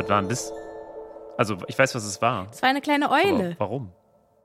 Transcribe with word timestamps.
Was 0.00 0.08
war 0.08 0.20
denn 0.22 0.30
das? 0.30 0.50
Also, 1.36 1.58
ich 1.66 1.78
weiß, 1.78 1.94
was 1.94 2.04
es 2.04 2.22
war. 2.22 2.48
Es 2.50 2.62
war 2.62 2.70
eine 2.70 2.80
kleine 2.80 3.10
Eule. 3.10 3.50
Aber 3.50 3.60
warum? 3.60 3.92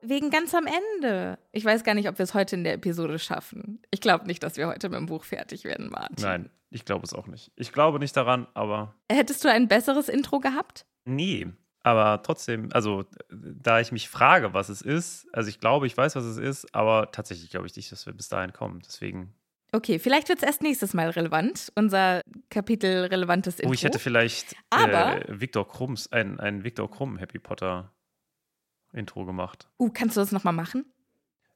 Wegen 0.01 0.29
ganz 0.29 0.53
am 0.53 0.67
Ende. 0.67 1.39
Ich 1.53 1.63
weiß 1.63 1.85
gar 1.85 1.93
nicht, 1.93 2.09
ob 2.09 2.17
wir 2.17 2.23
es 2.23 2.33
heute 2.33 2.57
in 2.57 2.65
der 2.65 2.73
Episode 2.73 3.17
schaffen. 3.19 3.81
Ich 3.89 4.01
glaube 4.01 4.27
nicht, 4.27 4.43
dass 4.43 4.57
wir 4.57 4.67
heute 4.67 4.89
mit 4.89 4.99
dem 4.99 5.05
Buch 5.05 5.23
fertig 5.23 5.63
werden, 5.63 5.89
Martin. 5.91 6.17
Nein, 6.19 6.49
ich 6.71 6.83
glaube 6.83 7.05
es 7.05 7.13
auch 7.13 7.27
nicht. 7.27 7.53
Ich 7.55 7.71
glaube 7.71 7.99
nicht 7.99 8.17
daran, 8.17 8.47
aber. 8.53 8.95
Hättest 9.09 9.45
du 9.45 9.49
ein 9.49 9.69
besseres 9.69 10.09
Intro 10.09 10.41
gehabt? 10.41 10.85
Nee. 11.05 11.47
Aber 11.83 12.21
trotzdem, 12.21 12.67
also, 12.73 13.05
da 13.29 13.79
ich 13.79 13.93
mich 13.93 14.09
frage, 14.09 14.53
was 14.53 14.67
es 14.67 14.81
ist, 14.81 15.25
also 15.31 15.47
ich 15.47 15.61
glaube, 15.61 15.87
ich 15.87 15.95
weiß, 15.95 16.17
was 16.17 16.25
es 16.25 16.35
ist, 16.35 16.75
aber 16.75 17.11
tatsächlich 17.13 17.49
glaube 17.49 17.67
ich 17.67 17.75
nicht, 17.77 17.93
dass 17.93 18.05
wir 18.05 18.11
bis 18.11 18.27
dahin 18.27 18.51
kommen. 18.51 18.81
Deswegen. 18.85 19.33
Okay, 19.71 19.99
vielleicht 19.99 20.27
wird 20.29 20.39
es 20.39 20.43
erst 20.43 20.61
nächstes 20.61 20.93
Mal 20.93 21.09
relevant, 21.11 21.71
unser 21.75 22.21
Kapitel 22.55 23.03
relevantes 23.07 23.59
Intro. 23.59 23.69
Oh, 23.69 23.73
ich 23.73 23.83
hätte 23.83 23.99
vielleicht 23.99 24.55
Aber- 24.69 25.27
äh, 25.27 25.41
Viktor 25.41 25.67
Krumms, 25.67 26.09
ein, 26.13 26.39
ein 26.39 26.63
Viktor 26.63 26.89
Krumm 26.89 27.17
Happy 27.17 27.37
Potter 27.37 27.93
Intro 28.93 29.25
gemacht. 29.25 29.67
Uh, 29.77 29.89
kannst 29.89 30.15
du 30.15 30.21
das 30.21 30.31
nochmal 30.31 30.53
machen? 30.53 30.85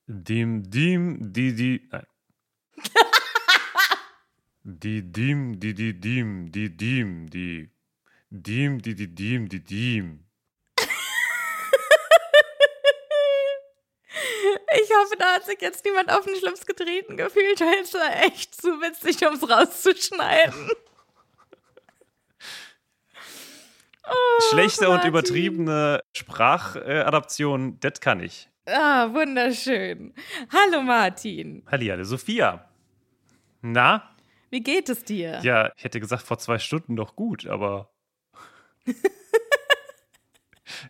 Dim, 0.08 0.70
dim, 0.70 1.32
di, 1.32 1.56
di. 1.56 1.88
Nein. 1.90 2.06
die, 4.64 5.02
dim, 5.10 5.58
die, 5.58 5.74
die, 5.74 5.98
dim, 5.98 6.52
die, 6.52 6.76
dim, 6.76 7.30
die. 7.30 7.70
Dim, 8.30 8.82
die, 8.82 8.94
die, 8.94 9.16
dim, 9.16 9.48
die, 9.48 9.64
dim. 9.64 10.26
Ich 14.84 14.96
hoffe, 14.98 15.16
da 15.18 15.36
hat 15.36 15.46
sich 15.46 15.62
jetzt 15.62 15.86
niemand 15.86 16.12
auf 16.12 16.26
den 16.26 16.36
Schlips 16.36 16.66
getreten 16.66 17.16
gefühlt, 17.16 17.62
weil 17.62 17.80
es 17.84 17.94
war 17.94 18.24
echt 18.26 18.54
zu 18.54 18.68
witzig, 18.82 19.26
um 19.26 19.36
es 19.36 19.50
rauszuschneiden. 19.50 20.70
Oh, 24.06 24.12
Schlechte 24.52 24.86
und 24.90 24.96
Martin. 24.96 25.10
übertriebene 25.10 26.02
Sprachadaption, 26.14 27.80
das 27.80 28.00
kann 28.00 28.20
ich. 28.22 28.50
Ah, 28.66 29.12
wunderschön. 29.14 30.14
Hallo 30.52 30.82
Martin, 30.82 31.64
Hallihallo, 31.70 32.04
Sophia. 32.04 32.66
Na? 33.62 34.16
wie 34.52 34.62
geht 34.62 34.90
es 34.90 35.04
dir? 35.04 35.40
Ja, 35.44 35.72
ich 35.76 35.84
hätte 35.84 36.00
gesagt, 36.00 36.24
vor 36.24 36.40
zwei 36.40 36.58
Stunden 36.60 36.96
doch 36.96 37.16
gut, 37.16 37.46
aber. 37.48 37.92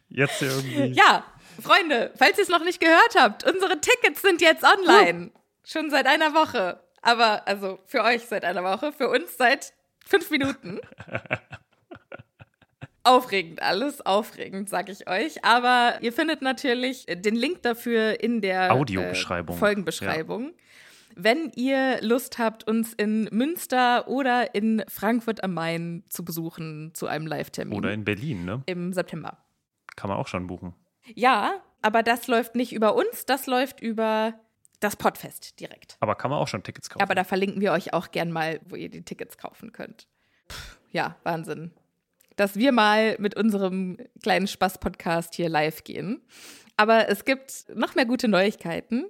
Jetzt 0.07 0.41
irgendwie. 0.41 0.87
Ja, 0.93 1.23
Freunde, 1.61 2.11
falls 2.17 2.37
ihr 2.37 2.43
es 2.43 2.49
noch 2.49 2.63
nicht 2.63 2.79
gehört 2.79 3.15
habt, 3.17 3.43
unsere 3.43 3.79
Tickets 3.81 4.21
sind 4.21 4.41
jetzt 4.41 4.63
online. 4.63 5.31
Schon 5.65 5.89
seit 5.89 6.05
einer 6.07 6.33
Woche. 6.33 6.81
Aber, 7.01 7.47
also 7.47 7.79
für 7.85 8.03
euch 8.03 8.25
seit 8.25 8.43
einer 8.43 8.63
Woche, 8.63 8.91
für 8.91 9.09
uns 9.09 9.37
seit 9.37 9.73
fünf 10.05 10.29
Minuten. 10.31 10.79
Aufregend, 13.09 13.61
alles 13.63 14.05
aufregend, 14.05 14.69
sag 14.69 14.87
ich 14.89 15.09
euch. 15.09 15.43
Aber 15.43 15.97
ihr 16.01 16.13
findet 16.13 16.43
natürlich 16.43 17.07
den 17.07 17.35
Link 17.35 17.63
dafür 17.63 18.21
in 18.21 18.39
der 18.39 18.71
Audiobeschreibung. 18.71 19.55
Äh, 19.55 19.59
Folgenbeschreibung. 19.59 20.51
Wenn 21.15 21.51
ihr 21.55 21.99
Lust 22.01 22.37
habt, 22.37 22.67
uns 22.67 22.93
in 22.93 23.23
Münster 23.31 24.07
oder 24.07 24.53
in 24.53 24.83
Frankfurt 24.87 25.43
am 25.43 25.55
Main 25.55 26.03
zu 26.09 26.23
besuchen 26.23 26.91
zu 26.93 27.07
einem 27.07 27.25
Live-Termin 27.25 27.75
Oder 27.75 27.93
in 27.93 28.05
Berlin, 28.05 28.45
ne? 28.45 28.61
im 28.67 28.93
September. 28.93 29.39
Kann 29.95 30.09
man 30.09 30.19
auch 30.19 30.27
schon 30.27 30.45
buchen. 30.45 30.75
Ja, 31.15 31.63
aber 31.81 32.03
das 32.03 32.27
läuft 32.27 32.53
nicht 32.55 32.73
über 32.73 32.95
uns, 32.95 33.25
das 33.25 33.47
läuft 33.47 33.81
über 33.81 34.35
das 34.79 34.95
Podfest 34.95 35.59
direkt. 35.59 35.97
Aber 35.99 36.13
kann 36.13 36.29
man 36.29 36.39
auch 36.39 36.47
schon 36.47 36.61
Tickets 36.61 36.89
kaufen. 36.89 37.01
Aber 37.01 37.15
da 37.15 37.23
verlinken 37.23 37.59
wir 37.59 37.71
euch 37.71 37.91
auch 37.91 38.11
gern 38.11 38.31
mal, 38.31 38.59
wo 38.65 38.75
ihr 38.75 38.89
die 38.89 39.01
Tickets 39.01 39.37
kaufen 39.37 39.71
könnt. 39.71 40.07
Pff, 40.47 40.79
ja, 40.91 41.15
Wahnsinn. 41.23 41.71
Dass 42.39 42.55
wir 42.55 42.71
mal 42.71 43.17
mit 43.19 43.35
unserem 43.35 43.97
kleinen 44.23 44.47
Spaß-Podcast 44.47 45.35
hier 45.35 45.49
live 45.49 45.83
gehen. 45.83 46.21
Aber 46.77 47.09
es 47.09 47.25
gibt 47.25 47.65
noch 47.75 47.95
mehr 47.95 48.05
gute 48.05 48.29
Neuigkeiten, 48.29 49.03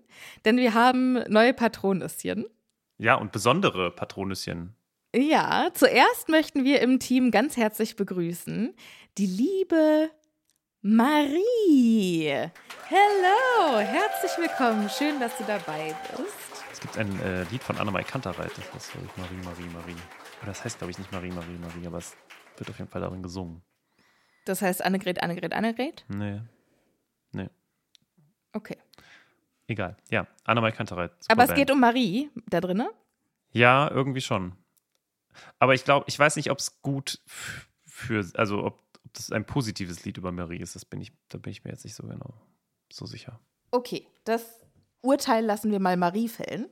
denn 0.45 0.57
wir 0.57 0.73
haben 0.73 1.13
neue 1.28 1.53
Patronüschen. 1.53 2.47
ja, 2.97 3.13
und 3.13 3.31
besondere 3.31 3.91
Patronüschen. 3.91 4.75
Ja, 5.16 5.69
zuerst 5.75 6.28
möchten 6.29 6.63
wir 6.63 6.81
im 6.81 7.00
Team 7.00 7.29
ganz 7.29 7.56
herzlich 7.56 7.95
begrüßen 7.95 8.73
die 9.19 9.28
liebe 9.28 10.09
Marie. 10.81 12.29
Hello, 12.88 13.78
herzlich 13.78 14.31
willkommen. 14.39 14.89
Schön, 14.89 15.19
dass 15.19 15.38
du 15.38 15.44
dabei 15.44 15.95
bist. 16.18 16.63
Es 16.72 16.79
gibt 16.79 16.97
ein 16.97 17.19
äh, 17.22 17.44
Lied 17.51 17.62
von 17.62 17.78
Annemai 17.78 18.01
Kantereit, 18.03 18.51
das 18.56 18.73
heißt 18.73 18.91
ich, 18.95 19.18
Marie, 19.18 19.35
Marie, 19.44 19.69
Marie. 19.72 20.01
Aber 20.42 20.48
das 20.48 20.63
heißt, 20.63 20.80
glaube 20.80 20.89
ich, 20.89 20.98
nicht 20.98 21.12
Marie, 21.12 21.30
Marie, 21.30 21.57
Marie, 21.59 21.86
aber 21.86 22.00
es 22.00 22.15
wird 22.59 22.69
auf 22.69 22.77
jeden 22.77 22.89
Fall 22.89 23.01
darin 23.01 23.23
gesungen. 23.23 23.61
Das 24.45 24.61
heißt 24.61 24.83
Annegret, 24.83 25.21
Annegret, 25.21 25.53
Annegret? 25.53 26.06
Nee. 26.07 26.41
Nee. 27.31 27.50
Okay. 28.53 28.77
Egal. 29.67 29.95
Ja, 30.09 30.27
Annemai 30.45 30.71
Kantereit. 30.71 31.11
Aber 31.27 31.44
es 31.44 31.50
Band. 31.50 31.59
geht 31.59 31.71
um 31.71 31.79
Marie 31.79 32.31
da 32.47 32.59
drinne. 32.59 32.89
Ja, 33.51 33.89
irgendwie 33.91 34.21
schon. 34.21 34.56
Aber 35.59 35.73
ich 35.73 35.83
glaube, 35.83 36.06
ich 36.07 36.17
weiß 36.17 36.35
nicht, 36.38 36.50
ob 36.50 36.57
es 36.59 36.81
gut 36.81 37.21
für, 37.85 38.27
also 38.35 38.63
ob, 38.63 38.83
ob 39.03 39.13
das 39.13 39.31
ein 39.31 39.45
positives 39.45 40.03
Lied 40.05 40.17
über 40.17 40.31
Marie 40.31 40.57
ist. 40.57 40.75
Das 40.75 40.85
bin 40.85 41.01
ich, 41.01 41.12
da 41.29 41.38
bin 41.38 41.51
ich 41.51 41.63
mir 41.63 41.71
jetzt 41.71 41.83
nicht 41.83 41.95
so 41.95 42.07
genau 42.07 42.33
so 42.91 43.05
sicher. 43.05 43.39
Okay, 43.71 44.07
das 44.23 44.65
Urteil 45.01 45.45
lassen 45.45 45.71
wir 45.71 45.79
mal 45.79 45.97
Marie 45.97 46.27
fällen. 46.27 46.67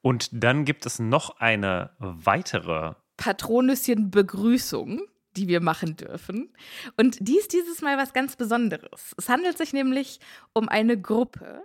Und 0.00 0.30
dann 0.32 0.64
gibt 0.64 0.86
es 0.86 0.98
noch 0.98 1.38
eine 1.38 1.94
weitere. 1.98 2.94
Patronüschen 3.16 4.10
Begrüßung, 4.10 5.02
die 5.36 5.48
wir 5.48 5.60
machen 5.60 5.96
dürfen. 5.96 6.52
Und 6.96 7.16
die 7.20 7.38
ist 7.38 7.52
dieses 7.52 7.82
Mal 7.82 7.98
was 7.98 8.12
ganz 8.12 8.36
Besonderes. 8.36 9.14
Es 9.16 9.28
handelt 9.28 9.58
sich 9.58 9.72
nämlich 9.72 10.20
um 10.52 10.68
eine 10.68 11.00
Gruppe, 11.00 11.62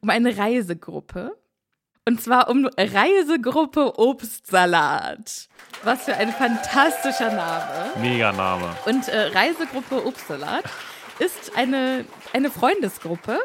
um 0.00 0.10
eine 0.10 0.36
Reisegruppe. 0.36 1.36
Und 2.04 2.22
zwar 2.22 2.48
um 2.48 2.66
Reisegruppe 2.78 3.98
Obstsalat. 3.98 5.48
Was 5.82 6.04
für 6.04 6.14
ein 6.14 6.32
fantastischer 6.32 7.30
Name. 7.30 7.92
Mega 8.00 8.32
Name. 8.32 8.74
Und 8.86 9.08
äh, 9.08 9.26
Reisegruppe 9.26 10.06
Obstsalat 10.06 10.64
ist 11.18 11.54
eine, 11.54 12.06
eine 12.32 12.50
Freundesgruppe. 12.50 13.38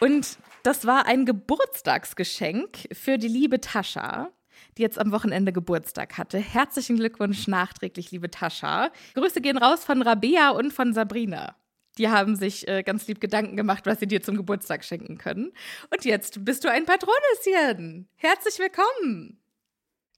Und 0.00 0.36
das 0.64 0.84
war 0.84 1.06
ein 1.06 1.26
Geburtstagsgeschenk 1.26 2.88
für 2.90 3.18
die 3.18 3.28
liebe 3.28 3.60
Tascha, 3.60 4.30
die 4.76 4.82
jetzt 4.82 4.98
am 4.98 5.12
Wochenende 5.12 5.52
Geburtstag 5.52 6.18
hatte. 6.18 6.38
Herzlichen 6.38 6.96
Glückwunsch 6.96 7.46
nachträglich, 7.48 8.10
liebe 8.10 8.30
Tascha. 8.30 8.90
Grüße 9.14 9.40
gehen 9.40 9.58
raus 9.58 9.84
von 9.84 10.02
Rabea 10.02 10.50
und 10.50 10.72
von 10.72 10.92
Sabrina. 10.92 11.56
Die 11.98 12.08
haben 12.08 12.36
sich 12.36 12.68
äh, 12.68 12.82
ganz 12.82 13.06
lieb 13.08 13.20
Gedanken 13.20 13.56
gemacht, 13.56 13.86
was 13.86 14.00
sie 14.00 14.06
dir 14.06 14.20
zum 14.20 14.36
Geburtstag 14.36 14.84
schenken 14.84 15.16
können. 15.16 15.52
Und 15.90 16.04
jetzt 16.04 16.44
bist 16.44 16.64
du 16.64 16.70
ein 16.70 16.84
Patronüschen. 16.84 18.08
Herzlich 18.16 18.58
willkommen. 18.58 19.40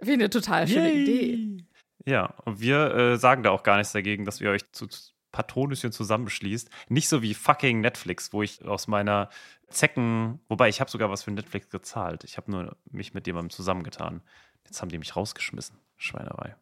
Wie 0.00 0.12
eine 0.12 0.30
total 0.30 0.66
schöne 0.66 0.92
Yay. 0.92 1.02
Idee. 1.02 1.64
Ja, 2.04 2.34
und 2.44 2.60
wir 2.60 2.94
äh, 2.94 3.16
sagen 3.16 3.42
da 3.42 3.50
auch 3.50 3.62
gar 3.62 3.76
nichts 3.76 3.92
dagegen, 3.92 4.24
dass 4.24 4.40
ihr 4.40 4.50
euch 4.50 4.70
zu 4.72 4.88
Patronüschen 5.30 5.92
zusammenschließt. 5.92 6.70
Nicht 6.88 7.08
so 7.08 7.22
wie 7.22 7.34
fucking 7.34 7.80
Netflix, 7.80 8.32
wo 8.32 8.42
ich 8.42 8.64
aus 8.64 8.88
meiner 8.88 9.28
Zecken, 9.68 10.40
wobei 10.48 10.68
ich 10.68 10.80
habe 10.80 10.90
sogar 10.90 11.10
was 11.10 11.22
für 11.22 11.30
Netflix 11.30 11.68
gezahlt. 11.68 12.24
Ich 12.24 12.38
habe 12.38 12.50
nur 12.50 12.76
mich 12.90 13.12
mit 13.12 13.26
jemandem 13.26 13.50
zusammengetan. 13.50 14.22
Jetzt 14.68 14.80
haben 14.82 14.88
die 14.90 14.98
mich 14.98 15.16
rausgeschmissen. 15.16 15.76
Schweinerei. 15.96 16.54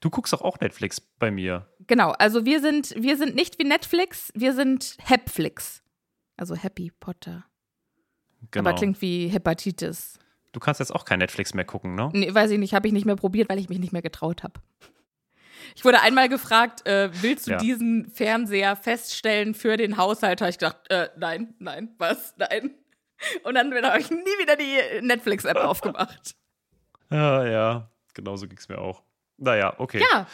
Du 0.00 0.10
guckst 0.10 0.32
doch 0.32 0.42
auch 0.42 0.58
Netflix 0.60 1.00
bei 1.00 1.30
mir. 1.30 1.66
Genau, 1.86 2.10
also 2.12 2.44
wir 2.44 2.60
sind, 2.60 2.94
wir 2.96 3.16
sind 3.16 3.34
nicht 3.34 3.58
wie 3.58 3.64
Netflix, 3.64 4.30
wir 4.34 4.54
sind 4.54 4.96
Hepflix. 5.02 5.82
Also 6.36 6.54
Happy 6.54 6.90
Potter. 7.00 7.44
Genau. 8.50 8.68
Aber 8.70 8.78
klingt 8.78 9.00
wie 9.02 9.28
Hepatitis. 9.28 10.18
Du 10.52 10.60
kannst 10.60 10.80
jetzt 10.80 10.94
auch 10.94 11.04
kein 11.04 11.18
Netflix 11.18 11.54
mehr 11.54 11.64
gucken, 11.64 11.94
ne? 11.94 12.08
Nee, 12.12 12.32
weiß 12.32 12.50
ich 12.52 12.58
nicht, 12.58 12.74
habe 12.74 12.86
ich 12.86 12.92
nicht 12.92 13.04
mehr 13.06 13.16
probiert, 13.16 13.48
weil 13.48 13.58
ich 13.58 13.68
mich 13.68 13.78
nicht 13.78 13.92
mehr 13.92 14.02
getraut 14.02 14.42
habe. 14.42 14.60
Ich 15.74 15.84
wurde 15.84 16.00
einmal 16.00 16.28
gefragt, 16.28 16.86
äh, 16.86 17.10
willst 17.22 17.46
du 17.46 17.52
Ja. 17.52 17.58
diesen 17.58 18.10
Fernseher 18.10 18.74
feststellen 18.76 19.54
für 19.54 19.76
den 19.76 19.96
Haushalt? 19.96 20.40
Habe 20.40 20.50
ich 20.50 20.58
gedacht, 20.58 20.78
äh, 20.90 21.08
nein, 21.16 21.54
nein, 21.58 21.94
was, 21.98 22.34
nein. 22.36 22.74
Und 23.42 23.54
dann 23.54 23.72
habe 23.84 24.00
ich 24.00 24.10
nie 24.10 24.16
wieder 24.40 24.56
die 24.56 25.04
Netflix-App 25.06 25.56
aufgemacht. 25.56 26.34
Ja, 27.10 27.46
ja. 27.46 27.90
Genauso 28.14 28.48
ging 28.48 28.58
es 28.58 28.68
mir 28.68 28.78
auch. 28.78 29.02
Naja, 29.36 29.74
okay. 29.78 30.02
Ja, 30.12 30.26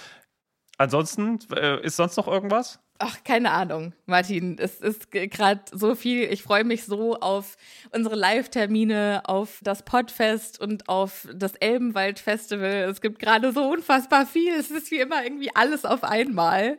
Ansonsten, 0.77 1.39
äh, 1.55 1.81
ist 1.83 1.97
sonst 1.97 2.17
noch 2.17 2.27
irgendwas? 2.27 2.81
ach, 2.99 3.23
keine 3.25 3.51
Ahnung, 3.51 3.93
Martin. 4.07 4.57
Es 4.59 4.81
ist 4.81 5.11
gerade 5.11 5.63
so 5.73 5.95
viel. 5.95 6.23
Ich 6.33 6.43
freue 6.43 6.65
mich 6.65 6.85
so 6.85 7.19
auf 7.19 7.57
unsere 7.91 8.15
Live-Termine, 8.15 9.23
auf 9.25 9.61
das 9.63 9.85
Podfest 9.85 10.61
und 10.61 10.89
auf 10.89 11.29
das 11.33 11.55
Elbenwald-Festival. 11.57 12.89
Es 12.91 13.01
gibt 13.01 13.19
gerade 13.19 13.53
so 13.53 13.69
unfassbar 13.71 14.27
viel. 14.27 14.55
Es 14.55 14.71
ist 14.71 14.91
wie 14.91 15.01
immer 15.01 15.23
irgendwie 15.25 15.55
alles 15.55 15.85
auf 15.85 16.05
einmal. 16.05 16.79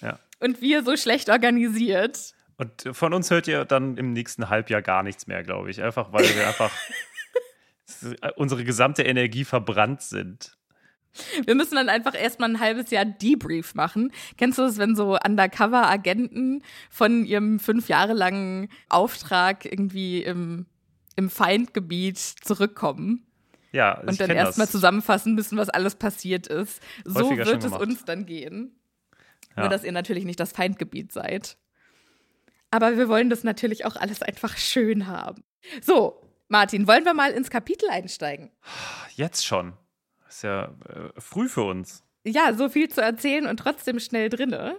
Ja. 0.00 0.18
Und 0.40 0.60
wir 0.60 0.84
so 0.84 0.96
schlecht 0.96 1.30
organisiert. 1.30 2.34
Und 2.56 2.90
von 2.92 3.12
uns 3.12 3.30
hört 3.30 3.48
ihr 3.48 3.64
dann 3.64 3.96
im 3.96 4.12
nächsten 4.12 4.48
Halbjahr 4.48 4.82
gar 4.82 5.02
nichts 5.02 5.26
mehr, 5.26 5.42
glaube 5.42 5.70
ich. 5.70 5.82
Einfach, 5.82 6.12
weil 6.12 6.24
wir 6.36 6.46
einfach 6.46 6.70
unsere 8.36 8.64
gesamte 8.64 9.02
Energie 9.02 9.44
verbrannt 9.44 10.02
sind. 10.02 10.56
Wir 11.44 11.54
müssen 11.54 11.76
dann 11.76 11.88
einfach 11.88 12.14
erstmal 12.14 12.50
ein 12.50 12.60
halbes 12.60 12.90
Jahr 12.90 13.04
Debrief 13.04 13.74
machen. 13.74 14.12
Kennst 14.36 14.58
du 14.58 14.62
das, 14.62 14.78
wenn 14.78 14.96
so 14.96 15.16
Undercover-Agenten 15.16 16.62
von 16.90 17.24
ihrem 17.24 17.60
fünf 17.60 17.88
Jahre 17.88 18.14
langen 18.14 18.68
Auftrag 18.88 19.64
irgendwie 19.64 20.22
im, 20.22 20.66
im 21.16 21.30
Feindgebiet 21.30 22.18
zurückkommen 22.18 23.24
Ja, 23.70 24.00
ich 24.02 24.08
und 24.08 24.20
dann 24.20 24.30
erstmal 24.30 24.68
zusammenfassen 24.68 25.34
müssen, 25.34 25.56
was 25.56 25.68
alles 25.68 25.94
passiert 25.94 26.48
ist? 26.48 26.82
So 27.04 27.30
Häufiger 27.30 27.46
wird 27.46 27.64
es 27.64 27.72
uns 27.72 28.04
dann 28.04 28.26
gehen. 28.26 28.72
Ja. 29.56 29.62
Nur, 29.62 29.68
dass 29.68 29.84
ihr 29.84 29.92
natürlich 29.92 30.24
nicht 30.24 30.40
das 30.40 30.50
Feindgebiet 30.50 31.12
seid. 31.12 31.56
Aber 32.72 32.96
wir 32.96 33.08
wollen 33.08 33.30
das 33.30 33.44
natürlich 33.44 33.84
auch 33.84 33.94
alles 33.94 34.20
einfach 34.20 34.56
schön 34.56 35.06
haben. 35.06 35.44
So, 35.80 36.23
Martin, 36.48 36.86
wollen 36.86 37.04
wir 37.04 37.14
mal 37.14 37.30
ins 37.32 37.50
Kapitel 37.50 37.88
einsteigen? 37.90 38.50
Jetzt 39.14 39.44
schon. 39.46 39.74
Ist 40.28 40.42
ja 40.42 40.64
äh, 40.88 41.20
früh 41.20 41.48
für 41.48 41.62
uns. 41.64 42.02
ja, 42.24 42.52
so 42.54 42.68
viel 42.68 42.88
zu 42.88 43.00
erzählen 43.00 43.46
und 43.46 43.58
trotzdem 43.58 43.98
schnell 44.00 44.28
drinne. 44.28 44.78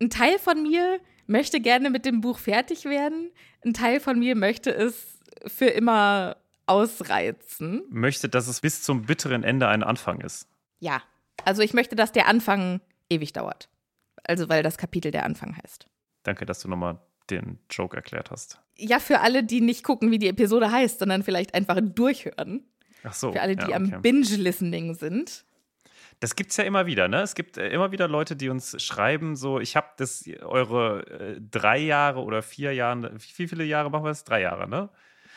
Ein 0.00 0.10
Teil 0.10 0.38
von 0.38 0.62
mir 0.62 1.00
möchte 1.26 1.60
gerne 1.60 1.90
mit 1.90 2.04
dem 2.04 2.20
Buch 2.20 2.38
fertig 2.38 2.84
werden. 2.84 3.30
Ein 3.64 3.74
Teil 3.74 4.00
von 4.00 4.18
mir 4.18 4.36
möchte 4.36 4.70
es 4.74 5.18
für 5.46 5.66
immer 5.66 6.36
ausreizen. 6.66 7.82
Möchte, 7.90 8.28
dass 8.28 8.46
es 8.46 8.60
bis 8.60 8.82
zum 8.82 9.02
bitteren 9.02 9.42
Ende 9.42 9.68
ein 9.68 9.82
Anfang 9.82 10.20
ist. 10.20 10.46
Ja, 10.80 11.02
also 11.44 11.62
ich 11.62 11.74
möchte, 11.74 11.96
dass 11.96 12.12
der 12.12 12.28
Anfang 12.28 12.80
ewig 13.08 13.32
dauert. 13.32 13.68
Also 14.24 14.48
weil 14.48 14.62
das 14.62 14.78
Kapitel 14.78 15.10
der 15.10 15.24
Anfang 15.24 15.56
heißt. 15.56 15.86
Danke, 16.22 16.44
dass 16.46 16.60
du 16.60 16.68
nochmal 16.68 17.00
den 17.30 17.58
Joke 17.70 17.96
erklärt 17.96 18.30
hast. 18.30 18.60
Ja, 18.76 19.00
für 19.00 19.20
alle, 19.20 19.44
die 19.44 19.60
nicht 19.60 19.84
gucken, 19.84 20.10
wie 20.10 20.18
die 20.18 20.28
Episode 20.28 20.70
heißt, 20.70 21.00
sondern 21.00 21.22
vielleicht 21.22 21.54
einfach 21.54 21.78
durchhören. 21.82 22.64
Ach 23.04 23.12
so. 23.12 23.32
Für 23.32 23.40
alle, 23.40 23.56
die 23.56 23.70
ja, 23.70 23.76
am 23.76 23.86
okay. 23.86 23.98
Binge-Listening 24.00 24.94
sind. 24.94 25.44
Das 26.20 26.34
gibt's 26.34 26.56
ja 26.56 26.64
immer 26.64 26.86
wieder, 26.86 27.06
ne? 27.06 27.22
Es 27.22 27.34
gibt 27.34 27.58
äh, 27.58 27.68
immer 27.68 27.92
wieder 27.92 28.08
Leute, 28.08 28.34
die 28.34 28.48
uns 28.48 28.82
schreiben, 28.82 29.36
so, 29.36 29.60
ich 29.60 29.76
habe 29.76 29.88
das 29.98 30.24
eure 30.42 31.06
äh, 31.06 31.40
drei 31.40 31.78
Jahre 31.78 32.22
oder 32.22 32.42
vier 32.42 32.72
Jahre, 32.72 33.12
wie, 33.14 33.46
viele 33.46 33.64
Jahre 33.64 33.90
machen 33.90 34.04
wir 34.04 34.08
das? 34.08 34.24
Drei 34.24 34.40
Jahre, 34.40 34.68
ne? 34.68 34.88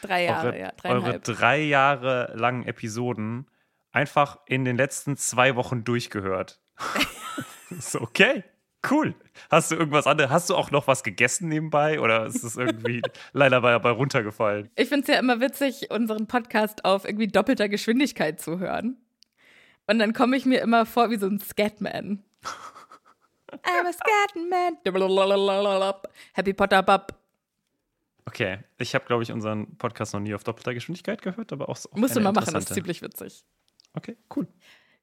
Drei 0.02 0.24
Jahre, 0.26 0.48
eure, 0.48 0.60
ja, 0.60 0.74
eure 0.84 1.20
drei 1.20 1.62
Jahre 1.62 2.34
langen 2.36 2.66
Episoden 2.66 3.48
einfach 3.92 4.40
in 4.48 4.66
den 4.66 4.76
letzten 4.76 5.18
zwei 5.18 5.56
Wochen 5.56 5.84
durchgehört. 5.84 6.60
so, 7.80 8.02
okay, 8.02 8.44
cool. 8.90 9.16
Hast 9.50 9.72
du 9.72 9.76
irgendwas 9.76 10.08
anderes? 10.08 10.32
Hast 10.32 10.50
du 10.50 10.56
auch 10.56 10.72
noch 10.72 10.88
was 10.88 11.04
gegessen 11.04 11.50
nebenbei 11.50 12.00
oder 12.00 12.26
ist 12.26 12.44
es 12.44 12.58
irgendwie 12.58 13.02
leider 13.34 13.62
bei, 13.62 13.78
bei 13.80 13.92
runtergefallen? 13.92 14.70
Ich 14.76 14.90
finde 14.90 15.04
es 15.04 15.08
ja 15.08 15.20
immer 15.20 15.40
witzig, 15.40 15.92
unseren 15.92 16.28
Podcast 16.28 16.86
auf 16.86 17.06
irgendwie 17.06 17.28
doppelter 17.28 17.70
Geschwindigkeit 17.70 18.40
zu 18.40 18.60
hören. 18.60 18.98
Und 19.88 20.00
dann 20.00 20.14
komme 20.14 20.38
ich 20.38 20.46
mir 20.46 20.62
immer 20.62 20.86
vor 20.86 21.10
wie 21.10 21.18
so 21.18 21.28
ein 21.28 21.40
Scatman. 21.40 22.24
I'm 23.52 23.86
a 23.86 23.92
Scatman. 23.92 24.78
Happy 26.34 26.54
Potter 26.54 26.84
Bub. 26.84 27.14
Okay, 28.26 28.60
ich 28.78 28.96
habe, 28.96 29.06
glaube 29.06 29.24
ich, 29.24 29.32
unseren 29.32 29.78
Podcast 29.78 30.14
noch 30.14 30.22
nie 30.22 30.34
auf 30.34 30.44
doppelter 30.44 30.74
Geschwindigkeit 30.74 31.22
gehört, 31.22 31.52
aber 31.52 31.68
auch 31.70 31.76
so. 31.76 31.90
Musst 31.94 32.16
du 32.16 32.22
mal 32.22 32.32
machen, 32.32 32.54
das 32.54 32.66
ist 32.66 32.74
ziemlich 32.74 33.02
witzig. 33.02 33.44
Okay, 33.94 34.16
cool. 34.36 34.48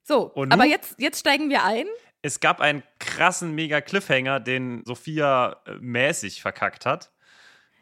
So, 0.02 0.32
aber 0.34 0.64
jetzt, 0.64 0.98
jetzt 0.98 1.20
steigen 1.20 1.50
wir 1.50 1.64
ein. 1.64 1.86
Es 2.22 2.40
gab 2.40 2.60
einen 2.60 2.82
krassen 2.98 3.54
mega 3.54 3.80
Cliffhanger, 3.80 4.40
den 4.40 4.82
Sophia 4.84 5.60
äh, 5.66 5.74
mäßig 5.80 6.42
verkackt 6.42 6.84
hat. 6.86 7.12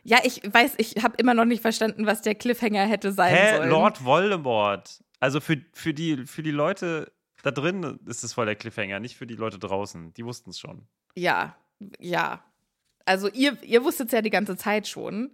Ja, 0.02 0.18
ich 0.22 0.42
weiß, 0.44 0.74
ich 0.78 1.02
habe 1.02 1.16
immer 1.16 1.34
noch 1.34 1.46
nicht 1.46 1.62
verstanden, 1.62 2.06
was 2.06 2.22
der 2.22 2.34
Cliffhanger 2.34 2.86
hätte 2.86 3.12
sein 3.12 3.34
Hä, 3.34 3.56
sollen. 3.56 3.70
Lord 3.70 4.04
Voldemort. 4.04 5.02
Also 5.18 5.40
für, 5.40 5.56
für, 5.72 5.94
die, 5.94 6.26
für 6.26 6.42
die 6.42 6.52
Leute 6.52 7.12
da 7.46 7.52
drin 7.52 8.00
ist 8.06 8.24
es 8.24 8.32
voll 8.32 8.46
der 8.46 8.56
Cliffhanger, 8.56 8.98
nicht 8.98 9.16
für 9.16 9.26
die 9.26 9.36
Leute 9.36 9.60
draußen. 9.60 10.12
Die 10.14 10.24
wussten 10.24 10.50
es 10.50 10.58
schon. 10.58 10.88
Ja, 11.14 11.56
ja. 12.00 12.44
Also 13.04 13.28
ihr, 13.28 13.56
ihr 13.62 13.84
wusstet 13.84 14.08
es 14.08 14.12
ja 14.12 14.20
die 14.20 14.30
ganze 14.30 14.56
Zeit 14.56 14.88
schon. 14.88 15.32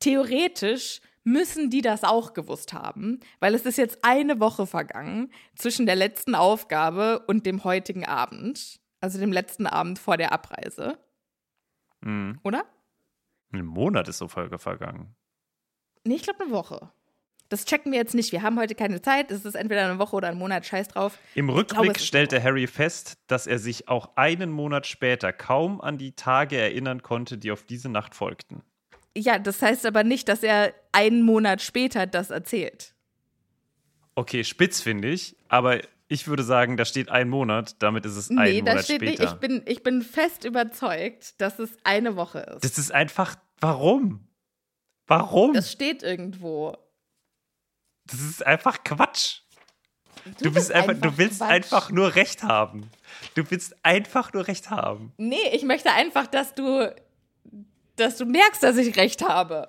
Theoretisch 0.00 1.02
müssen 1.24 1.70
die 1.70 1.82
das 1.82 2.04
auch 2.04 2.32
gewusst 2.34 2.72
haben, 2.72 3.20
weil 3.40 3.54
es 3.54 3.64
ist 3.64 3.78
jetzt 3.78 3.98
eine 4.02 4.40
Woche 4.40 4.66
vergangen 4.66 5.32
zwischen 5.56 5.86
der 5.86 5.96
letzten 5.96 6.34
Aufgabe 6.34 7.20
und 7.26 7.46
dem 7.46 7.64
heutigen 7.64 8.04
Abend, 8.04 8.80
also 9.00 9.18
dem 9.18 9.32
letzten 9.32 9.66
Abend 9.66 9.98
vor 9.98 10.16
der 10.16 10.32
Abreise, 10.32 10.98
Mhm. 12.00 12.40
oder? 12.42 12.64
Ein 13.52 13.64
Monat 13.66 14.08
ist 14.08 14.18
so 14.18 14.28
voll 14.28 14.50
vergangen. 14.58 15.14
Nee, 16.04 16.14
ich 16.16 16.22
glaube 16.22 16.42
eine 16.42 16.50
Woche. 16.52 16.90
Das 17.48 17.66
checken 17.66 17.92
wir 17.92 17.98
jetzt 17.98 18.14
nicht. 18.14 18.32
Wir 18.32 18.40
haben 18.42 18.58
heute 18.58 18.74
keine 18.74 19.02
Zeit. 19.02 19.30
Es 19.30 19.44
ist 19.44 19.54
entweder 19.54 19.84
eine 19.84 19.98
Woche 19.98 20.16
oder 20.16 20.28
ein 20.28 20.38
Monat. 20.38 20.64
Scheiß 20.64 20.88
drauf. 20.88 21.18
Im 21.34 21.46
glaube, 21.48 21.60
Rückblick 21.60 21.96
ist 21.96 22.06
stellte 22.06 22.42
Harry 22.42 22.66
fest, 22.66 23.18
dass 23.26 23.46
er 23.46 23.58
sich 23.58 23.88
auch 23.88 24.16
einen 24.16 24.50
Monat 24.50 24.86
später 24.86 25.34
kaum 25.34 25.80
an 25.82 25.98
die 25.98 26.12
Tage 26.12 26.56
erinnern 26.56 27.02
konnte, 27.02 27.36
die 27.36 27.52
auf 27.52 27.62
diese 27.62 27.90
Nacht 27.90 28.14
folgten. 28.14 28.62
Ja, 29.16 29.38
das 29.38 29.60
heißt 29.60 29.84
aber 29.86 30.04
nicht, 30.04 30.28
dass 30.28 30.42
er 30.42 30.72
einen 30.92 31.22
Monat 31.22 31.60
später 31.62 32.06
das 32.06 32.30
erzählt. 32.30 32.94
Okay, 34.14 34.44
spitz 34.44 34.80
finde 34.80 35.08
ich, 35.08 35.36
aber 35.48 35.80
ich 36.08 36.26
würde 36.28 36.42
sagen, 36.42 36.76
da 36.76 36.84
steht 36.84 37.08
ein 37.08 37.28
Monat, 37.30 37.76
damit 37.82 38.04
ist 38.04 38.16
es 38.16 38.28
ein 38.30 38.36
Nee, 38.36 38.60
Monat 38.60 38.76
da 38.78 38.82
steht 38.82 38.96
später. 38.96 39.22
nicht. 39.22 39.32
Ich 39.34 39.38
bin, 39.40 39.62
ich 39.66 39.82
bin 39.82 40.02
fest 40.02 40.44
überzeugt, 40.44 41.40
dass 41.40 41.58
es 41.58 41.70
eine 41.84 42.16
Woche 42.16 42.40
ist. 42.40 42.64
das 42.64 42.78
ist 42.78 42.92
einfach, 42.92 43.36
warum? 43.60 44.28
Warum? 45.06 45.54
Das 45.54 45.72
steht 45.72 46.02
irgendwo. 46.02 46.76
Das 48.04 48.20
ist 48.20 48.44
einfach 48.46 48.82
Quatsch. 48.84 49.40
Du, 50.40 50.52
bist 50.52 50.70
einfach, 50.70 50.94
du 50.94 51.16
willst 51.18 51.38
Quatsch. 51.38 51.50
einfach 51.50 51.90
nur 51.90 52.14
Recht 52.14 52.42
haben. 52.44 52.90
Du 53.34 53.50
willst 53.50 53.74
einfach 53.84 54.32
nur 54.32 54.46
Recht 54.46 54.70
haben. 54.70 55.12
Nee, 55.16 55.48
ich 55.52 55.64
möchte 55.64 55.90
einfach, 55.92 56.26
dass 56.26 56.54
du, 56.54 56.94
dass 58.02 58.16
du 58.18 58.26
merkst, 58.26 58.62
dass 58.62 58.76
ich 58.76 58.96
recht 58.96 59.22
habe. 59.26 59.68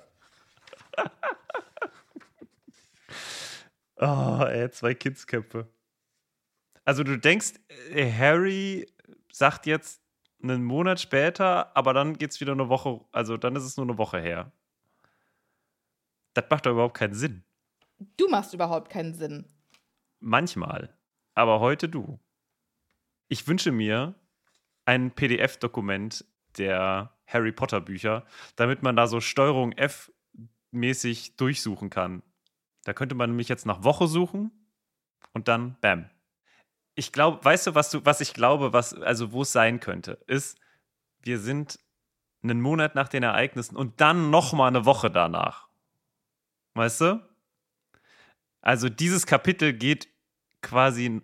Oh, 3.98 4.44
ey, 4.48 4.70
zwei 4.72 4.94
Kindsköpfe. 4.94 5.68
Also 6.86 7.04
du 7.04 7.18
denkst, 7.18 7.54
äh, 7.92 8.12
Harry 8.12 8.88
sagt 9.32 9.66
jetzt 9.66 10.02
einen 10.42 10.64
Monat 10.64 11.00
später, 11.00 11.76
aber 11.76 11.94
dann 11.94 12.18
geht 12.18 12.32
es 12.32 12.42
wieder 12.42 12.52
eine 12.52 12.68
Woche, 12.68 13.00
also 13.12 13.38
dann 13.38 13.56
ist 13.56 13.64
es 13.64 13.78
nur 13.78 13.86
eine 13.86 13.98
Woche 13.98 14.20
her. 14.20 14.52
Das 16.34 16.46
macht 16.50 16.66
doch 16.66 16.72
überhaupt 16.72 16.98
keinen 16.98 17.14
Sinn. 17.14 17.44
Du 18.18 18.28
machst 18.28 18.54
überhaupt 18.54 18.90
keinen 18.90 19.14
Sinn. 19.14 19.46
Manchmal. 20.20 20.98
Aber 21.36 21.60
heute 21.60 21.88
du. 21.88 22.20
Ich 23.30 23.48
wünsche 23.48 23.72
mir 23.72 24.16
ein 24.86 25.12
PDF-Dokument 25.12 26.26
der 26.58 27.16
Harry 27.34 27.52
Potter 27.52 27.82
Bücher, 27.82 28.26
damit 28.56 28.84
man 28.84 28.96
da 28.96 29.08
so 29.08 29.20
Steuerung 29.22 29.72
F 29.74 30.12
mäßig 30.72 31.36
durchsuchen 31.36 31.90
kann. 31.90 32.24
Da 32.84 32.94
könnte 32.94 33.16
man 33.16 33.30
nämlich 33.30 33.50
jetzt 33.50 33.66
nach 33.66 33.84
Woche 33.84 34.08
suchen 34.08 34.52
und 35.32 35.48
dann 35.48 35.78
bam. 35.82 36.10
Ich 36.96 37.12
glaube, 37.12 37.44
weißt 37.44 37.68
du, 37.68 37.76
was 37.76 37.90
du, 37.90 38.06
was 38.06 38.22
ich 38.22 38.34
glaube, 38.34 38.74
was, 38.74 38.94
also 38.94 39.32
wo 39.32 39.42
es 39.42 39.52
sein 39.52 39.80
könnte, 39.80 40.24
ist, 40.28 40.60
wir 41.22 41.40
sind 41.40 41.80
einen 42.44 42.62
Monat 42.62 42.94
nach 42.96 43.08
den 43.08 43.24
Ereignissen 43.24 43.76
und 43.76 44.02
dann 44.02 44.30
noch 44.30 44.54
mal 44.54 44.68
eine 44.68 44.86
Woche 44.86 45.10
danach. 45.10 45.70
Weißt 46.76 47.02
du? 47.02 47.30
Also 48.62 48.90
dieses 48.90 49.26
Kapitel 49.26 49.74
geht 49.74 50.10
quasi 50.62 51.22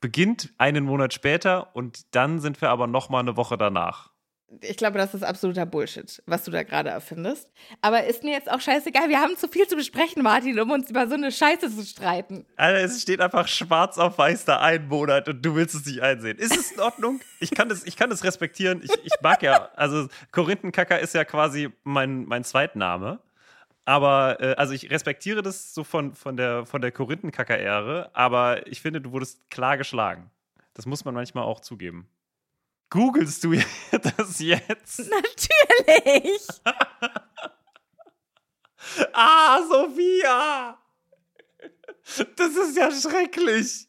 beginnt 0.00 0.52
einen 0.56 0.84
Monat 0.84 1.12
später 1.12 1.74
und 1.76 2.14
dann 2.14 2.40
sind 2.40 2.60
wir 2.60 2.70
aber 2.70 2.86
noch 2.86 3.10
mal 3.10 3.20
eine 3.20 3.36
Woche 3.36 3.58
danach 3.58 4.09
ich 4.60 4.76
glaube, 4.76 4.98
das 4.98 5.14
ist 5.14 5.22
absoluter 5.22 5.64
Bullshit, 5.64 6.22
was 6.26 6.44
du 6.44 6.50
da 6.50 6.62
gerade 6.64 6.90
erfindest. 6.90 7.50
Aber 7.82 8.04
ist 8.04 8.24
mir 8.24 8.32
jetzt 8.32 8.50
auch 8.50 8.60
scheißegal. 8.60 9.08
Wir 9.08 9.20
haben 9.20 9.36
zu 9.36 9.48
viel 9.48 9.66
zu 9.68 9.76
besprechen, 9.76 10.22
Martin, 10.22 10.58
um 10.58 10.70
uns 10.70 10.90
über 10.90 11.06
so 11.06 11.14
eine 11.14 11.30
Scheiße 11.30 11.70
zu 11.74 11.84
streiten. 11.84 12.44
Alter, 12.56 12.84
es 12.84 13.00
steht 13.00 13.20
einfach 13.20 13.46
schwarz 13.46 13.96
auf 13.98 14.18
weiß 14.18 14.44
da 14.46 14.60
ein 14.60 14.88
Monat 14.88 15.28
und 15.28 15.44
du 15.44 15.54
willst 15.54 15.74
es 15.74 15.86
nicht 15.86 16.02
einsehen. 16.02 16.36
Ist 16.38 16.56
es 16.56 16.72
in 16.72 16.80
Ordnung? 16.80 17.20
Ich 17.38 17.52
kann 17.52 17.68
das, 17.68 17.84
ich 17.84 17.96
kann 17.96 18.10
das 18.10 18.24
respektieren. 18.24 18.82
Ich, 18.82 18.90
ich 19.04 19.12
mag 19.22 19.42
ja, 19.42 19.70
also 19.76 20.08
Korinthenkacker 20.32 20.98
ist 20.98 21.14
ja 21.14 21.24
quasi 21.24 21.70
mein, 21.84 22.24
mein 22.24 22.42
Zweitname. 22.42 23.20
Aber, 23.84 24.40
äh, 24.40 24.54
also 24.56 24.74
ich 24.74 24.90
respektiere 24.90 25.42
das 25.42 25.74
so 25.74 25.84
von, 25.84 26.14
von 26.14 26.36
der, 26.36 26.66
von 26.66 26.80
der 26.80 26.92
Korinthenkacker-Ehre, 26.92 28.10
aber 28.12 28.66
ich 28.66 28.80
finde, 28.82 29.00
du 29.00 29.12
wurdest 29.12 29.48
klar 29.50 29.78
geschlagen. 29.78 30.30
Das 30.74 30.86
muss 30.86 31.04
man 31.04 31.14
manchmal 31.14 31.44
auch 31.44 31.60
zugeben. 31.60 32.08
Googlest 32.90 33.44
du 33.44 33.52
das 33.92 34.40
jetzt? 34.40 34.98
Natürlich. 34.98 36.42
ah, 39.12 39.62
Sophia. 39.62 40.76
Das 42.36 42.56
ist 42.56 42.76
ja 42.76 42.90
schrecklich. 42.90 43.86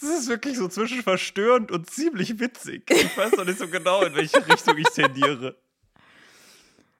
Das 0.00 0.02
ist 0.02 0.28
wirklich 0.28 0.58
so 0.58 0.68
zwischen 0.68 1.02
verstörend 1.02 1.72
und 1.72 1.90
ziemlich 1.90 2.38
witzig. 2.38 2.88
Ich 2.90 3.16
weiß 3.16 3.32
noch 3.32 3.46
nicht 3.46 3.58
so 3.58 3.68
genau, 3.68 4.02
in 4.02 4.14
welche 4.14 4.46
Richtung 4.46 4.76
ich 4.76 4.88
tendiere. 4.88 5.56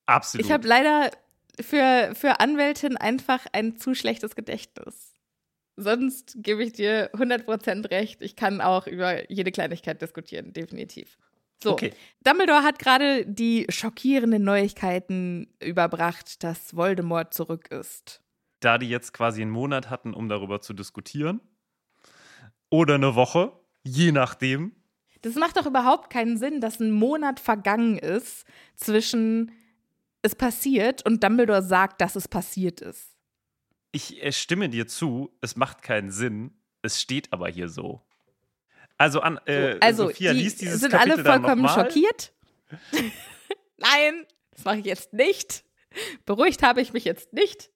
absolut. 0.06 0.46
Ich 0.46 0.52
habe 0.52 0.68
leider 0.68 1.12
für, 1.60 2.12
für 2.14 2.40
Anwältin 2.40 2.98
einfach 2.98 3.46
ein 3.52 3.78
zu 3.78 3.96
schlechtes 3.96 4.36
Gedächtnis. 4.36 5.14
Sonst 5.76 6.36
gebe 6.38 6.64
ich 6.64 6.74
dir 6.74 7.12
100% 7.14 7.90
recht. 7.90 8.22
Ich 8.22 8.36
kann 8.36 8.62
auch 8.62 8.86
über 8.86 9.30
jede 9.32 9.52
Kleinigkeit 9.52 10.02
diskutieren, 10.02 10.54
definitiv. 10.54 11.18
So, 11.62 11.72
okay. 11.72 11.94
Dumbledore 12.24 12.64
hat 12.64 12.80
gerade 12.80 13.26
die 13.26 13.66
schockierenden 13.70 14.44
Neuigkeiten 14.44 15.54
überbracht, 15.62 16.44
dass 16.44 16.76
Voldemort 16.76 17.34
zurück 17.34 17.70
ist 17.72 18.22
da 18.60 18.78
die 18.78 18.90
jetzt 18.90 19.14
quasi 19.14 19.42
einen 19.42 19.52
Monat 19.52 19.90
hatten, 19.90 20.14
um 20.14 20.30
darüber 20.30 20.62
zu 20.62 20.74
diskutieren. 20.74 21.42
Oder 22.70 22.96
eine 22.96 23.16
Woche, 23.16 23.54
je 23.84 24.12
nachdem. 24.12 24.76
Das 25.22 25.36
macht 25.36 25.58
doch 25.58 25.66
überhaupt 25.66 26.10
keinen 26.10 26.38
Sinn, 26.38 26.62
dass 26.62 26.80
ein 26.80 26.92
Monat 26.92 27.40
vergangen 27.40 27.98
ist 27.98 28.46
zwischen 28.76 29.52
es 30.22 30.36
passiert 30.36 31.06
und 31.06 31.24
Dumbledore 31.24 31.64
sagt, 31.64 32.02
dass 32.02 32.16
es 32.16 32.28
passiert 32.28 32.82
ist. 32.82 33.16
Ich 33.92 34.24
äh, 34.24 34.32
stimme 34.32 34.70
dir 34.70 34.88
zu, 34.88 35.32
es 35.42 35.56
macht 35.56 35.82
keinen 35.82 36.12
Sinn, 36.12 36.52
es 36.82 37.02
steht 37.02 37.32
aber 37.34 37.50
hier 37.50 37.70
so. 37.70 38.02
Also, 38.98 39.22
an, 39.22 39.40
äh, 39.46 39.78
also 39.80 40.08
Sophia 40.08 40.34
die 40.34 40.40
liest 40.40 40.62
dieses 40.62 40.82
sind 40.82 40.92
Kapitel 40.92 41.14
alle 41.14 41.24
vollkommen 41.24 41.68
schockiert. 41.70 42.34
Nein, 43.78 44.26
das 44.52 44.66
mache 44.66 44.80
ich 44.80 44.86
jetzt 44.86 45.14
nicht. 45.14 45.64
Beruhigt 46.26 46.62
habe 46.64 46.82
ich 46.82 46.94
mich 46.94 47.06
jetzt 47.06 47.34
nicht. 47.34 47.72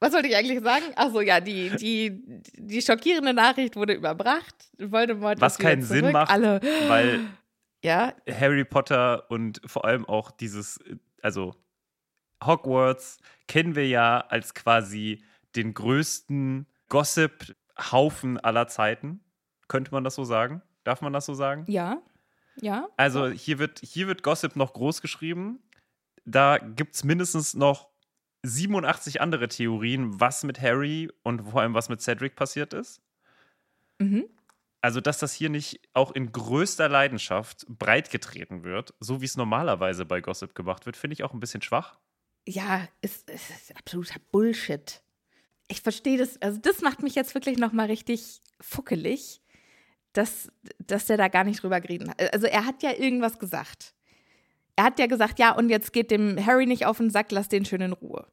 Was 0.00 0.12
wollte 0.14 0.28
ich 0.28 0.36
eigentlich 0.36 0.62
sagen? 0.62 0.84
Achso, 0.96 1.20
ja, 1.20 1.40
die, 1.40 1.70
die, 1.76 2.22
die 2.56 2.80
schockierende 2.80 3.34
Nachricht 3.34 3.76
wurde 3.76 3.92
überbracht. 3.92 4.54
Voldemort 4.78 5.40
Was 5.40 5.58
keinen 5.58 5.82
zurück. 5.82 6.04
Sinn 6.04 6.12
macht, 6.12 6.30
Alle. 6.30 6.60
weil 6.88 7.20
ja? 7.84 8.14
Harry 8.28 8.64
Potter 8.64 9.30
und 9.30 9.60
vor 9.66 9.84
allem 9.84 10.06
auch 10.06 10.30
dieses, 10.30 10.78
also 11.22 11.54
Hogwarts 12.44 13.18
kennen 13.46 13.76
wir 13.76 13.86
ja 13.86 14.20
als 14.20 14.54
quasi 14.54 15.22
den 15.54 15.74
größten 15.74 16.66
Gossip-Haufen 16.88 18.38
aller 18.38 18.68
Zeiten. 18.68 19.20
Könnte 19.68 19.92
man 19.92 20.02
das 20.04 20.14
so 20.14 20.24
sagen? 20.24 20.62
Darf 20.84 21.02
man 21.02 21.12
das 21.12 21.26
so 21.26 21.34
sagen? 21.34 21.64
Ja. 21.68 22.00
Ja. 22.56 22.88
Also 22.96 23.28
hier 23.28 23.58
wird, 23.58 23.80
hier 23.82 24.06
wird 24.06 24.22
Gossip 24.22 24.56
noch 24.56 24.72
groß 24.72 25.02
geschrieben. 25.02 25.62
Da 26.24 26.58
gibt 26.58 26.94
es 26.94 27.04
mindestens 27.04 27.54
noch 27.54 27.89
87 28.42 29.20
andere 29.20 29.48
Theorien, 29.48 30.20
was 30.20 30.44
mit 30.44 30.60
Harry 30.60 31.10
und 31.22 31.50
vor 31.50 31.60
allem 31.60 31.74
was 31.74 31.88
mit 31.88 32.00
Cedric 32.00 32.36
passiert 32.36 32.72
ist. 32.72 33.00
Mhm. 33.98 34.28
Also, 34.82 35.00
dass 35.00 35.18
das 35.18 35.34
hier 35.34 35.50
nicht 35.50 35.80
auch 35.92 36.10
in 36.12 36.32
größter 36.32 36.88
Leidenschaft 36.88 37.66
breitgetreten 37.68 38.64
wird, 38.64 38.94
so 38.98 39.20
wie 39.20 39.26
es 39.26 39.36
normalerweise 39.36 40.06
bei 40.06 40.22
Gossip 40.22 40.54
gemacht 40.54 40.86
wird, 40.86 40.96
finde 40.96 41.14
ich 41.14 41.22
auch 41.22 41.34
ein 41.34 41.40
bisschen 41.40 41.60
schwach. 41.60 41.98
Ja, 42.48 42.88
ist, 43.02 43.28
ist, 43.28 43.50
ist 43.50 43.76
absoluter 43.76 44.18
Bullshit. 44.32 45.02
Ich 45.68 45.82
verstehe 45.82 46.16
das, 46.16 46.40
also 46.40 46.58
das 46.58 46.80
macht 46.80 47.02
mich 47.02 47.14
jetzt 47.14 47.34
wirklich 47.34 47.58
nochmal 47.58 47.86
richtig 47.86 48.40
fuckelig, 48.60 49.42
dass, 50.14 50.50
dass 50.78 51.06
der 51.06 51.18
da 51.18 51.28
gar 51.28 51.44
nicht 51.44 51.62
drüber 51.62 51.80
geredet 51.80 52.08
hat. 52.08 52.32
Also 52.32 52.46
er 52.46 52.64
hat 52.64 52.82
ja 52.82 52.92
irgendwas 52.92 53.38
gesagt. 53.38 53.94
Er 54.80 54.84
hat 54.84 54.98
ja 54.98 55.04
gesagt, 55.08 55.38
ja, 55.38 55.52
und 55.52 55.68
jetzt 55.68 55.92
geht 55.92 56.10
dem 56.10 56.42
Harry 56.42 56.64
nicht 56.64 56.86
auf 56.86 56.96
den 56.96 57.10
Sack, 57.10 57.30
lass 57.32 57.50
den 57.50 57.66
schön 57.66 57.82
in 57.82 57.92
Ruhe. 57.92 58.26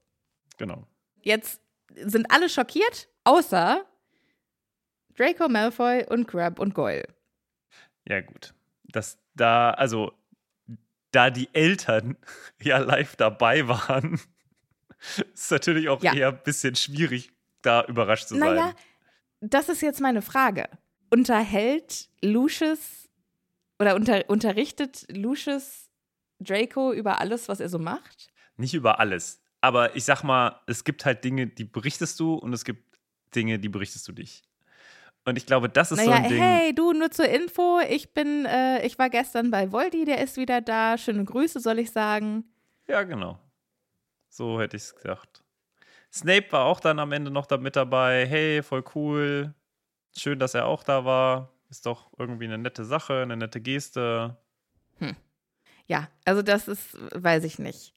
Genau. 0.55 0.87
Jetzt 1.21 1.59
sind 1.93 2.31
alle 2.31 2.47
schockiert, 2.47 3.09
außer 3.25 3.85
Draco 5.17 5.49
Malfoy 5.49 6.05
und 6.07 6.25
Crab 6.25 6.59
und 6.59 6.73
Goyle. 6.73 7.05
Ja, 8.07 8.21
gut. 8.21 8.53
Das 8.85 9.17
da, 9.35 9.71
also, 9.71 10.13
da 11.11 11.31
die 11.31 11.49
Eltern 11.53 12.15
ja 12.61 12.77
live 12.77 13.17
dabei 13.17 13.67
waren, 13.67 14.17
ist 15.33 15.51
natürlich 15.51 15.89
auch 15.89 16.01
Ja. 16.01 16.13
eher 16.13 16.29
ein 16.29 16.43
bisschen 16.43 16.77
schwierig, 16.77 17.33
da 17.61 17.83
überrascht 17.83 18.29
zu 18.29 18.35
sein. 18.37 18.55
Naja, 18.55 18.73
das 19.41 19.67
ist 19.67 19.81
jetzt 19.81 19.99
meine 19.99 20.21
Frage. 20.21 20.69
Unterhält 21.09 22.07
Lucius 22.21 23.09
oder 23.79 23.95
unter, 23.95 24.29
unterrichtet 24.29 25.05
Lucius 25.11 25.86
Draco 26.39 26.93
über 26.93 27.19
alles, 27.19 27.49
was 27.49 27.59
er 27.59 27.69
so 27.69 27.79
macht? 27.79 28.29
Nicht 28.57 28.73
über 28.73 28.99
alles. 28.99 29.41
Aber 29.61 29.95
ich 29.95 30.05
sag 30.05 30.23
mal, 30.23 30.61
es 30.67 30.83
gibt 30.83 31.05
halt 31.05 31.23
Dinge, 31.23 31.47
die 31.47 31.63
berichtest 31.63 32.19
du 32.19 32.35
und 32.35 32.53
es 32.53 32.63
gibt 32.63 32.97
Dinge, 33.35 33.59
die 33.59 33.69
berichtest 33.69 34.07
du 34.07 34.13
nicht. 34.13 34.43
Und 35.25 35.37
ich 35.37 35.45
glaube, 35.45 35.67
das 35.67 35.91
ist 35.91 35.99
so 35.99 36.09
naja, 36.09 36.23
ein 36.23 36.29
Ding. 36.29 36.41
hey, 36.41 36.73
du, 36.73 36.93
nur 36.93 37.11
zur 37.11 37.27
Info, 37.27 37.79
ich 37.79 38.13
bin, 38.13 38.45
äh, 38.45 38.85
ich 38.85 38.97
war 38.97 39.09
gestern 39.09 39.51
bei 39.51 39.71
Voldy, 39.73 40.05
der 40.05 40.23
ist 40.23 40.37
wieder 40.37 40.61
da. 40.61 40.97
Schöne 40.97 41.25
Grüße, 41.25 41.59
soll 41.59 41.79
ich 41.79 41.91
sagen. 41.91 42.45
Ja, 42.87 43.03
genau. 43.03 43.37
So 44.29 44.61
hätte 44.61 44.77
ich 44.77 44.83
es 44.83 44.95
gesagt. 44.95 45.43
Snape 46.13 46.51
war 46.51 46.65
auch 46.65 46.79
dann 46.79 46.99
am 46.99 47.11
Ende 47.11 47.29
noch 47.29 47.45
da 47.45 47.57
mit 47.57 47.75
dabei. 47.75 48.25
Hey, 48.25 48.63
voll 48.63 48.85
cool. 48.95 49.53
Schön, 50.17 50.39
dass 50.39 50.53
er 50.53 50.65
auch 50.65 50.83
da 50.83 51.03
war. 51.03 51.51
Ist 51.69 51.85
doch 51.85 52.09
irgendwie 52.17 52.45
eine 52.45 52.57
nette 52.57 52.85
Sache, 52.85 53.21
eine 53.21 53.35
nette 53.35 53.59
Geste. 53.59 54.37
Ja, 55.87 56.09
also 56.25 56.41
das 56.41 56.67
ist, 56.67 56.97
weiß 57.13 57.43
ich 57.45 57.59
nicht. 57.59 57.93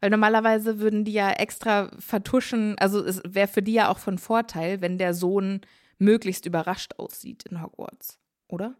Weil 0.00 0.10
normalerweise 0.10 0.80
würden 0.80 1.04
die 1.04 1.12
ja 1.12 1.30
extra 1.30 1.90
vertuschen, 1.98 2.76
also 2.78 3.02
es 3.04 3.22
wäre 3.26 3.48
für 3.48 3.62
die 3.62 3.72
ja 3.74 3.88
auch 3.88 3.98
von 3.98 4.18
Vorteil, 4.18 4.80
wenn 4.80 4.98
der 4.98 5.14
Sohn 5.14 5.60
möglichst 5.98 6.44
überrascht 6.46 6.94
aussieht 6.98 7.44
in 7.44 7.62
Hogwarts, 7.62 8.18
oder? 8.48 8.74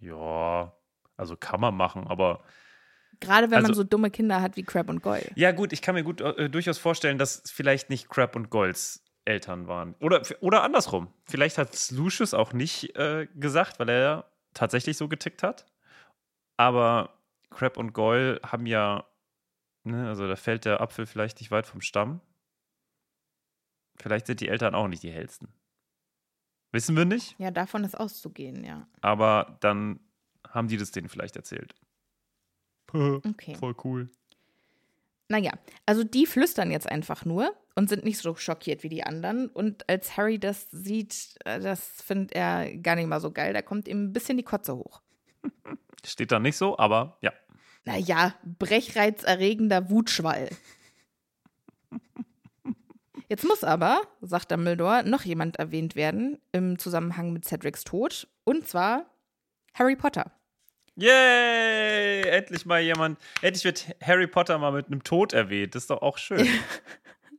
Ja, 0.00 0.72
also 1.16 1.36
kann 1.36 1.60
man 1.60 1.74
machen, 1.76 2.06
aber 2.06 2.42
Gerade 3.20 3.44
wenn 3.50 3.62
man 3.62 3.70
Also- 3.70 3.82
so 3.82 3.84
dumme 3.84 4.10
Kinder 4.10 4.40
hat 4.42 4.56
wie 4.56 4.64
Crab 4.64 4.88
und 4.90 5.00
Goyle. 5.02 5.30
ja 5.36 5.52
gut, 5.52 5.72
ich 5.72 5.80
kann 5.82 5.94
mir 5.94 6.02
gut 6.02 6.20
äh, 6.20 6.50
durchaus 6.50 6.78
vorstellen, 6.78 7.16
dass 7.16 7.42
vielleicht 7.46 7.88
nicht 7.88 8.08
Crab 8.08 8.34
und 8.34 8.50
Golds 8.50 9.02
Eltern 9.24 9.68
waren. 9.68 9.94
Oder, 10.00 10.22
oder 10.40 10.62
andersrum. 10.64 11.08
Vielleicht 11.24 11.56
hat 11.56 11.90
Lucius 11.92 12.34
auch 12.34 12.52
nicht 12.52 12.94
äh, 12.96 13.26
gesagt, 13.36 13.78
weil 13.78 13.88
er 13.88 14.24
tatsächlich 14.52 14.96
so 14.98 15.08
getickt 15.08 15.42
hat. 15.44 15.64
Aber 16.56 17.14
Crab 17.54 17.76
und 17.76 17.92
Goyle 17.92 18.40
haben 18.44 18.66
ja, 18.66 19.06
ne, 19.84 20.08
also 20.08 20.26
da 20.28 20.36
fällt 20.36 20.64
der 20.64 20.80
Apfel 20.80 21.06
vielleicht 21.06 21.40
nicht 21.40 21.50
weit 21.50 21.66
vom 21.66 21.80
Stamm. 21.80 22.20
Vielleicht 24.00 24.26
sind 24.26 24.40
die 24.40 24.48
Eltern 24.48 24.74
auch 24.74 24.88
nicht 24.88 25.02
die 25.02 25.12
hellsten. 25.12 25.48
Wissen 26.72 26.96
wir 26.96 27.04
nicht, 27.04 27.36
Ja, 27.38 27.52
davon 27.52 27.84
ist 27.84 27.94
auszugehen, 27.94 28.64
ja. 28.64 28.88
aber 29.00 29.56
dann 29.60 30.00
haben 30.48 30.66
die 30.66 30.76
das 30.76 30.90
denen 30.90 31.08
vielleicht 31.08 31.36
erzählt. 31.36 31.74
Okay. 32.92 33.54
Voll 33.54 33.74
cool. 33.84 34.10
Naja, 35.28 35.52
also 35.86 36.04
die 36.04 36.26
flüstern 36.26 36.70
jetzt 36.70 36.88
einfach 36.88 37.24
nur 37.24 37.54
und 37.74 37.88
sind 37.88 38.04
nicht 38.04 38.18
so 38.18 38.34
schockiert 38.36 38.82
wie 38.82 38.88
die 38.88 39.04
anderen. 39.04 39.48
Und 39.48 39.88
als 39.88 40.16
Harry 40.16 40.38
das 40.38 40.70
sieht, 40.70 41.36
äh, 41.44 41.60
das 41.60 42.02
findet 42.02 42.32
er 42.32 42.76
gar 42.76 42.94
nicht 42.94 43.08
mal 43.08 43.20
so 43.20 43.30
geil. 43.32 43.52
Da 43.52 43.62
kommt 43.62 43.88
ihm 43.88 44.04
ein 44.04 44.12
bisschen 44.12 44.36
die 44.36 44.42
Kotze 44.44 44.76
hoch. 44.76 45.00
Steht 46.04 46.30
da 46.30 46.38
nicht 46.38 46.56
so, 46.56 46.78
aber 46.78 47.16
ja. 47.22 47.32
Naja, 47.84 48.34
brechreizerregender 48.58 49.90
Wutschwall. 49.90 50.48
Jetzt 53.28 53.44
muss 53.44 53.64
aber, 53.64 54.02
sagt 54.20 54.52
Dumbledore, 54.52 55.02
noch 55.04 55.22
jemand 55.22 55.56
erwähnt 55.56 55.96
werden 55.96 56.38
im 56.52 56.78
Zusammenhang 56.78 57.32
mit 57.32 57.44
Cedrics 57.44 57.84
Tod. 57.84 58.28
Und 58.44 58.68
zwar 58.68 59.06
Harry 59.74 59.96
Potter. 59.96 60.30
Yay! 60.96 62.22
Endlich 62.22 62.66
mal 62.66 62.80
jemand. 62.80 63.18
Endlich 63.42 63.64
wird 63.64 63.96
Harry 64.02 64.26
Potter 64.26 64.58
mal 64.58 64.72
mit 64.72 64.86
einem 64.86 65.02
Tod 65.02 65.32
erwähnt. 65.32 65.74
Das 65.74 65.84
ist 65.84 65.90
doch 65.90 66.02
auch 66.02 66.18
schön. 66.18 66.46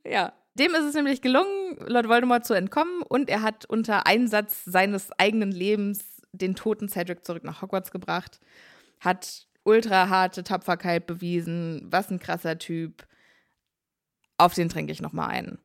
Ja. 0.07 0.33
Dem 0.53 0.75
ist 0.75 0.83
es 0.83 0.93
nämlich 0.93 1.21
gelungen, 1.21 1.77
Lord 1.87 2.07
Voldemort 2.07 2.45
zu 2.45 2.53
entkommen 2.53 3.01
und 3.01 3.27
er 3.27 3.41
hat 3.41 3.65
unter 3.65 4.05
Einsatz 4.05 4.63
seines 4.63 5.11
eigenen 5.17 5.51
Lebens 5.51 6.21
den 6.31 6.55
toten 6.55 6.87
Cedric 6.87 7.25
zurück 7.25 7.43
nach 7.43 7.61
Hogwarts 7.61 7.91
gebracht, 7.91 8.39
hat 8.99 9.47
ultra 9.65 10.09
harte 10.09 10.43
Tapferkeit 10.43 11.05
bewiesen, 11.05 11.81
was 11.89 12.09
ein 12.09 12.19
krasser 12.19 12.57
Typ. 12.57 13.05
Auf 14.37 14.53
den 14.53 14.69
trinke 14.69 14.93
ich 14.93 15.01
noch 15.01 15.13
mal 15.13 15.27
ein. 15.27 15.57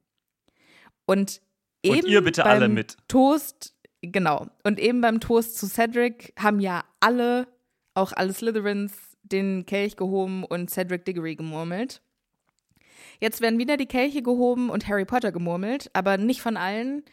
Und 1.06 1.40
Und 1.84 1.96
eben 1.96 2.08
ihr 2.08 2.22
bitte 2.22 2.42
beim 2.42 2.50
alle 2.50 2.68
mit. 2.68 2.96
Toast, 3.08 3.74
genau. 4.02 4.48
Und 4.64 4.80
eben 4.80 5.00
beim 5.00 5.20
Toast 5.20 5.56
zu 5.56 5.66
Cedric 5.66 6.32
haben 6.38 6.60
ja 6.60 6.84
alle, 7.00 7.46
auch 7.94 8.12
alle 8.12 8.32
Slytherins, 8.32 8.92
den 9.22 9.66
Kelch 9.66 9.96
gehoben 9.96 10.44
und 10.44 10.70
Cedric 10.70 11.04
Diggory 11.04 11.36
gemurmelt. 11.36 12.02
Jetzt 13.20 13.40
werden 13.40 13.58
wieder 13.58 13.76
die 13.76 13.86
Kelche 13.86 14.22
gehoben 14.22 14.70
und 14.70 14.88
Harry 14.88 15.04
Potter 15.04 15.30
gemurmelt, 15.30 15.90
aber 15.92 16.16
nicht 16.16 16.40
von 16.40 16.56
allen, 16.56 17.04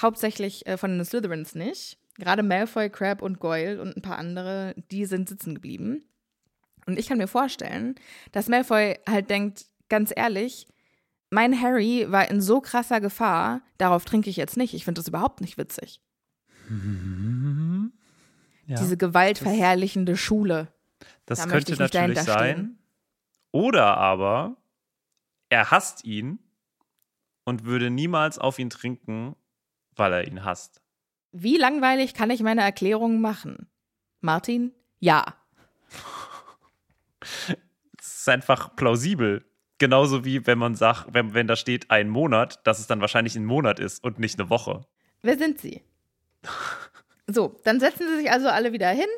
hauptsächlich 0.00 0.66
äh, 0.66 0.76
von 0.76 0.96
den 0.96 1.04
Slytherins 1.04 1.54
nicht. 1.54 1.98
Gerade 2.18 2.42
Malfoy, 2.42 2.90
Crab 2.90 3.22
und 3.22 3.40
Goyle 3.40 3.80
und 3.80 3.96
ein 3.96 4.02
paar 4.02 4.18
andere, 4.18 4.74
die 4.90 5.04
sind 5.06 5.28
sitzen 5.28 5.54
geblieben. 5.54 6.04
Und 6.86 6.98
ich 6.98 7.08
kann 7.08 7.18
mir 7.18 7.28
vorstellen, 7.28 7.96
dass 8.32 8.48
Malfoy 8.48 8.98
halt 9.08 9.28
denkt, 9.28 9.66
ganz 9.88 10.12
ehrlich, 10.14 10.66
mein 11.30 11.60
Harry 11.60 12.06
war 12.10 12.30
in 12.30 12.40
so 12.40 12.60
krasser 12.60 13.00
Gefahr, 13.00 13.60
darauf 13.78 14.04
trinke 14.04 14.30
ich 14.30 14.36
jetzt 14.36 14.56
nicht. 14.56 14.74
Ich 14.74 14.84
finde 14.84 15.00
das 15.00 15.08
überhaupt 15.08 15.40
nicht 15.40 15.58
witzig. 15.58 16.00
Ja. 18.68 18.76
Diese 18.80 18.96
gewaltverherrlichende 18.96 20.16
Schule. 20.16 20.72
Das 21.24 21.38
Da 21.38 21.46
könnte 21.46 21.72
ich 21.72 21.78
nicht 21.78 21.94
natürlich 21.94 22.20
sein. 22.20 22.56
stehen. 22.56 22.78
Oder 23.52 23.96
aber 23.96 24.56
er 25.48 25.70
hasst 25.70 26.04
ihn 26.04 26.40
und 27.44 27.64
würde 27.64 27.90
niemals 27.90 28.38
auf 28.38 28.58
ihn 28.58 28.70
trinken, 28.70 29.36
weil 29.94 30.12
er 30.12 30.26
ihn 30.26 30.44
hasst. 30.44 30.82
Wie 31.30 31.56
langweilig 31.56 32.12
kann 32.12 32.30
ich 32.30 32.42
meine 32.42 32.62
Erklärung 32.62 33.20
machen? 33.20 33.68
Martin? 34.20 34.72
Ja. 34.98 35.36
Es 37.98 38.18
ist 38.18 38.28
einfach 38.28 38.76
plausibel. 38.76 39.44
Genauso 39.78 40.24
wie 40.24 40.46
wenn 40.46 40.58
man 40.58 40.74
sagt, 40.74 41.12
wenn, 41.12 41.34
wenn 41.34 41.46
da 41.46 41.56
steht 41.56 41.90
ein 41.90 42.08
Monat, 42.08 42.60
dass 42.66 42.78
es 42.78 42.86
dann 42.86 43.00
wahrscheinlich 43.00 43.36
ein 43.36 43.44
Monat 43.44 43.78
ist 43.78 44.02
und 44.02 44.18
nicht 44.18 44.38
eine 44.38 44.48
Woche. 44.48 44.86
Wer 45.22 45.36
sind 45.36 45.58
Sie? 45.58 45.82
So, 47.26 47.60
dann 47.64 47.80
setzen 47.80 48.06
sie 48.08 48.18
sich 48.18 48.30
also 48.30 48.48
alle 48.48 48.72
wieder 48.72 48.88
hin 48.88 49.08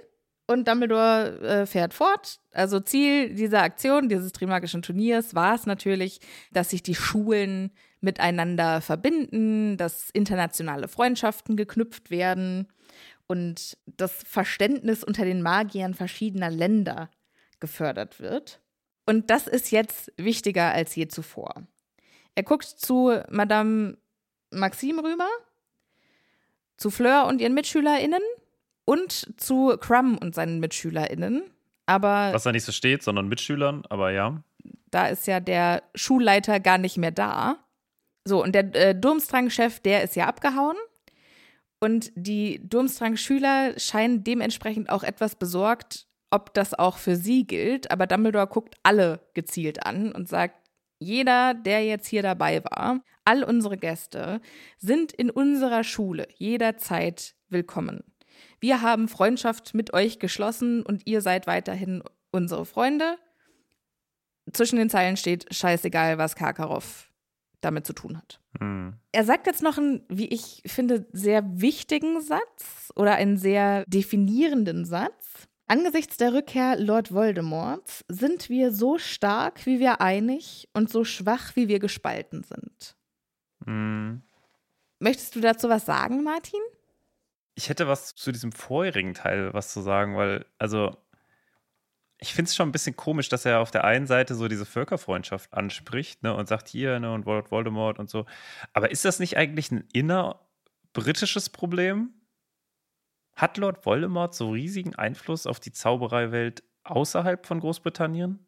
und 0.46 0.66
Dumbledore 0.66 1.40
äh, 1.40 1.66
fährt 1.66 1.92
fort. 1.92 2.40
Also 2.52 2.80
Ziel 2.80 3.34
dieser 3.34 3.62
Aktion, 3.62 4.08
dieses 4.08 4.32
Trimagischen 4.32 4.80
Turniers, 4.80 5.34
war 5.34 5.54
es 5.54 5.66
natürlich, 5.66 6.20
dass 6.50 6.70
sich 6.70 6.82
die 6.82 6.94
Schulen 6.94 7.70
miteinander 8.00 8.80
verbinden, 8.80 9.76
dass 9.76 10.08
internationale 10.10 10.88
Freundschaften 10.88 11.56
geknüpft 11.56 12.10
werden 12.10 12.68
und 13.26 13.76
das 13.86 14.12
Verständnis 14.12 15.04
unter 15.04 15.24
den 15.24 15.42
Magiern 15.42 15.92
verschiedener 15.92 16.50
Länder 16.50 17.10
gefördert 17.60 18.20
wird. 18.20 18.60
Und 19.06 19.30
das 19.30 19.46
ist 19.46 19.70
jetzt 19.70 20.12
wichtiger 20.16 20.72
als 20.72 20.94
je 20.94 21.08
zuvor. 21.08 21.62
Er 22.34 22.42
guckt 22.42 22.64
zu 22.64 23.20
Madame 23.30 23.96
Maxime 24.50 25.02
rüber, 25.02 25.28
zu 26.76 26.90
Fleur 26.90 27.26
und 27.26 27.40
ihren 27.40 27.54
MitschülerInnen 27.54 28.22
und 28.84 29.34
zu 29.36 29.76
Crumb 29.78 30.22
und 30.22 30.34
seinen 30.34 30.60
MitschülerInnen. 30.60 31.42
Aber 31.86 32.32
Was 32.32 32.42
da 32.42 32.52
nicht 32.52 32.64
so 32.64 32.72
steht, 32.72 33.02
sondern 33.02 33.28
Mitschülern, 33.28 33.82
aber 33.88 34.10
ja. 34.10 34.42
da 34.90 35.08
ist 35.08 35.26
ja 35.26 35.40
der 35.40 35.82
Schulleiter 35.94 36.60
gar 36.60 36.78
nicht 36.78 36.98
mehr 36.98 37.10
da. 37.10 37.56
So, 38.24 38.42
und 38.42 38.54
der 38.54 38.74
äh, 38.74 38.94
Durmstrang-Chef, 38.94 39.80
der 39.80 40.02
ist 40.02 40.14
ja 40.16 40.26
abgehauen. 40.26 40.76
Und 41.80 42.10
die 42.14 42.60
Durmstrang-Schüler 42.68 43.78
scheinen 43.78 44.24
dementsprechend 44.24 44.90
auch 44.90 45.02
etwas 45.02 45.36
besorgt, 45.36 46.07
ob 46.30 46.54
das 46.54 46.74
auch 46.74 46.98
für 46.98 47.16
sie 47.16 47.46
gilt. 47.46 47.90
Aber 47.90 48.06
Dumbledore 48.06 48.46
guckt 48.46 48.76
alle 48.82 49.20
gezielt 49.34 49.84
an 49.86 50.12
und 50.12 50.28
sagt, 50.28 50.56
jeder, 50.98 51.54
der 51.54 51.84
jetzt 51.84 52.06
hier 52.06 52.22
dabei 52.22 52.64
war, 52.64 53.00
all 53.24 53.44
unsere 53.44 53.76
Gäste 53.76 54.40
sind 54.78 55.12
in 55.12 55.30
unserer 55.30 55.84
Schule 55.84 56.26
jederzeit 56.36 57.34
willkommen. 57.48 58.02
Wir 58.60 58.82
haben 58.82 59.08
Freundschaft 59.08 59.74
mit 59.74 59.92
euch 59.92 60.18
geschlossen 60.18 60.82
und 60.82 61.06
ihr 61.06 61.20
seid 61.20 61.46
weiterhin 61.46 62.02
unsere 62.32 62.66
Freunde. 62.66 63.16
Zwischen 64.52 64.78
den 64.78 64.90
Zeilen 64.90 65.16
steht, 65.16 65.54
scheißegal, 65.54 66.18
was 66.18 66.34
Karkaroff 66.34 67.12
damit 67.60 67.86
zu 67.86 67.92
tun 67.92 68.16
hat. 68.16 68.40
Hm. 68.58 68.94
Er 69.12 69.24
sagt 69.24 69.46
jetzt 69.46 69.62
noch 69.62 69.78
einen, 69.78 70.04
wie 70.08 70.28
ich 70.28 70.62
finde, 70.66 71.06
sehr 71.12 71.42
wichtigen 71.60 72.20
Satz 72.20 72.92
oder 72.96 73.14
einen 73.14 73.36
sehr 73.36 73.84
definierenden 73.86 74.84
Satz. 74.84 75.48
Angesichts 75.70 76.16
der 76.16 76.32
Rückkehr 76.32 76.76
Lord 76.78 77.12
Voldemorts 77.12 78.02
sind 78.08 78.48
wir 78.48 78.72
so 78.72 78.96
stark, 78.96 79.66
wie 79.66 79.80
wir 79.80 80.00
einig 80.00 80.66
und 80.72 80.90
so 80.90 81.04
schwach, 81.04 81.56
wie 81.56 81.68
wir 81.68 81.78
gespalten 81.78 82.42
sind. 82.42 82.96
Hm. 83.66 84.22
Möchtest 84.98 85.36
du 85.36 85.40
dazu 85.40 85.68
was 85.68 85.84
sagen, 85.84 86.24
Martin? 86.24 86.60
Ich 87.54 87.68
hätte 87.68 87.86
was 87.86 88.14
zu 88.14 88.32
diesem 88.32 88.50
vorherigen 88.50 89.12
Teil 89.12 89.52
was 89.52 89.72
zu 89.72 89.82
sagen, 89.82 90.16
weil, 90.16 90.46
also, 90.56 90.96
ich 92.18 92.32
finde 92.32 92.48
es 92.48 92.56
schon 92.56 92.70
ein 92.70 92.72
bisschen 92.72 92.96
komisch, 92.96 93.28
dass 93.28 93.44
er 93.44 93.60
auf 93.60 93.70
der 93.70 93.84
einen 93.84 94.06
Seite 94.06 94.34
so 94.34 94.48
diese 94.48 94.64
Völkerfreundschaft 94.64 95.52
anspricht 95.52 96.22
ne, 96.22 96.34
und 96.34 96.48
sagt 96.48 96.68
hier 96.68 96.98
ne, 96.98 97.12
und 97.12 97.26
Lord 97.26 97.50
Voldemort 97.50 97.98
und 97.98 98.08
so. 98.08 98.24
Aber 98.72 98.90
ist 98.90 99.04
das 99.04 99.20
nicht 99.20 99.36
eigentlich 99.36 99.70
ein 99.70 99.86
innerbritisches 99.92 101.50
Problem? 101.50 102.14
Hat 103.38 103.56
Lord 103.56 103.86
Voldemort 103.86 104.34
so 104.34 104.50
riesigen 104.50 104.96
Einfluss 104.96 105.46
auf 105.46 105.60
die 105.60 105.70
Zaubereiwelt 105.70 106.64
außerhalb 106.82 107.46
von 107.46 107.60
Großbritannien? 107.60 108.44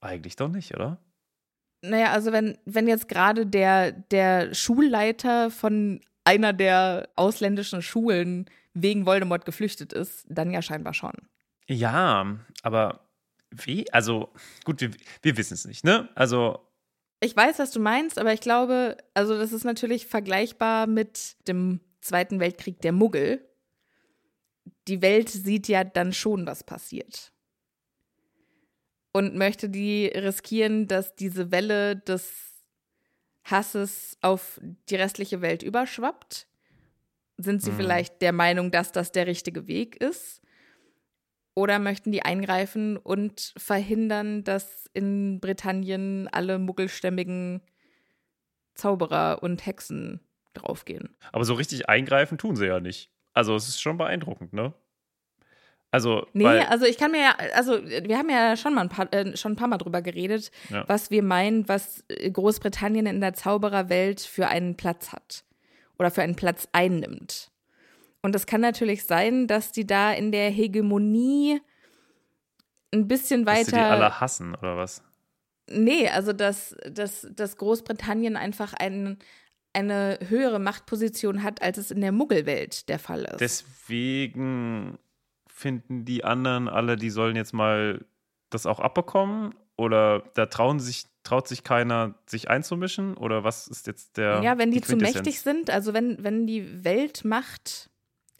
Eigentlich 0.00 0.36
doch 0.36 0.48
nicht, 0.48 0.72
oder? 0.72 0.98
Naja, 1.82 2.12
also 2.12 2.30
wenn, 2.30 2.56
wenn 2.64 2.86
jetzt 2.86 3.08
gerade 3.08 3.44
der, 3.44 3.90
der 3.90 4.54
Schulleiter 4.54 5.50
von 5.50 6.00
einer 6.22 6.52
der 6.52 7.08
ausländischen 7.16 7.82
Schulen 7.82 8.48
wegen 8.72 9.04
Voldemort 9.04 9.44
geflüchtet 9.44 9.92
ist, 9.92 10.24
dann 10.28 10.52
ja 10.52 10.62
scheinbar 10.62 10.94
schon. 10.94 11.14
Ja, 11.66 12.38
aber 12.62 13.00
wie? 13.50 13.92
Also, 13.92 14.32
gut, 14.64 14.80
wir, 14.80 14.92
wir 15.22 15.36
wissen 15.36 15.54
es 15.54 15.64
nicht, 15.64 15.82
ne? 15.82 16.08
Also. 16.14 16.60
Ich 17.18 17.34
weiß, 17.34 17.58
was 17.58 17.72
du 17.72 17.80
meinst, 17.80 18.20
aber 18.20 18.32
ich 18.32 18.40
glaube, 18.40 18.96
also 19.12 19.36
das 19.36 19.52
ist 19.52 19.64
natürlich 19.64 20.06
vergleichbar 20.06 20.86
mit 20.86 21.36
dem 21.48 21.80
Zweiten 22.00 22.38
Weltkrieg 22.38 22.80
der 22.80 22.92
Muggel. 22.92 23.44
Die 24.88 25.00
Welt 25.02 25.28
sieht 25.28 25.68
ja 25.68 25.84
dann 25.84 26.12
schon, 26.12 26.46
was 26.46 26.62
passiert. 26.64 27.32
Und 29.12 29.36
möchte 29.36 29.68
die 29.68 30.06
riskieren, 30.06 30.88
dass 30.88 31.14
diese 31.14 31.50
Welle 31.52 31.96
des 31.96 32.52
Hasses 33.44 34.18
auf 34.22 34.60
die 34.88 34.96
restliche 34.96 35.40
Welt 35.40 35.62
überschwappt? 35.62 36.48
Sind 37.36 37.62
sie 37.62 37.70
Mhm. 37.70 37.76
vielleicht 37.76 38.22
der 38.22 38.32
Meinung, 38.32 38.70
dass 38.70 38.92
das 38.92 39.12
der 39.12 39.26
richtige 39.26 39.66
Weg 39.66 39.96
ist? 39.96 40.40
Oder 41.54 41.78
möchten 41.78 42.10
die 42.10 42.22
eingreifen 42.24 42.96
und 42.96 43.54
verhindern, 43.56 44.42
dass 44.42 44.90
in 44.92 45.38
Britannien 45.40 46.26
alle 46.28 46.58
muggelstämmigen 46.58 47.62
Zauberer 48.74 49.40
und 49.42 49.64
Hexen 49.64 50.20
draufgehen? 50.52 51.16
Aber 51.30 51.44
so 51.44 51.54
richtig 51.54 51.88
eingreifen 51.88 52.38
tun 52.38 52.56
sie 52.56 52.66
ja 52.66 52.80
nicht. 52.80 53.13
Also, 53.34 53.54
es 53.56 53.68
ist 53.68 53.82
schon 53.82 53.98
beeindruckend, 53.98 54.52
ne? 54.52 54.72
Also, 55.90 56.26
Nee, 56.32 56.46
also 56.46 56.86
ich 56.86 56.98
kann 56.98 57.12
mir 57.12 57.20
ja, 57.20 57.36
also 57.54 57.80
wir 57.84 58.18
haben 58.18 58.28
ja 58.28 58.56
schon 58.56 58.74
mal 58.74 58.80
ein 58.80 58.88
paar, 58.88 59.12
äh, 59.12 59.36
schon 59.36 59.52
ein 59.52 59.56
paar 59.56 59.68
Mal 59.68 59.78
drüber 59.78 60.02
geredet, 60.02 60.50
Ja. 60.68 60.82
was 60.88 61.12
wir 61.12 61.22
meinen, 61.22 61.68
was 61.68 62.02
äh, 62.08 62.30
Großbritannien 62.32 63.06
in 63.06 63.20
der 63.20 63.34
Zaubererwelt 63.34 64.20
für 64.20 64.48
einen 64.48 64.76
Platz 64.76 65.12
hat 65.12 65.44
oder 65.96 66.10
für 66.10 66.22
einen 66.22 66.34
Platz 66.34 66.66
einnimmt. 66.72 67.52
Und 68.22 68.34
es 68.34 68.46
kann 68.46 68.60
natürlich 68.60 69.04
sein, 69.04 69.46
dass 69.46 69.70
die 69.70 69.86
da 69.86 70.12
in 70.12 70.32
der 70.32 70.50
Hegemonie 70.50 71.60
ein 72.92 73.06
bisschen 73.06 73.44
dass 73.44 73.60
sie 73.60 73.64
die 73.66 73.72
weiter. 73.76 73.90
alle 73.90 74.20
hassen, 74.20 74.54
oder 74.56 74.76
was? 74.76 75.00
Nee, 75.70 76.08
also 76.08 76.32
dass, 76.32 76.74
dass, 76.90 77.26
dass 77.30 77.56
Großbritannien 77.56 78.36
einfach 78.36 78.74
ein, 78.74 79.18
eine 79.74 80.18
höhere 80.28 80.58
Machtposition 80.58 81.42
hat, 81.42 81.62
als 81.62 81.78
es 81.78 81.90
in 81.90 82.00
der 82.00 82.12
Muggelwelt 82.12 82.88
der 82.88 82.98
Fall 82.98 83.24
ist. 83.24 83.40
Deswegen 83.40 84.98
finden 85.46 86.04
die 86.04 86.24
anderen 86.24 86.68
alle, 86.68 86.96
die 86.96 87.10
sollen 87.10 87.36
jetzt 87.36 87.52
mal 87.52 88.04
das 88.54 88.66
auch 88.66 88.80
abbekommen? 88.80 89.54
Oder 89.76 90.22
da 90.34 90.46
trauen 90.46 90.78
sich, 90.78 91.06
traut 91.24 91.48
sich 91.48 91.64
keiner, 91.64 92.14
sich 92.26 92.48
einzumischen? 92.48 93.16
Oder 93.16 93.44
was 93.44 93.66
ist 93.66 93.86
jetzt 93.86 94.16
der. 94.16 94.40
ja, 94.42 94.56
wenn 94.56 94.70
die, 94.70 94.80
zu 94.80 94.92
Quintessenz? 94.92 95.26
mächtig 95.26 95.40
sind, 95.40 95.70
also 95.70 95.92
wenn, 95.92 96.22
wenn 96.22 96.46
die 96.46 96.84
Weltmacht, 96.84 97.90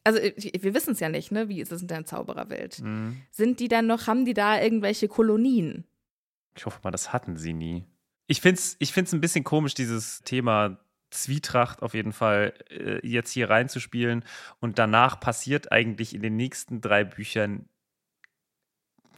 also 0.04 0.20
wir 0.20 0.74
wissen 0.74 0.92
es 0.92 1.00
ja 1.00 1.08
nicht, 1.08 1.32
ne? 1.32 1.48
Wie 1.48 1.60
ist 1.60 1.72
es 1.72 1.82
in 1.82 1.88
der 1.88 2.04
Zaubererwelt? 2.04 2.80
Mhm. 2.80 3.20
Sind 3.30 3.58
die 3.58 3.68
dann 3.68 3.86
noch, 3.86 4.06
haben 4.06 4.24
die 4.24 4.34
da 4.34 4.60
irgendwelche 4.60 5.08
Kolonien? 5.08 5.84
Ich 6.56 6.66
hoffe 6.66 6.78
mal, 6.84 6.92
das 6.92 7.12
hatten 7.12 7.36
sie 7.36 7.52
nie. 7.52 7.84
Ich 8.26 8.40
finde 8.40 8.60
es 8.60 8.76
ich 8.78 8.92
find's 8.92 9.12
ein 9.12 9.20
bisschen 9.20 9.44
komisch, 9.44 9.74
dieses 9.74 10.22
Thema 10.22 10.78
Zwietracht 11.14 11.82
auf 11.82 11.94
jeden 11.94 12.12
Fall 12.12 12.54
äh, 12.70 13.06
jetzt 13.06 13.30
hier 13.30 13.50
reinzuspielen. 13.50 14.24
Und 14.60 14.78
danach 14.78 15.20
passiert 15.20 15.72
eigentlich 15.72 16.14
in 16.14 16.22
den 16.22 16.36
nächsten 16.36 16.80
drei 16.80 17.04
Büchern 17.04 17.68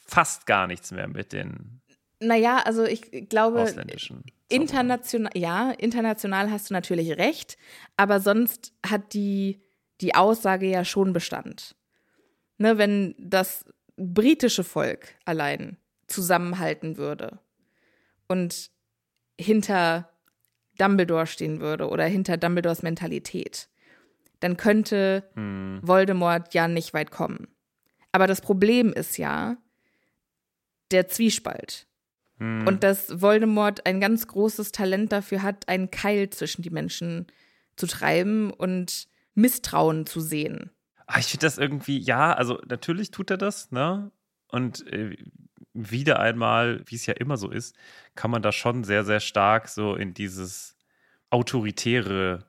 fast 0.07 0.47
gar 0.47 0.67
nichts 0.67 0.93
mehr 0.93 1.09
mit 1.09 1.33
den 1.33 1.81
Naja, 2.21 2.59
also 2.65 2.85
ich 2.85 3.29
glaube, 3.29 3.67
international, 4.49 5.33
ja, 5.35 5.73
international 5.73 6.51
hast 6.51 6.71
du 6.71 6.75
natürlich 6.75 7.19
recht, 7.19 7.57
aber 7.97 8.21
sonst 8.21 8.73
hat 8.87 9.13
die, 9.15 9.61
die 10.01 10.15
Aussage 10.15 10.67
ja 10.67 10.85
schon 10.85 11.13
Bestand. 11.13 11.75
Ne, 12.59 12.79
wenn 12.79 13.15
das 13.19 13.67
britische 13.97 14.65
Volk 14.65 15.15
allein 15.25 15.77
zusammenhalten 16.07 16.97
würde 16.97 17.39
und 18.29 18.71
hinter 19.39 20.09
Dumbledore 20.77 21.27
stehen 21.27 21.61
würde 21.61 21.89
oder 21.89 22.05
hinter 22.05 22.37
Dumbledores 22.37 22.83
Mentalität, 22.83 23.69
dann 24.41 24.57
könnte 24.57 25.29
Hm. 25.35 25.81
Voldemort 25.83 26.55
ja 26.55 26.69
nicht 26.69 26.95
weit 26.95 27.11
kommen. 27.11 27.49
Aber 28.13 28.27
das 28.27 28.41
Problem 28.41 28.93
ist 28.93 29.19
ja 29.19 29.57
der 30.91 31.09
Zwiespalt. 31.09 31.87
Hm. 32.39 32.67
Und 32.67 32.83
dass 32.83 33.21
Voldemort 33.21 33.87
ein 33.87 34.01
ganz 34.01 34.27
großes 34.27 34.73
Talent 34.73 35.13
dafür 35.13 35.43
hat, 35.43 35.69
einen 35.69 35.91
Keil 35.91 36.31
zwischen 36.31 36.63
die 36.63 36.71
Menschen 36.71 37.27
zu 37.77 37.87
treiben 37.87 38.51
und 38.53 39.09
Misstrauen 39.35 40.07
zu 40.07 40.21
sehen. 40.21 40.71
Ah, 41.07 41.19
ich 41.19 41.27
finde 41.27 41.47
das 41.47 41.59
irgendwie, 41.59 41.99
ja, 41.99 42.33
also 42.33 42.61
natürlich 42.69 43.11
tut 43.11 43.31
er 43.31 43.37
das, 43.37 43.71
ne? 43.71 44.11
Und 44.49 44.87
äh, 44.93 45.17
wieder 45.77 46.21
einmal, 46.21 46.83
wie 46.87 46.97
es 46.97 47.07
ja 47.07 47.15
immer 47.15 47.37
so 47.37 47.51
ist, 47.51 47.77
kann 48.15 48.31
man 48.31 48.43
da 48.43 48.53
schon 48.53 48.85
sehr, 48.85 49.05
sehr 49.05 49.21
stark 49.21 49.69
so 49.69 49.95
in 49.95 50.15
dieses 50.15 50.77
Autoritäre 51.31 52.47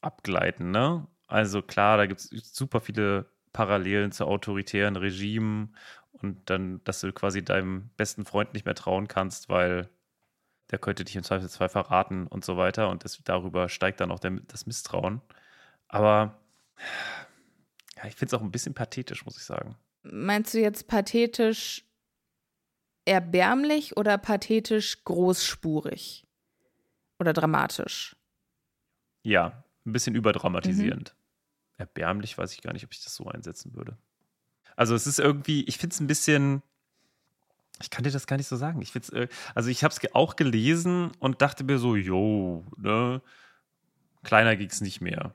abgleiten, 0.00 0.70
ne? 0.70 1.06
Also 1.26 1.62
klar, 1.62 1.96
da 1.96 2.06
gibt 2.06 2.20
es 2.20 2.30
super 2.54 2.80
viele 2.80 3.26
Parallelen 3.52 4.12
zu 4.12 4.26
autoritären 4.26 4.96
Regimen 4.96 5.74
und 6.12 6.50
dann, 6.50 6.82
dass 6.84 7.00
du 7.00 7.12
quasi 7.12 7.44
deinem 7.44 7.90
besten 7.96 8.24
Freund 8.24 8.52
nicht 8.52 8.66
mehr 8.66 8.74
trauen 8.74 9.08
kannst, 9.08 9.48
weil 9.48 9.88
der 10.70 10.78
könnte 10.78 11.04
dich 11.04 11.16
im 11.16 11.22
Zweifelsfall 11.22 11.68
verraten 11.68 12.26
und 12.26 12.44
so 12.44 12.56
weiter 12.56 12.88
und 12.88 13.04
das, 13.04 13.20
darüber 13.24 13.68
steigt 13.68 14.00
dann 14.00 14.10
auch 14.10 14.18
der, 14.18 14.32
das 14.48 14.66
Misstrauen. 14.66 15.22
Aber 15.88 16.40
ja, 17.96 18.06
ich 18.06 18.14
finde 18.16 18.34
es 18.34 18.40
auch 18.40 18.44
ein 18.44 18.50
bisschen 18.50 18.74
pathetisch, 18.74 19.24
muss 19.24 19.36
ich 19.36 19.44
sagen. 19.44 19.76
Meinst 20.02 20.54
du 20.54 20.60
jetzt 20.60 20.88
pathetisch 20.88 21.84
erbärmlich 23.04 23.96
oder 23.96 24.18
pathetisch 24.18 25.04
großspurig? 25.04 26.26
Oder 27.18 27.32
dramatisch? 27.32 28.16
Ja, 29.22 29.64
ein 29.86 29.92
bisschen 29.92 30.14
überdramatisierend. 30.14 31.14
Erbärmlich 31.76 32.36
weiß 32.36 32.52
ich 32.52 32.62
gar 32.62 32.72
nicht, 32.72 32.84
ob 32.84 32.92
ich 32.92 33.02
das 33.02 33.14
so 33.14 33.26
einsetzen 33.26 33.74
würde. 33.74 33.96
Also 34.76 34.94
es 34.94 35.06
ist 35.06 35.18
irgendwie, 35.18 35.64
ich 35.64 35.78
finde 35.78 35.94
es 35.94 36.00
ein 36.00 36.06
bisschen, 36.06 36.62
ich 37.80 37.90
kann 37.90 38.04
dir 38.04 38.10
das 38.10 38.26
gar 38.26 38.36
nicht 38.36 38.48
so 38.48 38.56
sagen. 38.56 38.82
Ich 38.82 38.92
find's, 38.92 39.10
äh, 39.10 39.28
also 39.54 39.70
ich 39.70 39.84
habe 39.84 39.94
es 39.94 40.14
auch 40.14 40.36
gelesen 40.36 41.12
und 41.18 41.42
dachte 41.42 41.64
mir 41.64 41.78
so, 41.78 41.96
yo, 41.96 42.64
ne, 42.76 43.22
kleiner 44.22 44.56
ging 44.56 44.68
es 44.68 44.80
nicht 44.80 45.00
mehr. 45.00 45.34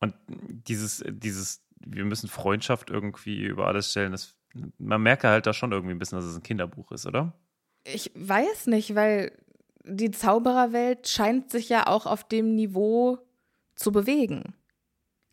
Und 0.00 0.14
dieses, 0.28 1.04
dieses, 1.08 1.64
wir 1.80 2.04
müssen 2.04 2.28
Freundschaft 2.28 2.90
irgendwie 2.90 3.42
über 3.42 3.66
alles 3.66 3.90
stellen, 3.90 4.12
das, 4.12 4.36
man 4.78 5.02
merke 5.02 5.28
halt 5.28 5.46
da 5.46 5.52
schon 5.52 5.72
irgendwie 5.72 5.94
ein 5.94 5.98
bisschen, 5.98 6.18
dass 6.18 6.26
es 6.26 6.36
ein 6.36 6.42
Kinderbuch 6.42 6.92
ist, 6.92 7.06
oder? 7.06 7.34
Ich 7.84 8.10
weiß 8.14 8.66
nicht, 8.66 8.94
weil 8.94 9.32
die 9.84 10.10
Zaubererwelt 10.10 11.08
scheint 11.08 11.50
sich 11.50 11.68
ja 11.68 11.86
auch 11.86 12.06
auf 12.06 12.24
dem 12.24 12.54
Niveau 12.54 13.18
zu 13.74 13.92
bewegen. 13.92 14.54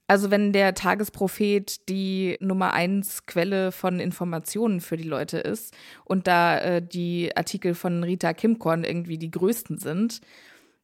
Also 0.07 0.29
wenn 0.29 0.53
der 0.53 0.75
Tagesprophet 0.75 1.89
die 1.89 2.37
Nummer 2.39 2.73
eins 2.73 3.25
Quelle 3.25 3.71
von 3.71 3.99
Informationen 3.99 4.79
für 4.79 4.97
die 4.97 5.03
Leute 5.07 5.39
ist 5.39 5.75
und 6.03 6.27
da 6.27 6.59
äh, 6.59 6.81
die 6.81 7.35
Artikel 7.35 7.73
von 7.73 8.03
Rita 8.03 8.33
Kimkorn 8.33 8.83
irgendwie 8.83 9.17
die 9.17 9.31
größten 9.31 9.79
sind, 9.79 10.21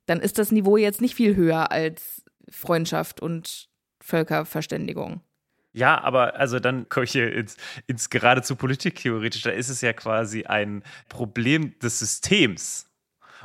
dann 0.08 0.20
ist 0.20 0.40
das 0.40 0.52
Niveau 0.52 0.76
jetzt 0.76 1.02
nicht 1.02 1.14
viel 1.14 1.36
höher 1.36 1.72
als 1.72 2.24
Freundschaft 2.50 3.22
und 3.22 3.70
Völkerverständigung. 4.02 5.22
Ja, 5.74 6.02
aber 6.02 6.36
also 6.36 6.60
dann 6.60 6.90
komme 6.90 7.06
ich 7.06 7.12
hier 7.12 7.34
ins, 7.34 7.58
ins 7.88 8.10
geradezu 8.10 8.56
Politiktheoretisch. 8.56 9.44
Da 9.44 9.52
ist 9.52 9.70
es 9.70 9.82
ja 9.82 9.94
quasi 9.94 10.44
ein 10.44 10.84
Problem 11.08 11.78
des 11.80 12.00
Systems 12.00 12.90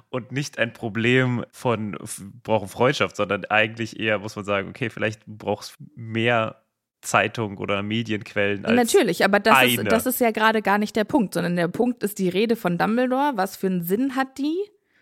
und 0.09 0.33
nicht 0.33 0.59
ein 0.59 0.73
Problem 0.73 1.45
von 1.53 1.97
brauchen 2.43 2.69
Freundschaft, 2.69 3.17
sondern 3.17 3.45
eigentlich 3.47 3.99
eher 4.01 4.19
muss 4.19 4.37
man 4.37 4.45
sagen, 4.45 4.69
okay, 4.69 4.91
vielleicht 4.91 5.25
brauchst 5.27 5.77
mehr 5.95 6.62
Zeitung 7.01 7.59
oder 7.59 7.83
Medienquellen 7.83 8.65
als 8.65 8.75
Natürlich, 8.75 9.25
aber 9.25 9.39
das 9.41 9.57
eine. 9.57 9.83
ist, 9.83 9.93
das 9.93 10.07
ist 10.07 10.21
ja 10.21 10.33
gerade 10.33 10.62
gar 10.62 10.79
nicht 10.79 10.97
der 10.97 11.05
Punkt, 11.05 11.35
sondern 11.35 11.57
der 11.57 11.69
Punkt 11.69 12.03
ist 12.03 12.19
die 12.19 12.29
Rede 12.29 12.57
von 12.57 12.79
Dumbledore. 12.79 13.33
Was 13.37 13.57
für 13.57 13.69
einen 13.69 13.83
Sinn 13.83 14.17
hat 14.17 14.39
die? 14.39 14.57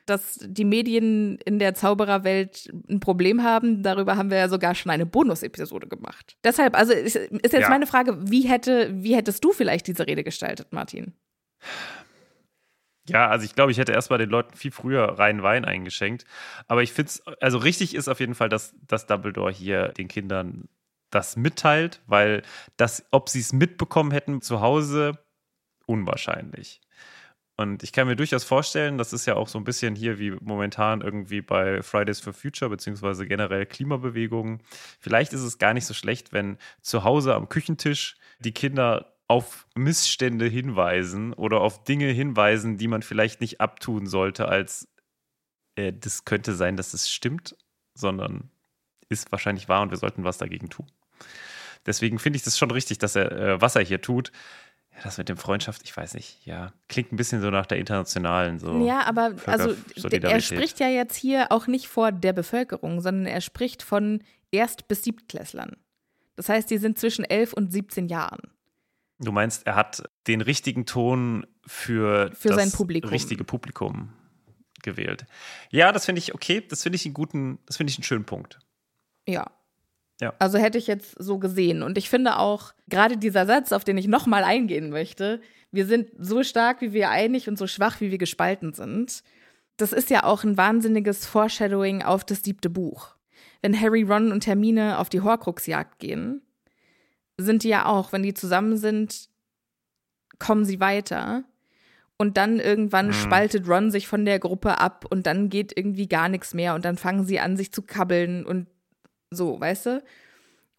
Dass 0.06 0.38
die 0.42 0.64
Medien 0.64 1.38
in 1.46 1.58
der 1.58 1.74
Zaubererwelt 1.74 2.70
ein 2.90 3.00
Problem 3.00 3.42
haben, 3.42 3.82
darüber 3.82 4.16
haben 4.16 4.30
wir 4.30 4.36
ja 4.38 4.48
sogar 4.48 4.74
schon 4.74 4.90
eine 4.90 5.06
Bonus-Episode 5.06 5.88
gemacht. 5.88 6.36
Deshalb, 6.44 6.76
also 6.76 6.92
ist, 6.92 7.14
jetzt 7.14 7.52
Ja. 7.54 7.68
meine 7.70 7.86
Frage, 7.86 8.18
wie 8.30 8.42
hätte, 8.42 8.90
wie 8.92 9.16
hättest 9.16 9.42
du 9.44 9.52
vielleicht 9.52 9.86
diese 9.86 10.06
Rede 10.06 10.22
gestaltet, 10.22 10.72
Martin? 10.72 11.14
Ja, 13.08 13.28
also 13.28 13.44
ich 13.44 13.54
glaube, 13.54 13.70
ich 13.70 13.78
hätte 13.78 13.92
erstmal 13.92 14.18
den 14.18 14.30
Leuten 14.30 14.56
viel 14.56 14.70
früher 14.70 15.04
rein 15.18 15.42
Wein 15.42 15.64
eingeschenkt. 15.64 16.24
Aber 16.68 16.82
ich 16.82 16.92
finde 16.92 17.10
es, 17.10 17.26
also 17.40 17.58
richtig 17.58 17.94
ist 17.94 18.08
auf 18.08 18.20
jeden 18.20 18.34
Fall, 18.34 18.48
dass, 18.48 18.74
dass 18.86 19.06
Dumbledore 19.06 19.52
hier 19.52 19.88
den 19.88 20.08
Kindern 20.08 20.68
das 21.10 21.36
mitteilt, 21.36 22.02
weil 22.06 22.42
das, 22.76 23.06
ob 23.10 23.28
sie 23.28 23.40
es 23.40 23.52
mitbekommen 23.52 24.10
hätten 24.10 24.40
zu 24.40 24.60
Hause, 24.60 25.18
unwahrscheinlich. 25.86 26.80
Und 27.56 27.84
ich 27.84 27.92
kann 27.92 28.08
mir 28.08 28.16
durchaus 28.16 28.42
vorstellen, 28.42 28.98
das 28.98 29.12
ist 29.12 29.26
ja 29.26 29.36
auch 29.36 29.46
so 29.46 29.58
ein 29.58 29.64
bisschen 29.64 29.94
hier 29.94 30.18
wie 30.18 30.32
momentan 30.40 31.02
irgendwie 31.02 31.40
bei 31.40 31.82
Fridays 31.82 32.20
for 32.20 32.32
Future, 32.32 32.68
beziehungsweise 32.68 33.26
generell 33.26 33.64
Klimabewegungen. 33.64 34.60
Vielleicht 34.98 35.32
ist 35.32 35.42
es 35.42 35.58
gar 35.58 35.72
nicht 35.72 35.86
so 35.86 35.94
schlecht, 35.94 36.32
wenn 36.32 36.58
zu 36.82 37.04
Hause 37.04 37.34
am 37.34 37.48
Küchentisch 37.48 38.16
die 38.40 38.52
Kinder 38.52 39.14
auf 39.28 39.66
Missstände 39.76 40.46
hinweisen 40.46 41.32
oder 41.32 41.60
auf 41.60 41.84
Dinge 41.84 42.08
hinweisen, 42.08 42.76
die 42.76 42.88
man 42.88 43.02
vielleicht 43.02 43.40
nicht 43.40 43.60
abtun 43.60 44.06
sollte, 44.06 44.48
als 44.48 44.88
äh, 45.76 45.92
das 45.92 46.24
könnte 46.24 46.54
sein, 46.54 46.76
dass 46.76 46.92
es 46.92 47.10
stimmt, 47.10 47.56
sondern 47.94 48.50
ist 49.08 49.30
wahrscheinlich 49.32 49.68
wahr 49.68 49.82
und 49.82 49.90
wir 49.90 49.96
sollten 49.96 50.24
was 50.24 50.38
dagegen 50.38 50.70
tun. 50.70 50.86
Deswegen 51.86 52.18
finde 52.18 52.38
ich 52.38 52.42
das 52.42 52.58
schon 52.58 52.70
richtig, 52.70 52.98
dass 52.98 53.16
er, 53.16 53.32
äh, 53.32 53.60
was 53.60 53.76
er 53.76 53.82
hier 53.82 54.00
tut. 54.00 54.32
Ja, 54.96 55.00
das 55.04 55.18
mit 55.18 55.28
dem 55.28 55.36
Freundschaft, 55.36 55.82
ich 55.84 55.96
weiß 55.96 56.14
nicht, 56.14 56.46
ja, 56.46 56.72
klingt 56.88 57.12
ein 57.12 57.16
bisschen 57.16 57.40
so 57.40 57.50
nach 57.50 57.66
der 57.66 57.78
internationalen 57.78 58.58
so. 58.60 58.86
Ja, 58.86 59.04
aber 59.06 59.34
also 59.46 59.74
er 60.10 60.40
spricht 60.40 60.78
ja 60.78 60.88
jetzt 60.88 61.16
hier 61.16 61.50
auch 61.50 61.66
nicht 61.66 61.88
vor 61.88 62.12
der 62.12 62.32
Bevölkerung, 62.32 63.00
sondern 63.00 63.26
er 63.26 63.40
spricht 63.40 63.82
von 63.82 64.22
Erst- 64.52 64.86
bis 64.86 65.02
Siebtklässlern. 65.02 65.76
Das 66.36 66.48
heißt, 66.48 66.70
die 66.70 66.78
sind 66.78 66.98
zwischen 66.98 67.24
11 67.24 67.52
und 67.54 67.72
17 67.72 68.06
Jahren. 68.06 68.40
Du 69.18 69.32
meinst, 69.32 69.66
er 69.66 69.74
hat 69.74 70.02
den 70.26 70.40
richtigen 70.40 70.86
Ton 70.86 71.46
für, 71.66 72.30
Für 72.34 72.48
das 72.48 72.56
sein 72.56 72.70
Publikum. 72.72 73.10
richtige 73.10 73.42
Publikum 73.44 74.12
gewählt. 74.82 75.26
Ja, 75.70 75.92
das 75.92 76.04
finde 76.04 76.20
ich 76.20 76.34
okay. 76.34 76.64
Das 76.68 76.82
finde 76.82 76.96
ich 76.96 77.04
einen 77.04 77.14
guten, 77.14 77.58
das 77.66 77.76
finde 77.76 77.90
ich 77.90 77.98
einen 77.98 78.04
schönen 78.04 78.24
Punkt. 78.24 78.58
Ja. 79.26 79.50
Ja. 80.20 80.32
Also 80.38 80.58
hätte 80.58 80.78
ich 80.78 80.86
jetzt 80.86 81.16
so 81.18 81.38
gesehen. 81.38 81.82
Und 81.82 81.98
ich 81.98 82.08
finde 82.08 82.38
auch, 82.38 82.72
gerade 82.88 83.16
dieser 83.16 83.46
Satz, 83.46 83.72
auf 83.72 83.84
den 83.84 83.98
ich 83.98 84.06
nochmal 84.06 84.44
eingehen 84.44 84.90
möchte, 84.90 85.40
wir 85.72 85.86
sind 85.86 86.10
so 86.18 86.42
stark, 86.44 86.80
wie 86.80 86.92
wir 86.92 87.10
einig 87.10 87.48
und 87.48 87.58
so 87.58 87.66
schwach, 87.66 88.00
wie 88.00 88.10
wir 88.10 88.18
gespalten 88.18 88.72
sind. 88.74 89.22
Das 89.76 89.92
ist 89.92 90.10
ja 90.10 90.22
auch 90.22 90.44
ein 90.44 90.56
wahnsinniges 90.56 91.26
Foreshadowing 91.26 92.02
auf 92.02 92.24
das 92.24 92.42
siebte 92.44 92.70
Buch. 92.70 93.16
Wenn 93.60 93.78
Harry, 93.80 94.02
Ron 94.02 94.30
und 94.30 94.46
Hermine 94.46 94.98
auf 94.98 95.08
die 95.08 95.20
Horcruxjagd 95.20 95.98
gehen, 95.98 96.42
sind 97.36 97.64
die 97.64 97.70
ja 97.70 97.86
auch, 97.86 98.12
wenn 98.12 98.22
die 98.22 98.34
zusammen 98.34 98.76
sind, 98.76 99.28
kommen 100.38 100.64
sie 100.64 100.78
weiter. 100.78 101.42
Und 102.16 102.36
dann 102.36 102.60
irgendwann 102.60 103.08
Mhm. 103.08 103.12
spaltet 103.12 103.68
Ron 103.68 103.90
sich 103.90 104.06
von 104.06 104.24
der 104.24 104.38
Gruppe 104.38 104.78
ab 104.78 105.04
und 105.10 105.26
dann 105.26 105.48
geht 105.48 105.76
irgendwie 105.76 106.06
gar 106.06 106.28
nichts 106.28 106.54
mehr 106.54 106.76
und 106.76 106.84
dann 106.84 106.96
fangen 106.96 107.24
sie 107.24 107.40
an, 107.40 107.56
sich 107.56 107.72
zu 107.72 107.82
kabbeln 107.82 108.46
und 108.46 108.68
so, 109.34 109.60
weißt 109.60 109.86
du? 109.86 110.02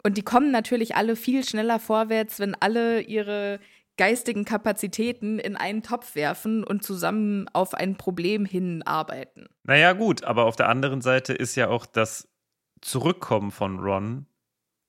Und 0.02 0.16
die 0.16 0.22
kommen 0.22 0.50
natürlich 0.50 0.94
alle 0.94 1.16
viel 1.16 1.44
schneller 1.44 1.78
vorwärts, 1.78 2.38
wenn 2.38 2.54
alle 2.54 3.00
ihre 3.00 3.58
geistigen 3.96 4.44
Kapazitäten 4.44 5.38
in 5.38 5.56
einen 5.56 5.82
Topf 5.82 6.14
werfen 6.14 6.64
und 6.64 6.84
zusammen 6.84 7.48
auf 7.52 7.74
ein 7.74 7.96
Problem 7.96 8.44
hinarbeiten. 8.44 9.48
Naja, 9.64 9.94
gut, 9.94 10.22
aber 10.22 10.44
auf 10.44 10.56
der 10.56 10.68
anderen 10.68 11.00
Seite 11.00 11.32
ist 11.32 11.56
ja 11.56 11.68
auch 11.68 11.86
das 11.86 12.28
Zurückkommen 12.82 13.50
von 13.50 13.80
Ron 13.80 14.26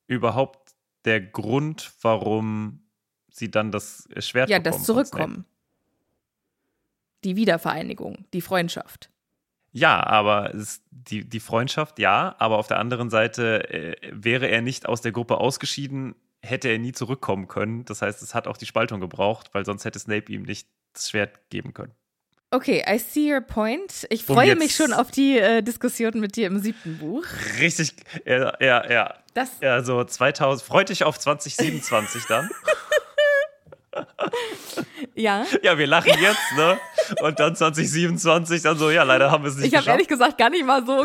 überhaupt 0.07 0.75
der 1.05 1.21
Grund, 1.21 1.93
warum 2.01 2.87
sie 3.31 3.49
dann 3.49 3.71
das 3.71 4.07
Schwert 4.19 4.49
Ja, 4.49 4.59
das. 4.59 4.83
Zurückkommen. 4.83 5.45
Die 7.23 7.35
Wiedervereinigung, 7.35 8.25
die 8.33 8.41
Freundschaft. 8.41 9.09
Ja, 9.71 10.05
aber 10.05 10.51
die, 10.91 11.23
die 11.27 11.39
Freundschaft, 11.39 11.99
ja, 11.99 12.35
aber 12.39 12.57
auf 12.57 12.67
der 12.67 12.79
anderen 12.79 13.09
Seite 13.09 13.69
äh, 13.69 13.95
wäre 14.11 14.47
er 14.47 14.61
nicht 14.61 14.87
aus 14.87 15.01
der 15.01 15.11
Gruppe 15.11 15.37
ausgeschieden, 15.37 16.15
hätte 16.41 16.69
er 16.69 16.79
nie 16.79 16.93
zurückkommen 16.93 17.47
können. 17.47 17.85
Das 17.85 18.01
heißt, 18.01 18.21
es 18.21 18.33
hat 18.33 18.47
auch 18.47 18.57
die 18.57 18.65
Spaltung 18.65 18.99
gebraucht, 18.99 19.49
weil 19.53 19.65
sonst 19.65 19.85
hätte 19.85 19.99
Snape 19.99 20.31
ihm 20.31 20.43
nicht 20.43 20.67
das 20.93 21.09
Schwert 21.09 21.49
geben 21.49 21.73
können. 21.73 21.93
Okay, 22.49 22.81
I 22.87 22.97
see 22.97 23.33
your 23.33 23.41
point. 23.41 24.07
Ich 24.09 24.23
freue 24.23 24.55
mich 24.55 24.73
schon 24.73 24.93
auf 24.93 25.11
die 25.11 25.37
äh, 25.37 25.61
Diskussion 25.61 26.17
mit 26.19 26.37
dir 26.37 26.47
im 26.47 26.59
siebten 26.59 26.97
Buch. 26.97 27.25
Richtig, 27.59 27.93
ja, 28.25 28.53
ja, 28.61 28.89
ja. 28.89 29.15
Das, 29.33 29.49
Ja, 29.61 29.83
so 29.83 30.01
2000, 30.01 30.65
freut 30.65 30.87
dich 30.87 31.03
auf 31.03 31.19
2027 31.19 32.23
dann. 32.25 32.49
ja. 35.15 35.45
Ja, 35.63 35.77
wir 35.77 35.87
lachen 35.87 36.13
jetzt, 36.19 36.53
ne? 36.55 36.77
Und 37.21 37.39
dann 37.39 37.55
2027 37.55 38.61
dann 38.63 38.77
so, 38.77 38.89
ja, 38.89 39.03
leider 39.03 39.31
haben 39.31 39.43
wir 39.43 39.49
es 39.49 39.55
nicht 39.57 39.67
Ich 39.67 39.73
habe 39.73 39.81
geschafft. 39.83 39.93
ehrlich 39.95 40.07
gesagt 40.07 40.37
gar 40.37 40.49
nicht 40.49 40.65
mal 40.65 40.85
so 40.85 41.03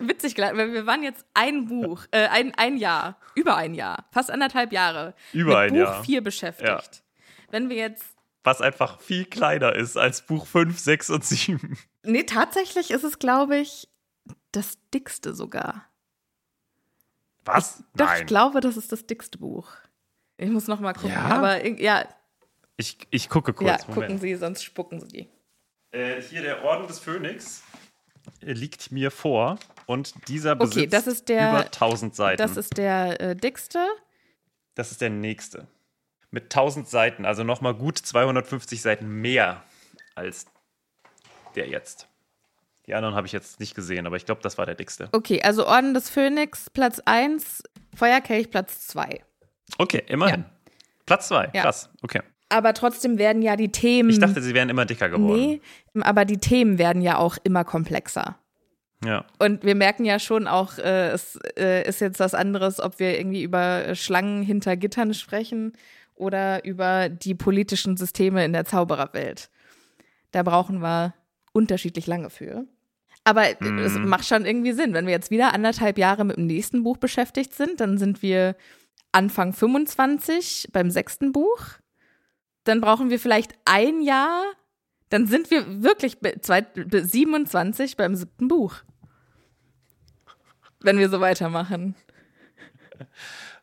witzig 0.00 0.34
gelacht, 0.34 0.56
weil 0.56 0.72
wir 0.72 0.86
waren 0.86 1.02
jetzt 1.02 1.24
ein 1.34 1.66
Buch, 1.66 2.04
äh, 2.10 2.26
ein, 2.28 2.52
ein 2.56 2.76
Jahr, 2.76 3.16
über 3.34 3.56
ein 3.56 3.74
Jahr, 3.74 4.06
fast 4.12 4.30
anderthalb 4.30 4.72
Jahre 4.72 5.14
Über 5.32 5.58
ein 5.60 5.70
Buch 5.70 5.78
Jahr. 5.78 6.04
4 6.04 6.22
beschäftigt. 6.22 7.02
Wenn 7.50 7.68
wir 7.68 7.76
jetzt, 7.76 8.04
Was 8.44 8.60
einfach 8.60 9.00
viel 9.00 9.24
kleiner 9.24 9.74
ist 9.74 9.96
als 9.96 10.22
Buch 10.22 10.46
5, 10.46 10.78
6 10.78 11.10
und 11.10 11.24
7. 11.24 11.78
nee, 12.04 12.22
tatsächlich 12.24 12.90
ist 12.90 13.04
es, 13.04 13.18
glaube 13.18 13.56
ich, 13.56 13.88
das 14.52 14.78
dickste 14.94 15.34
sogar. 15.34 15.86
Was? 17.44 17.82
Doch, 17.96 18.06
Nein. 18.06 18.20
ich 18.20 18.26
glaube, 18.26 18.60
das 18.60 18.76
ist 18.76 18.92
das 18.92 19.06
dickste 19.06 19.38
Buch. 19.38 19.68
Ich 20.36 20.50
muss 20.50 20.68
noch 20.68 20.80
mal 20.80 20.92
gucken. 20.92 21.10
Ja? 21.10 21.24
Aber 21.24 21.66
ja, 21.66 22.04
Ich, 22.80 22.96
ich 23.10 23.28
gucke 23.28 23.52
kurz. 23.52 23.68
ja, 23.68 23.76
Moment. 23.88 23.94
gucken 23.94 24.18
Sie, 24.18 24.34
sonst 24.36 24.64
spucken 24.64 25.00
Sie 25.00 25.08
die. 25.08 25.28
Äh, 25.92 26.22
hier 26.22 26.40
der 26.40 26.64
Orden 26.64 26.86
des 26.86 26.98
Phönix 26.98 27.62
äh, 28.40 28.52
liegt 28.52 28.90
mir 28.90 29.10
vor 29.10 29.58
und 29.84 30.14
dieser 30.28 30.56
besitzt 30.56 30.76
Okay, 30.78 30.86
das 30.86 31.06
ist 31.06 31.28
der- 31.28 31.50
über 31.50 31.64
1000 31.66 32.14
Seiten. 32.14 32.38
Das 32.38 32.56
ist 32.56 32.78
der 32.78 33.20
äh, 33.20 33.36
dickste. 33.36 33.86
Das 34.76 34.92
ist 34.92 35.02
der 35.02 35.10
nächste. 35.10 35.66
Mit 36.30 36.44
1000 36.44 36.88
Seiten, 36.88 37.26
also 37.26 37.44
nochmal 37.44 37.74
gut 37.74 37.98
250 37.98 38.80
Seiten 38.80 39.06
mehr 39.08 39.62
als 40.14 40.46
der 41.54 41.68
jetzt. 41.68 42.06
Die 42.86 42.94
anderen 42.94 43.14
habe 43.14 43.26
ich 43.26 43.32
jetzt 43.34 43.60
nicht 43.60 43.74
gesehen, 43.74 44.06
aber 44.06 44.16
ich 44.16 44.24
glaube, 44.24 44.40
das 44.40 44.56
war 44.56 44.64
der 44.64 44.74
dickste. 44.76 45.10
Okay, 45.12 45.42
also 45.42 45.66
Orden 45.66 45.92
des 45.92 46.08
Phönix, 46.08 46.70
Platz 46.70 46.98
1, 47.04 47.62
Feuerkelch, 47.94 48.50
Platz 48.50 48.86
2. 48.88 49.22
Okay, 49.76 50.02
immerhin. 50.06 50.46
Platz 51.04 51.28
2, 51.28 51.50
Ja. 51.52 51.62
krass. 51.62 51.90
Okay. 52.00 52.22
Aber 52.50 52.74
trotzdem 52.74 53.16
werden 53.16 53.42
ja 53.42 53.56
die 53.56 53.70
Themen. 53.70 54.10
Ich 54.10 54.18
dachte, 54.18 54.42
sie 54.42 54.54
wären 54.54 54.68
immer 54.68 54.84
dicker 54.84 55.08
geworden. 55.08 55.60
Nee, 55.94 56.02
aber 56.02 56.24
die 56.24 56.38
Themen 56.38 56.78
werden 56.78 57.00
ja 57.00 57.16
auch 57.16 57.38
immer 57.44 57.64
komplexer. 57.64 58.36
Ja. 59.04 59.24
Und 59.38 59.64
wir 59.64 59.74
merken 59.74 60.04
ja 60.04 60.18
schon 60.18 60.46
auch, 60.46 60.76
äh, 60.78 61.10
es 61.10 61.38
äh, 61.56 61.88
ist 61.88 62.00
jetzt 62.00 62.20
was 62.20 62.34
anderes, 62.34 62.80
ob 62.80 62.98
wir 62.98 63.18
irgendwie 63.18 63.42
über 63.42 63.94
Schlangen 63.94 64.42
hinter 64.42 64.76
Gittern 64.76 65.14
sprechen 65.14 65.72
oder 66.14 66.64
über 66.64 67.08
die 67.08 67.34
politischen 67.34 67.96
Systeme 67.96 68.44
in 68.44 68.52
der 68.52 68.66
Zaubererwelt. 68.66 69.48
Da 70.32 70.42
brauchen 70.42 70.80
wir 70.80 71.14
unterschiedlich 71.52 72.06
lange 72.06 72.30
für. 72.30 72.66
Aber 73.24 73.48
äh, 73.48 73.80
es 73.80 73.96
macht 73.96 74.26
schon 74.26 74.44
irgendwie 74.44 74.72
Sinn. 74.72 74.92
Wenn 74.92 75.06
wir 75.06 75.12
jetzt 75.12 75.30
wieder 75.30 75.54
anderthalb 75.54 75.98
Jahre 75.98 76.24
mit 76.24 76.36
dem 76.36 76.46
nächsten 76.46 76.82
Buch 76.82 76.96
beschäftigt 76.96 77.54
sind, 77.54 77.80
dann 77.80 77.96
sind 77.96 78.22
wir 78.22 78.56
Anfang 79.12 79.52
25 79.52 80.68
beim 80.72 80.90
sechsten 80.90 81.32
Buch. 81.32 81.80
Dann 82.64 82.80
brauchen 82.80 83.10
wir 83.10 83.18
vielleicht 83.18 83.52
ein 83.64 84.00
Jahr. 84.02 84.44
Dann 85.08 85.26
sind 85.26 85.50
wir 85.50 85.82
wirklich 85.82 86.20
bei 86.20 86.36
zwei- 86.40 86.62
bei 86.62 87.02
27 87.02 87.96
beim 87.96 88.14
siebten 88.14 88.48
Buch. 88.48 88.76
Wenn 90.80 90.98
wir 90.98 91.08
so 91.08 91.20
weitermachen. 91.20 91.94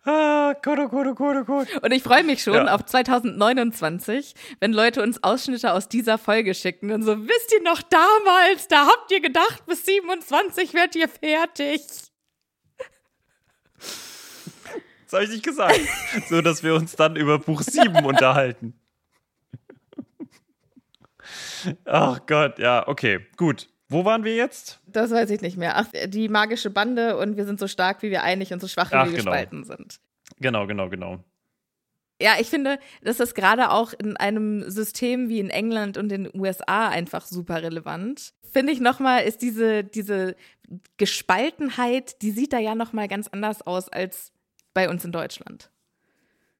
Ah, 0.03 0.53
gut, 0.63 0.89
gut, 0.89 1.15
gut, 1.15 1.45
gut. 1.45 1.83
Und 1.83 1.91
ich 1.91 2.01
freue 2.01 2.23
mich 2.23 2.41
schon 2.41 2.53
Ja. 2.53 2.73
auf 2.73 2.85
2029, 2.85 4.35
wenn 4.59 4.71
Leute 4.71 5.01
uns 5.03 5.21
Ausschnitte 5.23 5.73
aus 5.73 5.89
dieser 5.89 6.17
Folge 6.17 6.53
schicken 6.53 6.91
und 6.91 7.03
so, 7.03 7.27
wisst 7.27 7.51
ihr 7.53 7.61
noch 7.61 7.81
damals, 7.81 8.67
da 8.69 8.87
habt 8.87 9.11
ihr 9.11 9.19
gedacht, 9.21 9.65
bis 9.65 9.85
27 9.85 10.73
werdet 10.73 10.95
ihr 10.95 11.09
fertig. 11.09 11.81
Das 15.03 15.13
habe 15.13 15.23
ich 15.23 15.29
nicht 15.29 15.43
gesagt. 15.45 15.79
So, 16.29 16.41
dass 16.41 16.63
wir 16.63 16.75
uns 16.75 16.95
dann 16.95 17.15
über 17.15 17.39
Buch 17.39 17.61
7 17.61 18.05
unterhalten. 18.05 18.79
Ach 21.85 22.25
Gott, 22.25 22.59
ja, 22.59 22.87
okay, 22.87 23.25
gut. 23.37 23.69
Wo 23.89 24.03
waren 24.03 24.25
wir 24.25 24.35
jetzt? 24.35 24.81
Das 24.85 25.11
weiß 25.11 25.29
ich 25.29 25.41
nicht 25.41 25.55
mehr. 25.55 25.77
Ach, 25.77 25.87
die 26.07 26.27
magische 26.27 26.69
Bande 26.69 27.17
und 27.17 27.37
wir 27.37 27.45
sind 27.45 27.57
so 27.59 27.67
stark, 27.67 28.01
wie 28.01 28.11
wir 28.11 28.23
einig 28.23 28.51
und 28.51 28.59
so 28.59 28.67
schwach, 28.67 28.91
wie 28.91 28.95
Ach, 28.95 29.05
wir 29.05 29.11
genau. 29.17 29.31
gespalten 29.31 29.63
sind. 29.63 29.99
Genau, 30.39 30.67
genau, 30.67 30.89
genau. 30.89 31.23
Ja, 32.21 32.33
ich 32.39 32.47
finde, 32.47 32.79
das 33.03 33.19
ist 33.19 33.35
gerade 33.35 33.69
auch 33.69 33.93
in 33.93 34.17
einem 34.17 34.69
System 34.69 35.29
wie 35.29 35.39
in 35.39 35.51
England 35.51 35.97
und 35.97 36.09
den 36.09 36.29
USA 36.33 36.89
einfach 36.89 37.25
super 37.25 37.61
relevant. 37.61 38.33
Finde 38.51 38.73
ich 38.73 38.79
nochmal, 38.79 39.23
ist 39.23 39.41
diese, 39.41 39.83
diese 39.83 40.35
Gespaltenheit, 40.97 42.21
die 42.23 42.31
sieht 42.31 42.53
da 42.53 42.59
ja 42.59 42.75
nochmal 42.75 43.07
ganz 43.07 43.27
anders 43.27 43.61
aus 43.61 43.87
als 43.87 44.33
bei 44.73 44.89
uns 44.89 45.05
in 45.05 45.11
Deutschland. 45.11 45.69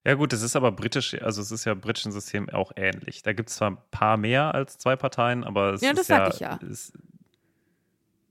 Ja, 0.08 0.14
gut, 0.14 0.32
das 0.32 0.42
ist 0.42 0.56
aber 0.56 0.72
britisch, 0.72 1.22
also 1.22 1.42
es 1.42 1.52
ist 1.52 1.66
ja 1.66 1.74
im 1.74 1.82
britischen 1.82 2.14
System 2.14 2.50
auch 2.50 2.72
ähnlich. 2.78 3.24
Da 3.24 3.34
gibt 3.34 3.50
es 3.50 3.58
zwar 3.58 3.72
ein 3.72 3.78
paar 3.92 4.16
mehr 4.16 4.56
als 4.56 4.78
zwei 4.78 4.96
Parteien, 4.96 5.44
aber 5.44 5.74
es 5.74 5.82
Ja, 5.82 5.90
ist 5.90 5.98
das 6.00 6.08
ja. 6.08 6.18
sag 6.26 6.34
ich 6.34 6.40
ja. 6.40 6.54
Ist, 6.72 6.94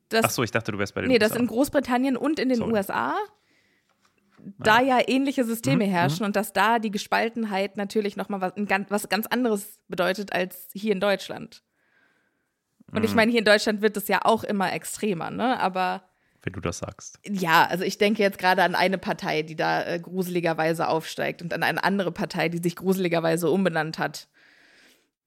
Das, 0.09 0.25
ach 0.25 0.31
so, 0.31 0.43
ich 0.43 0.51
dachte, 0.51 0.73
du 0.73 0.79
wärst 0.79 0.95
bei 0.95 1.03
den 1.03 1.11
nee, 1.11 1.19
das 1.19 1.33
USA. 1.33 1.41
in 1.41 1.47
Großbritannien 1.49 2.17
und 2.17 2.39
in 2.39 2.49
den 2.49 2.59
Sorry. 2.59 2.73
USA 2.73 3.15
da 4.59 4.81
ja 4.81 5.01
ähnliche 5.07 5.45
Systeme 5.45 5.85
Mhm, 5.85 5.91
herrschen 5.91 6.25
und 6.25 6.35
dass 6.35 6.55
da 6.55 6.79
die 6.79 6.91
Gespaltenheit 6.91 7.77
natürlich 7.77 8.17
nochmal 8.17 8.41
was, 8.41 8.53
was 8.89 9.09
ganz 9.11 9.27
anderes 9.27 9.79
bedeutet 9.89 10.33
als 10.33 10.69
hier 10.73 10.93
in 10.93 11.01
Deutschland. 11.01 11.63
Und 12.93 12.99
Mhm. 12.99 13.05
ich 13.05 13.15
meine, 13.15 13.31
hier 13.33 13.41
in 13.41 13.45
Deutschland 13.45 13.83
wird 13.83 13.99
es 13.99 14.09
ja 14.09 14.21
auch 14.25 14.45
immer 14.45 14.73
extremer, 14.73 15.31
ne? 15.31 15.61
Aber 15.61 16.05
Wenn 16.47 16.53
du 16.53 16.61
das 16.61 16.79
sagst. 16.79 17.19
ja, 17.27 17.65
also 17.67 17.83
ich 17.83 17.99
denke 17.99 18.23
jetzt 18.23 18.39
gerade 18.39 18.63
an 18.63 18.77
eine 18.77 18.99
Partei, 18.99 19.43
die 19.43 19.57
da 19.57 19.83
äh, 19.85 19.99
gruseligerweise 19.99 20.87
aufsteigt 20.87 21.43
und 21.43 21.53
an 21.53 21.65
eine 21.65 21.83
andere 21.83 22.13
Partei, 22.13 22.49
die 22.49 22.59
sich 22.59 22.77
gruseligerweise 22.77 23.51
umbenannt 23.51 23.99
hat, 23.99 24.29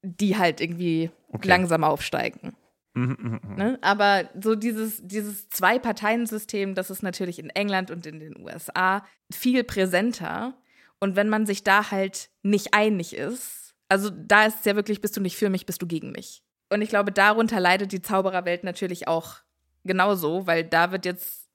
die 0.02 0.38
halt 0.38 0.62
irgendwie 0.62 1.10
Okay. 1.28 1.46
langsam 1.46 1.84
aufsteigen. 1.84 2.56
Mhm, 2.94 3.16
mhm, 3.20 3.40
mhm. 3.50 3.54
Ne? 3.56 3.78
Aber 3.82 4.30
so 4.42 4.54
dieses, 4.54 5.00
dieses 5.06 5.50
Zwei-Parteien-System, 5.50 6.74
das 6.74 6.88
ist 6.90 7.02
natürlich 7.02 7.38
in 7.38 7.50
England 7.50 7.90
und 7.90 8.06
in 8.06 8.18
den 8.18 8.36
USA 8.40 9.04
viel 9.30 9.62
präsenter. 9.62 10.54
Und 11.00 11.16
wenn 11.16 11.28
man 11.28 11.44
sich 11.44 11.62
da 11.64 11.90
halt 11.90 12.30
nicht 12.42 12.72
einig 12.72 13.14
ist, 13.14 13.74
also 13.90 14.08
da 14.10 14.46
ist 14.46 14.60
es 14.60 14.64
ja 14.64 14.74
wirklich, 14.74 15.02
bist 15.02 15.18
du 15.18 15.20
nicht 15.20 15.36
für 15.36 15.50
mich, 15.50 15.66
bist 15.66 15.82
du 15.82 15.86
gegen 15.86 16.12
mich. 16.12 16.42
Und 16.72 16.80
ich 16.80 16.88
glaube, 16.88 17.12
darunter 17.12 17.60
leidet 17.60 17.92
die 17.92 18.00
Zaubererwelt 18.02 18.64
natürlich 18.64 19.06
auch 19.06 19.36
genauso, 19.84 20.46
weil 20.46 20.64
da 20.64 20.92
wird 20.92 21.04
jetzt 21.04 21.48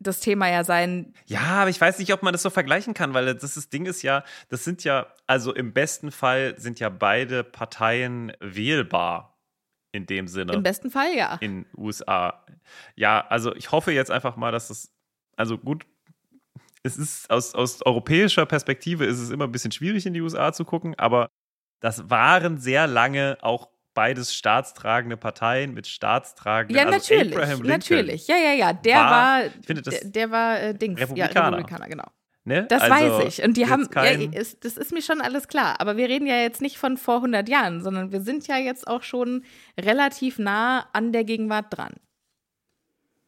das 0.00 0.20
Thema 0.20 0.48
ja 0.48 0.62
sein, 0.62 1.12
Ja, 1.26 1.40
aber 1.40 1.70
ich 1.70 1.80
weiß 1.80 1.98
nicht, 1.98 2.12
ob 2.12 2.22
man 2.22 2.32
das 2.32 2.42
so 2.42 2.50
vergleichen 2.50 2.94
kann, 2.94 3.14
weil 3.14 3.34
das, 3.34 3.54
das 3.54 3.68
Ding 3.68 3.86
ist 3.86 4.02
ja, 4.02 4.22
das 4.48 4.64
sind 4.64 4.84
ja, 4.84 5.12
also 5.26 5.52
im 5.52 5.72
besten 5.72 6.12
Fall 6.12 6.58
sind 6.58 6.78
ja 6.78 6.88
beide 6.88 7.42
Parteien 7.42 8.32
wählbar 8.40 9.38
in 9.92 10.06
dem 10.06 10.28
Sinne. 10.28 10.52
im 10.52 10.62
besten 10.62 10.90
Fall 10.90 11.14
ja. 11.16 11.36
in 11.40 11.66
USA. 11.76 12.44
Ja, 12.94 13.26
also 13.26 13.54
ich 13.56 13.72
hoffe 13.72 13.90
jetzt 13.92 14.10
einfach 14.10 14.36
mal, 14.36 14.52
dass 14.52 14.70
es, 14.70 14.92
also 15.36 15.58
gut, 15.58 15.84
es 16.82 16.96
ist 16.96 17.28
aus, 17.30 17.54
aus 17.54 17.82
europäischer 17.82 18.46
Perspektive 18.46 19.04
ist 19.04 19.18
es 19.18 19.30
immer 19.30 19.44
ein 19.44 19.52
bisschen 19.52 19.72
schwierig 19.72 20.06
in 20.06 20.14
die 20.14 20.20
USA 20.20 20.52
zu 20.52 20.64
gucken, 20.64 20.94
aber 20.96 21.28
das 21.80 22.08
waren 22.10 22.58
sehr 22.58 22.86
lange 22.86 23.38
auch 23.40 23.68
beides 23.98 24.32
staatstragende 24.32 25.16
Parteien 25.16 25.74
mit 25.74 25.88
staatstragenden. 25.88 26.76
Ja, 26.76 26.84
also 26.84 26.98
natürlich. 26.98 27.34
Abraham 27.36 27.62
Lincoln, 27.62 27.68
Natürlich. 27.68 28.28
Ja, 28.28 28.36
ja, 28.36 28.52
ja. 28.52 28.72
Der 28.72 28.94
war- 28.96 29.10
war, 29.10 29.44
ich 29.46 29.66
finde, 29.66 29.82
das- 29.82 29.98
der, 30.00 30.10
der 30.10 30.30
war 30.30 30.60
äh, 30.60 30.74
Dings. 30.74 31.00
Republikaner. 31.00 31.34
Ja, 31.34 31.48
Republikaner, 31.48 31.88
genau. 31.88 32.04
Ne? 32.44 32.64
Das 32.68 32.82
Also 32.82 32.94
weiß 32.94 33.24
ich. 33.26 33.44
Und 33.44 33.56
die 33.56 33.68
haben, 33.68 33.88
ja, 33.92 34.02
ist, 34.04 34.64
das 34.64 34.76
ist 34.76 34.92
mir 34.92 35.02
schon 35.02 35.20
alles 35.20 35.48
klar. 35.48 35.80
Aber 35.80 35.96
wir 35.96 36.08
reden 36.08 36.26
ja 36.28 36.36
jetzt 36.36 36.60
nicht 36.62 36.78
von 36.78 36.96
vor 36.96 37.16
100 37.16 37.48
Jahren, 37.48 37.82
sondern 37.82 38.12
wir 38.12 38.20
sind 38.20 38.46
ja 38.46 38.56
jetzt 38.56 38.86
auch 38.86 39.02
schon 39.02 39.42
relativ 39.78 40.38
nah 40.38 40.86
an 40.92 41.10
der 41.12 41.24
Gegenwart 41.24 41.66
dran. 41.76 41.94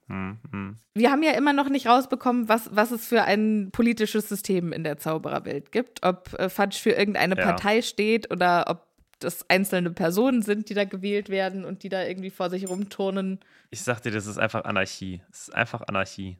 Hm, 0.06 0.38
hm. 0.52 0.76
Wir 0.94 1.10
haben 1.10 1.22
ja 1.22 1.32
immer 1.32 1.52
noch 1.52 1.68
nicht 1.68 1.86
rausbekommen, 1.86 2.48
was, 2.48 2.68
was 2.72 2.90
es 2.92 3.06
für 3.06 3.22
ein 3.24 3.70
politisches 3.72 4.28
System 4.28 4.72
in 4.72 4.84
der 4.84 4.98
Zaubererwelt 4.98 5.70
gibt. 5.72 6.04
Ob 6.04 6.32
äh, 6.38 6.48
Fudge 6.48 6.78
für 6.80 6.90
irgendeine 6.90 7.36
Ja. 7.36 7.42
Partei 7.44 7.82
steht 7.82 8.30
oder 8.30 8.64
ob 8.68 8.86
das 9.20 9.48
einzelne 9.48 9.90
Personen 9.90 10.42
sind, 10.42 10.68
die 10.68 10.74
da 10.74 10.84
gewählt 10.84 11.28
werden 11.28 11.64
und 11.64 11.82
die 11.82 11.88
da 11.88 12.02
irgendwie 12.04 12.30
vor 12.30 12.50
sich 12.50 12.68
rumturnen. 12.68 13.38
Ich 13.70 13.82
sag 13.82 14.00
dir, 14.02 14.10
das 14.10 14.26
ist 14.26 14.38
einfach 14.38 14.64
Anarchie. 14.64 15.20
Es 15.30 15.42
ist 15.48 15.54
einfach 15.54 15.82
Anarchie. 15.86 16.36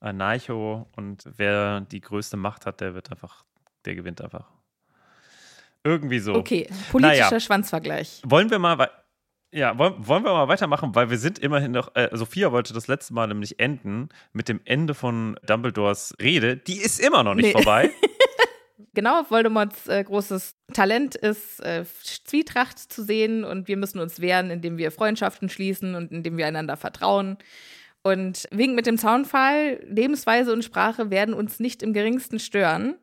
Anarcho 0.00 0.88
und 0.96 1.24
wer 1.36 1.82
die 1.82 2.00
größte 2.00 2.36
Macht 2.36 2.64
hat, 2.66 2.80
der 2.80 2.94
wird 2.94 3.10
einfach, 3.10 3.44
der 3.84 3.94
gewinnt 3.94 4.22
einfach. 4.22 4.48
Irgendwie 5.84 6.18
so. 6.18 6.34
Okay, 6.34 6.68
politischer 6.90 7.24
Naja. 7.26 7.40
Schwanzvergleich. 7.40 8.22
Wollen 8.24 8.50
wir 8.50 8.58
mal, 8.58 8.90
ja, 9.52 9.76
wollen, 9.78 9.94
wollen 10.06 10.24
wir 10.24 10.32
mal 10.32 10.48
weitermachen, 10.48 10.94
weil 10.94 11.10
wir 11.10 11.18
sind 11.18 11.38
immerhin 11.38 11.72
noch, 11.72 11.94
äh, 11.96 12.08
Sophia 12.12 12.52
wollte 12.52 12.72
das 12.72 12.86
letzte 12.88 13.14
Mal 13.14 13.26
nämlich 13.28 13.58
enden 13.60 14.08
mit 14.32 14.48
dem 14.48 14.60
Ende 14.64 14.94
von 14.94 15.38
Dumbledores 15.46 16.14
Rede. 16.20 16.56
Die 16.56 16.78
ist 16.78 16.98
immer 17.00 17.22
noch 17.22 17.34
nicht 17.34 17.46
Nee. 17.46 17.52
vorbei. 17.52 17.90
Genau, 18.94 19.24
Voldemorts 19.28 19.88
äh, 19.88 20.02
großes 20.04 20.54
Talent 20.72 21.14
ist, 21.14 21.60
äh, 21.60 21.84
Zwietracht 22.24 22.78
zu 22.78 23.02
sehen 23.02 23.44
und 23.44 23.68
wir 23.68 23.76
müssen 23.76 24.00
uns 24.00 24.20
wehren, 24.20 24.50
indem 24.50 24.78
wir 24.78 24.90
Freundschaften 24.90 25.48
schließen 25.48 25.94
und 25.94 26.12
indem 26.12 26.36
wir 26.36 26.46
einander 26.46 26.76
vertrauen. 26.76 27.38
Und 28.02 28.48
wegen 28.50 28.74
mit 28.74 28.86
dem 28.86 28.98
Zaunfall, 28.98 29.80
Lebensweise 29.86 30.52
und 30.52 30.64
Sprache 30.64 31.10
werden 31.10 31.34
uns 31.34 31.60
nicht 31.60 31.82
im 31.82 31.92
geringsten 31.92 32.38
stören, 32.38 32.96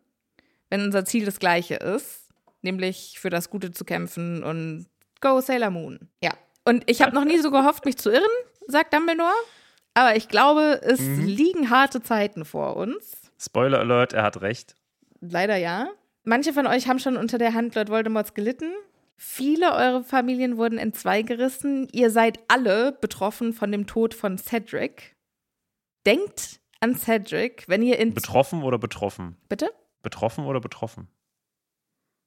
wenn 0.69 0.81
unser 0.81 1.05
Ziel 1.05 1.25
das 1.25 1.39
gleiche 1.39 1.75
ist, 1.75 2.29
nämlich 2.61 3.19
für 3.19 3.29
das 3.29 3.49
Gute 3.49 3.71
zu 3.71 3.85
kämpfen 3.85 4.43
und 4.43 4.87
go 5.21 5.39
Sailor 5.39 5.69
Moon. 5.69 6.09
Ja. 6.23 6.31
Und 6.65 6.89
ich 6.89 7.01
habe 7.01 7.15
noch 7.15 7.25
nie 7.25 7.37
so 7.37 7.51
gehofft, 7.51 7.85
mich 7.85 7.97
zu 7.97 8.11
irren, 8.11 8.23
sagt 8.67 8.93
Dumbledore. 8.93 9.31
Aber 9.93 10.15
ich 10.15 10.27
glaube, 10.27 10.79
es 10.83 10.99
liegen 10.99 11.69
harte 11.69 12.03
Zeiten 12.03 12.45
vor 12.45 12.75
uns. 12.75 13.31
Spoiler 13.39 13.79
Alert, 13.79 14.13
er 14.13 14.23
hat 14.23 14.41
recht. 14.41 14.75
Leider 15.19 15.55
ja. 15.55 15.89
Manche 16.23 16.53
von 16.53 16.67
euch 16.67 16.87
haben 16.87 16.99
schon 16.99 17.17
unter 17.17 17.37
der 17.37 17.53
Hand 17.53 17.75
Lord 17.75 17.89
Voldemorts 17.89 18.33
gelitten. 18.33 18.73
Viele 19.15 19.73
eurer 19.73 20.03
Familien 20.03 20.57
wurden 20.57 20.77
entzwei 20.77 21.23
gerissen. 21.23 21.87
Ihr 21.91 22.11
seid 22.11 22.39
alle 22.47 22.91
betroffen 22.91 23.53
von 23.53 23.71
dem 23.71 23.87
Tod 23.87 24.13
von 24.13 24.37
Cedric. 24.37 25.15
Denkt 26.05 26.59
an 26.79 26.95
Cedric, 26.95 27.67
wenn 27.67 27.81
ihr 27.81 27.97
in. 27.97 28.13
Betroffen 28.13 28.63
oder 28.63 28.77
betroffen? 28.77 29.37
Bitte? 29.49 29.71
Betroffen 30.03 30.45
oder 30.45 30.59
betroffen? 30.59 31.07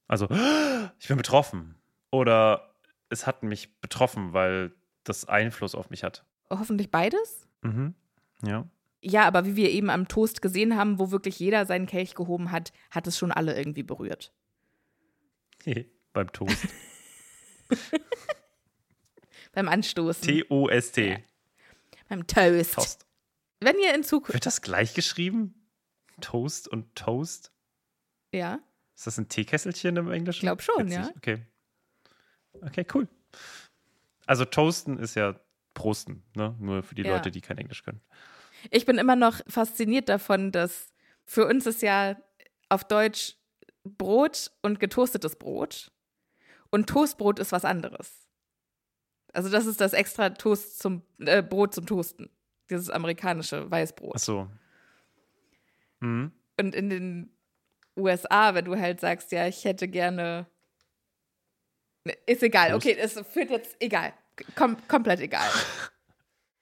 Also, 0.07 0.27
ich 0.99 1.07
bin 1.07 1.17
betroffen. 1.17 1.75
Oder 2.11 2.75
es 3.09 3.25
hat 3.25 3.43
mich 3.43 3.79
betroffen, 3.79 4.33
weil 4.33 4.73
das 5.05 5.25
Einfluss 5.25 5.75
auf 5.75 5.89
mich 5.89 6.03
hat. 6.03 6.25
Hoffentlich 6.49 6.91
beides? 6.91 7.47
Mhm. 7.61 7.95
Ja. 8.43 8.65
Ja, 9.03 9.23
aber 9.25 9.45
wie 9.45 9.55
wir 9.55 9.69
eben 9.71 9.89
am 9.89 10.07
Toast 10.07 10.41
gesehen 10.41 10.75
haben, 10.77 10.99
wo 10.99 11.09
wirklich 11.11 11.39
jeder 11.39 11.65
seinen 11.65 11.87
Kelch 11.87 12.13
gehoben 12.13 12.51
hat, 12.51 12.71
hat 12.91 13.07
es 13.07 13.17
schon 13.17 13.31
alle 13.31 13.57
irgendwie 13.57 13.83
berührt. 13.83 14.31
Beim 16.13 16.31
Toast. 16.31 16.67
Beim 19.53 19.67
Anstoßen. 19.67 20.23
T-O-S-T. 20.23 21.09
Ja. 21.11 21.17
Beim 22.09 22.27
Toast. 22.27 22.73
Toast. 22.75 23.05
Wenn 23.59 23.77
ihr 23.79 23.93
in 23.95 24.03
Zukunft. 24.03 24.33
Wird 24.33 24.45
das 24.45 24.61
gleich 24.61 24.93
geschrieben? 24.93 25.67
Toast 26.19 26.67
und 26.67 26.95
Toast? 26.95 27.51
Ja. 28.33 28.59
Ist 28.95 29.07
das 29.07 29.17
ein 29.17 29.29
Teekesselchen 29.29 29.97
im 29.97 30.11
Englischen? 30.11 30.37
Ich 30.37 30.41
glaub 30.41 30.61
schon, 30.61 30.85
Witzig. 30.87 30.93
ja. 30.93 31.11
Okay. 31.17 31.45
Okay, 32.61 32.85
cool. 32.93 33.07
Also 34.25 34.45
Toasten 34.45 34.97
ist 34.97 35.15
ja 35.15 35.39
Prosten, 35.73 36.23
ne? 36.35 36.55
Nur 36.59 36.83
für 36.83 36.95
die 36.95 37.01
Ja. 37.03 37.15
Leute, 37.15 37.31
die 37.31 37.41
kein 37.41 37.57
Englisch 37.57 37.83
können. 37.83 38.01
Ich 38.69 38.85
bin 38.85 38.97
immer 38.97 39.15
noch 39.15 39.41
fasziniert 39.47 40.09
davon, 40.09 40.51
dass 40.51 40.91
für 41.25 41.47
uns 41.47 41.65
ist 41.65 41.81
ja 41.81 42.15
auf 42.69 42.83
Deutsch 42.83 43.35
Brot 43.83 44.51
und 44.61 44.79
getoastetes 44.79 45.35
Brot. 45.35 45.91
Und 46.69 46.87
Toastbrot 46.87 47.39
ist 47.39 47.51
was 47.51 47.65
anderes. 47.65 48.27
Also 49.33 49.49
das 49.49 49.65
ist 49.65 49.81
das 49.81 49.93
extra 49.93 50.29
Toast 50.29 50.79
zum 50.79 51.03
äh, 51.19 51.41
Brot 51.41 51.73
zum 51.73 51.85
Toasten. 51.85 52.29
Dieses 52.69 52.89
amerikanische 52.89 53.69
Weißbrot. 53.69 54.13
Ach 54.15 54.19
so. 54.19 54.47
Mhm. 55.99 56.31
Und 56.59 56.75
in 56.75 56.89
den 56.89 57.35
USA, 57.97 58.53
wenn 58.53 58.65
du 58.65 58.77
halt 58.77 58.99
sagst, 58.99 59.31
ja, 59.31 59.47
ich 59.47 59.65
hätte 59.65 59.87
gerne. 59.87 60.47
Ne, 62.05 62.13
Ist 62.25 62.43
egal, 62.43 62.73
okay, 62.73 62.95
es 62.97 63.19
führt 63.27 63.49
jetzt 63.49 63.75
egal. 63.79 64.13
Kom 64.55 64.75
komplett 64.87 65.19
egal. 65.19 65.49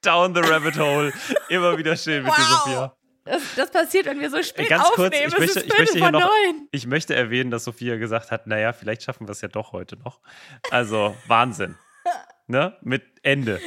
Down 0.02 0.34
the 0.34 0.40
rabbit 0.40 0.78
hole. 0.78 1.12
Immer 1.48 1.76
wieder 1.78 1.96
schön 1.96 2.22
mit 2.24 2.32
dir, 2.32 2.38
Wow. 2.38 2.64
Sophia. 2.64 2.96
Das, 3.24 3.42
das 3.54 3.70
passiert, 3.70 4.06
wenn 4.06 4.18
wir 4.18 4.30
so 4.30 4.42
spät 4.42 4.68
Ganz 4.68 4.82
kurz, 4.90 5.14
aufnehmen. 5.14 5.28
ich 5.28 5.34
es 5.34 5.38
möchte, 5.38 5.60
ist 5.60 5.66
ich 5.66 5.78
möchte 5.78 5.98
hier 5.98 6.10
noch, 6.10 6.20
neun. 6.20 6.68
ich 6.72 6.86
möchte 6.86 7.14
erwähnen, 7.14 7.50
dass 7.50 7.64
Sophia 7.64 7.96
gesagt 7.96 8.30
hat, 8.30 8.46
naja, 8.46 8.72
vielleicht 8.72 9.02
schaffen 9.02 9.28
wir 9.28 9.32
es 9.32 9.40
ja 9.42 9.48
doch 9.48 9.72
heute 9.72 9.96
noch. 9.98 10.20
Also 10.70 11.14
Wahnsinn. 11.26 11.76
ne, 12.46 12.76
mit 12.80 13.04
Ende. 13.22 13.60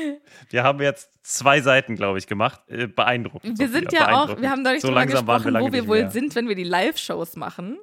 Wir 0.49 0.63
haben 0.63 0.81
jetzt 0.81 1.11
zwei 1.21 1.61
Seiten, 1.61 1.95
glaube 1.95 2.17
ich, 2.17 2.27
gemacht. 2.27 2.61
Äh, 2.67 2.87
beeindruckend. 2.87 3.59
Wir 3.59 3.69
sind 3.69 3.93
ja 3.93 4.11
auch, 4.13 4.41
wir 4.41 4.49
haben 4.49 4.63
neulich 4.63 4.81
so 4.81 4.93
wir 4.93 5.05
gesprochen, 5.05 5.51
lange 5.53 5.67
wo 5.67 5.71
wir 5.71 5.87
wohl 5.87 6.01
mehr. 6.01 6.11
sind, 6.11 6.33
wenn 6.35 6.47
wir 6.49 6.55
die 6.55 6.63
Live-Shows 6.63 7.35
machen. 7.35 7.77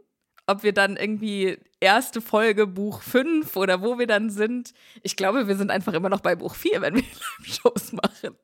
Ob 0.50 0.62
wir 0.64 0.72
dann 0.72 0.96
irgendwie 0.96 1.58
erste 1.80 2.20
Folge 2.20 2.66
Buch 2.66 3.02
5 3.02 3.54
oder 3.56 3.82
wo 3.82 3.98
wir 3.98 4.06
dann 4.06 4.30
sind. 4.30 4.72
Ich 5.02 5.14
glaube, 5.16 5.46
wir 5.48 5.56
sind 5.56 5.70
einfach 5.70 5.92
immer 5.92 6.08
noch 6.08 6.20
bei 6.20 6.34
Buch 6.34 6.54
4, 6.54 6.80
wenn 6.80 6.94
wir 6.96 7.02
Live-Shows 7.38 7.92
machen. 7.92 8.36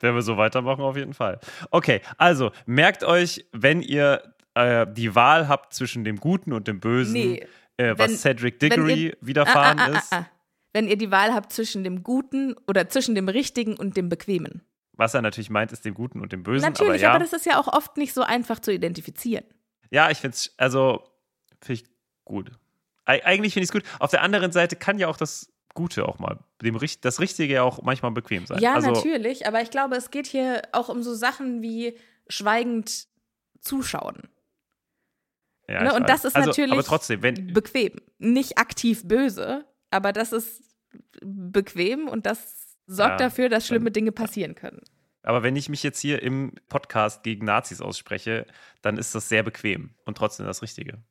Wenn 0.00 0.14
wir 0.14 0.20
so 0.22 0.36
weitermachen, 0.36 0.82
auf 0.82 0.96
jeden 0.96 1.14
Fall. 1.14 1.40
Okay, 1.70 2.02
also 2.18 2.50
merkt 2.66 3.02
euch, 3.04 3.46
wenn 3.52 3.80
ihr 3.80 4.22
äh, 4.54 4.86
die 4.90 5.14
Wahl 5.14 5.48
habt 5.48 5.72
zwischen 5.72 6.04
dem 6.04 6.16
Guten 6.16 6.52
und 6.52 6.68
dem 6.68 6.80
Bösen, 6.80 7.14
Nee, 7.14 7.46
äh, 7.78 7.94
was 7.96 8.10
wenn- 8.10 8.16
Cedric 8.18 8.58
Diggory 8.60 9.06
ihr- 9.08 9.16
widerfahren 9.22 9.78
Ah, 9.78 9.84
ah, 9.86 9.90
ah, 9.94 9.98
ist, 9.98 10.12
ah, 10.12 10.16
ah. 10.18 10.26
Wenn 10.74 10.88
ihr 10.88 10.98
die 10.98 11.10
Wahl 11.10 11.32
habt 11.32 11.52
zwischen 11.54 11.84
dem 11.84 12.02
Guten 12.02 12.54
oder 12.68 12.90
zwischen 12.90 13.14
dem 13.14 13.30
Richtigen 13.30 13.74
und 13.78 13.96
dem 13.96 14.10
Bequemen. 14.10 14.60
was 14.98 15.14
er 15.14 15.22
natürlich 15.22 15.48
meint, 15.50 15.72
ist 15.72 15.86
dem 15.86 15.94
Guten 15.94 16.20
und 16.20 16.32
dem 16.32 16.42
Bösen. 16.42 16.66
Natürlich, 16.68 16.90
aber 16.90 17.02
ja, 17.02 17.10
aber 17.14 17.18
das 17.20 17.32
ist 17.32 17.46
ja 17.46 17.58
auch 17.58 17.68
oft 17.68 17.96
nicht 17.96 18.12
so 18.12 18.22
einfach 18.22 18.58
zu 18.60 18.70
identifizieren. 18.72 19.44
ja, 19.90 20.10
ich 20.10 20.18
finde 20.18 20.34
es, 20.34 20.54
also, 20.58 21.02
finde 21.66 21.82
ich 21.82 21.88
gut. 22.24 22.50
Eig 23.04 23.24
eigentlich 23.24 23.54
finde 23.54 23.64
ich 23.64 23.70
es 23.70 23.72
gut. 23.72 23.84
Auf 24.00 24.10
der 24.10 24.22
anderen 24.22 24.52
Seite 24.52 24.76
kann 24.76 24.98
ja 24.98 25.08
auch 25.08 25.16
das 25.16 25.52
Gute 25.74 26.08
auch 26.08 26.18
mal, 26.18 26.38
dem, 26.62 26.78
das 27.02 27.20
Richtige 27.20 27.54
ja 27.54 27.62
auch 27.62 27.82
manchmal 27.82 28.10
bequem 28.10 28.46
sein. 28.46 28.58
Ja, 28.60 28.74
also, 28.74 28.90
natürlich, 28.90 29.46
aber 29.46 29.60
ich 29.60 29.70
glaube, 29.70 29.94
es 29.96 30.10
geht 30.10 30.26
hier 30.26 30.62
auch 30.72 30.88
um 30.88 31.02
so 31.02 31.14
Sachen 31.14 31.62
wie 31.62 31.98
schweigend 32.28 33.06
zuschauen. 33.60 34.28
Ja, 35.68 35.82
Ne, 35.82 35.94
und 35.94 36.08
das 36.08 36.24
ist 36.24 36.36
also, 36.36 36.48
natürlich 36.48 36.72
Aber 36.72 36.84
trotzdem, 36.84 37.22
wenn, 37.22 37.52
bequem. 37.52 38.00
Nicht 38.18 38.56
aktiv 38.56 39.06
böse, 39.06 39.66
aber 39.90 40.12
das 40.12 40.32
ist 40.32 40.62
bequem 41.20 42.08
und 42.08 42.24
das 42.24 42.76
sorgt 42.86 43.20
Ja, 43.20 43.26
dafür, 43.28 43.48
dass 43.48 43.66
schlimme 43.66 43.90
Dinge 43.90 44.12
passieren 44.12 44.54
können. 44.54 44.80
Aber 45.22 45.42
wenn 45.42 45.56
ich 45.56 45.68
mich 45.68 45.82
jetzt 45.82 46.00
hier 46.00 46.22
im 46.22 46.52
Podcast 46.68 47.24
gegen 47.24 47.44
Nazis 47.44 47.80
ausspreche, 47.80 48.46
dann 48.80 48.96
ist 48.96 49.14
das 49.14 49.28
sehr 49.28 49.42
bequem 49.42 49.90
und 50.04 50.16
trotzdem 50.16 50.46
das 50.46 50.62
Richtige. 50.62 51.02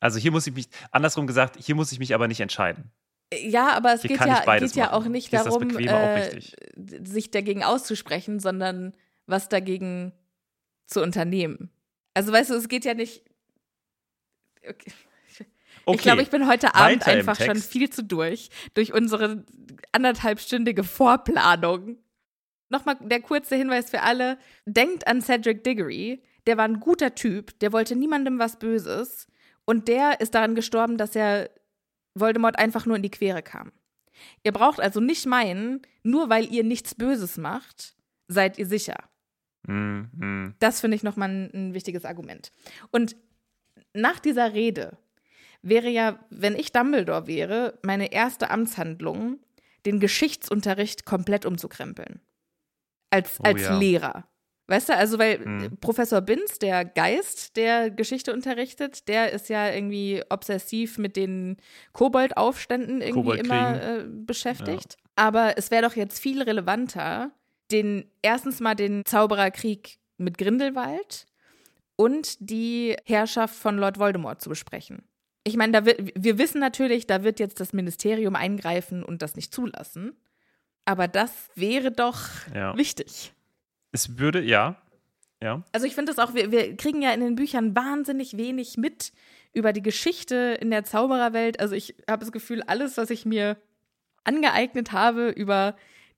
Also 0.00 0.18
hier 0.18 0.32
muss 0.32 0.46
ich 0.46 0.54
mich, 0.54 0.68
andersrum 0.90 1.26
gesagt, 1.26 1.56
hier 1.62 1.74
muss 1.74 1.92
ich 1.92 1.98
mich 1.98 2.14
aber 2.14 2.26
nicht 2.26 2.40
entscheiden. 2.40 2.90
Ja, 3.32 3.74
aber 3.74 3.94
es 3.94 4.02
Hier 4.02 4.16
geht 4.16 4.26
ja, 4.26 4.58
geht 4.58 4.74
ja 4.74 4.92
auch 4.92 5.04
nicht 5.04 5.32
darum, 5.32 5.68
Bequeme 5.68 5.94
auch 5.94 6.16
äh, 6.16 6.40
sich 7.04 7.30
dagegen 7.30 7.62
auszusprechen, 7.62 8.40
sondern 8.40 8.96
was 9.26 9.48
dagegen 9.48 10.12
zu 10.86 11.00
unternehmen. 11.00 11.70
Also 12.14 12.32
weißt 12.32 12.50
du, 12.50 12.54
es 12.54 12.68
geht 12.68 12.84
ja 12.84 12.94
nicht. 12.94 13.22
Okay. 14.68 14.92
Okay. 15.86 15.96
Ich 15.96 16.02
glaube, 16.02 16.22
ich 16.22 16.30
bin 16.30 16.46
heute 16.46 16.74
Abend 16.74 17.06
weiter 17.06 17.18
einfach 17.18 17.40
schon 17.40 17.56
viel 17.56 17.88
zu 17.90 18.04
durch, 18.04 18.50
durch 18.74 18.92
unsere 18.92 19.44
anderthalbstündige 19.92 20.84
Vorplanung. 20.84 21.96
Nochmal 22.68 22.96
der 23.00 23.20
kurze 23.20 23.56
Hinweis 23.56 23.90
für 23.90 24.02
alle. 24.02 24.38
Denkt 24.66 25.06
an 25.06 25.22
Cedric 25.22 25.64
Diggory. 25.64 26.22
Der 26.46 26.56
war 26.56 26.64
ein 26.64 26.80
guter 26.80 27.14
Typ, 27.14 27.58
der 27.60 27.72
wollte 27.72 27.96
niemandem 27.96 28.38
was 28.38 28.58
Böses. 28.58 29.26
Und 29.64 29.88
der 29.88 30.20
ist 30.20 30.34
daran 30.34 30.54
gestorben, 30.54 30.96
dass 30.98 31.14
er 31.14 31.50
Voldemort 32.14 32.58
einfach 32.58 32.86
nur 32.86 32.96
in 32.96 33.02
die 33.02 33.10
Quere 33.10 33.42
kam. 33.42 33.72
Ihr 34.42 34.52
braucht 34.52 34.80
also 34.80 35.00
nicht 35.00 35.26
meinen, 35.26 35.82
nur 36.02 36.28
weil 36.28 36.52
ihr 36.52 36.64
nichts 36.64 36.94
Böses 36.94 37.36
macht, 37.36 37.94
seid 38.28 38.58
ihr 38.58 38.66
sicher. 38.66 38.96
Hm, 39.66 40.10
hm. 40.18 40.54
Das 40.58 40.80
finde 40.80 40.96
ich 40.96 41.02
nochmal 41.02 41.30
ein, 41.30 41.50
ein 41.54 41.74
wichtiges 41.74 42.04
Argument. 42.04 42.52
Und 42.90 43.16
nach 43.94 44.18
dieser 44.20 44.52
Rede 44.52 44.96
wäre 45.62 45.88
ja, 45.88 46.18
wenn 46.30 46.56
ich 46.56 46.72
Dumbledore 46.72 47.26
wäre, 47.26 47.78
meine 47.82 48.12
erste 48.12 48.50
Amtshandlung, 48.50 49.38
den 49.86 50.00
Geschichtsunterricht 50.00 51.04
komplett 51.04 51.46
umzukrempeln. 51.46 52.20
Als, 53.10 53.40
Oh 53.40 53.44
als 53.44 53.62
ja. 53.62 53.78
Lehrer. 53.78 54.28
Weißt 54.70 54.88
du, 54.88 54.96
also 54.96 55.18
weil 55.18 55.44
Hm. 55.44 55.78
Professor 55.80 56.20
Binz, 56.20 56.60
der 56.60 56.84
Geist, 56.84 57.56
der 57.56 57.90
Geschichte 57.90 58.32
unterrichtet, 58.32 59.08
der 59.08 59.32
ist 59.32 59.48
ja 59.48 59.68
irgendwie 59.68 60.22
obsessiv 60.30 60.96
mit 60.96 61.16
den 61.16 61.56
Koboldaufständen 61.92 63.00
irgendwie 63.00 63.36
immer 63.38 63.82
äh, 63.82 64.04
beschäftigt. 64.08 64.96
Aber 65.16 65.58
es 65.58 65.72
wäre 65.72 65.82
doch 65.82 65.96
jetzt 65.96 66.20
viel 66.20 66.40
relevanter, 66.40 67.32
den 67.72 68.08
erstens 68.22 68.60
mal 68.60 68.76
den 68.76 69.04
Zaubererkrieg 69.04 69.98
mit 70.18 70.38
Grindelwald 70.38 71.26
und 71.96 72.36
die 72.38 72.96
Herrschaft 73.06 73.56
von 73.56 73.76
Lord 73.76 73.98
Voldemort 73.98 74.40
zu 74.40 74.48
besprechen. 74.50 75.02
Ich 75.42 75.56
meine, 75.56 75.72
da 75.72 75.84
wird, 75.84 76.12
wir 76.14 76.38
wissen 76.38 76.60
natürlich, 76.60 77.08
da 77.08 77.24
wird 77.24 77.40
jetzt 77.40 77.58
das 77.58 77.72
Ministerium 77.72 78.36
eingreifen 78.36 79.02
und 79.02 79.20
das 79.20 79.34
nicht 79.34 79.52
zulassen. 79.52 80.12
Aber 80.84 81.08
das 81.08 81.32
wäre 81.56 81.90
doch 81.90 82.20
Ja. 82.54 82.76
wichtig. 82.76 83.32
Es 83.92 84.18
würde, 84.18 84.40
ja. 84.42 84.76
Ja. 85.42 85.62
Also 85.72 85.86
ich 85.86 85.94
finde 85.94 86.12
das 86.12 86.18
auch, 86.18 86.34
wir, 86.34 86.50
wir 86.52 86.76
kriegen 86.76 87.00
ja 87.02 87.12
in 87.12 87.20
den 87.20 87.34
Büchern 87.34 87.74
wahnsinnig 87.74 88.36
wenig 88.36 88.76
mit 88.76 89.12
über 89.52 89.72
die 89.72 89.82
Geschichte 89.82 90.58
in 90.60 90.70
der 90.70 90.84
Zaubererwelt. 90.84 91.58
Also 91.60 91.74
ich 91.74 91.94
habe 92.08 92.20
das 92.20 92.30
Gefühl, 92.32 92.62
alles, 92.62 92.96
was 92.98 93.10
ich 93.10 93.24
mir 93.24 93.56
angeeignet 94.24 94.92
habe 94.92 95.30
über 95.30 95.76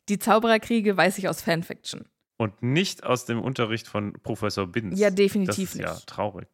die 0.09 0.19
Zaubererkriege, 0.19 0.97
weiß 0.97 1.19
ich 1.19 1.29
aus 1.29 1.41
Fanfiction. 1.41 2.07
Und 2.37 2.63
nicht 2.63 3.05
aus 3.05 3.25
dem 3.25 3.41
Unterricht 3.41 3.87
von 3.87 4.15
Professor 4.23 4.67
Binz. 4.67 4.99
Ja, 4.99 5.09
Das 5.11 5.15
definitiv 5.15 5.75
ist 5.75 5.81
ja 5.81 5.95
nicht. 5.95 6.07
traurig. 6.09 6.49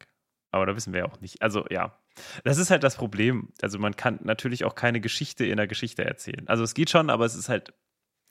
Aber 0.50 0.66
da 0.66 0.76
wissen 0.76 0.92
wir 0.92 1.00
ja 1.00 1.06
auch 1.06 1.20
nicht. 1.20 1.40
Also 1.42 1.64
ja, 1.70 1.98
das 2.44 2.58
ist 2.58 2.70
halt 2.70 2.82
das 2.82 2.96
Problem. 2.96 3.48
Also 3.62 3.78
man 3.78 3.96
kann 3.96 4.18
natürlich 4.22 4.64
auch 4.64 4.74
keine 4.74 5.00
Geschichte 5.00 5.46
in 5.46 5.56
der 5.56 5.66
Geschichte 5.66 6.04
erzählen. 6.04 6.46
Also 6.48 6.62
es 6.62 6.74
geht 6.74 6.90
schon, 6.90 7.08
aber 7.10 7.24
es 7.24 7.34
ist 7.34 7.48
halt 7.48 7.72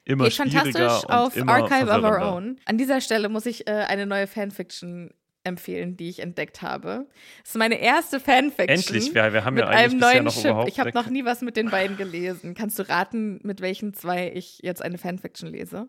immer 0.07 0.25
Geht 0.25 0.33
fantastisch 0.33 1.05
auf 1.09 1.35
Archive 1.47 1.89
of 1.89 2.03
Our. 2.03 2.33
Own. 2.33 2.59
An 2.65 2.77
dieser 2.77 3.01
Stelle 3.01 3.29
muss 3.29 3.45
ich 3.45 3.67
äh, 3.67 3.71
eine 3.71 4.05
neue 4.05 4.27
Fanfiction 4.27 5.11
empfehlen, 5.43 5.97
die 5.97 6.09
ich 6.09 6.19
entdeckt 6.19 6.61
habe. 6.61 7.07
Das 7.41 7.51
ist 7.51 7.57
meine 7.57 7.79
erste 7.79 8.19
Fanfiction. 8.19 8.67
Endlich, 8.67 9.13
wir, 9.13 9.33
wir 9.33 9.45
haben 9.45 9.55
mit 9.55 9.63
ja 9.63 9.69
eigentlich 9.69 9.91
einem 9.91 9.99
neuen 9.99 10.23
noch 10.25 10.33
Chip. 10.33 10.45
überhaupt 10.45 10.69
Ich 10.69 10.79
habe 10.79 10.91
noch 10.93 11.09
nie 11.09 11.25
was 11.25 11.41
mit 11.41 11.57
den 11.57 11.69
beiden 11.69 11.97
gelesen. 11.97 12.53
Kannst 12.53 12.77
du 12.79 12.87
raten, 12.87 13.39
mit 13.43 13.61
welchen 13.61 13.93
zwei 13.93 14.31
ich 14.33 14.59
jetzt 14.61 14.81
eine 14.81 14.97
Fanfiction 14.97 15.49
lese? 15.49 15.87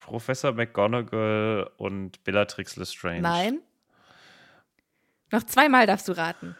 Professor 0.00 0.52
McGonagall 0.52 1.70
und 1.76 2.22
Bellatrix 2.24 2.76
Lestrange. 2.76 3.22
Nein. 3.22 3.60
Noch 5.32 5.42
zweimal 5.44 5.86
darfst 5.86 6.08
du 6.08 6.12
raten. 6.12 6.56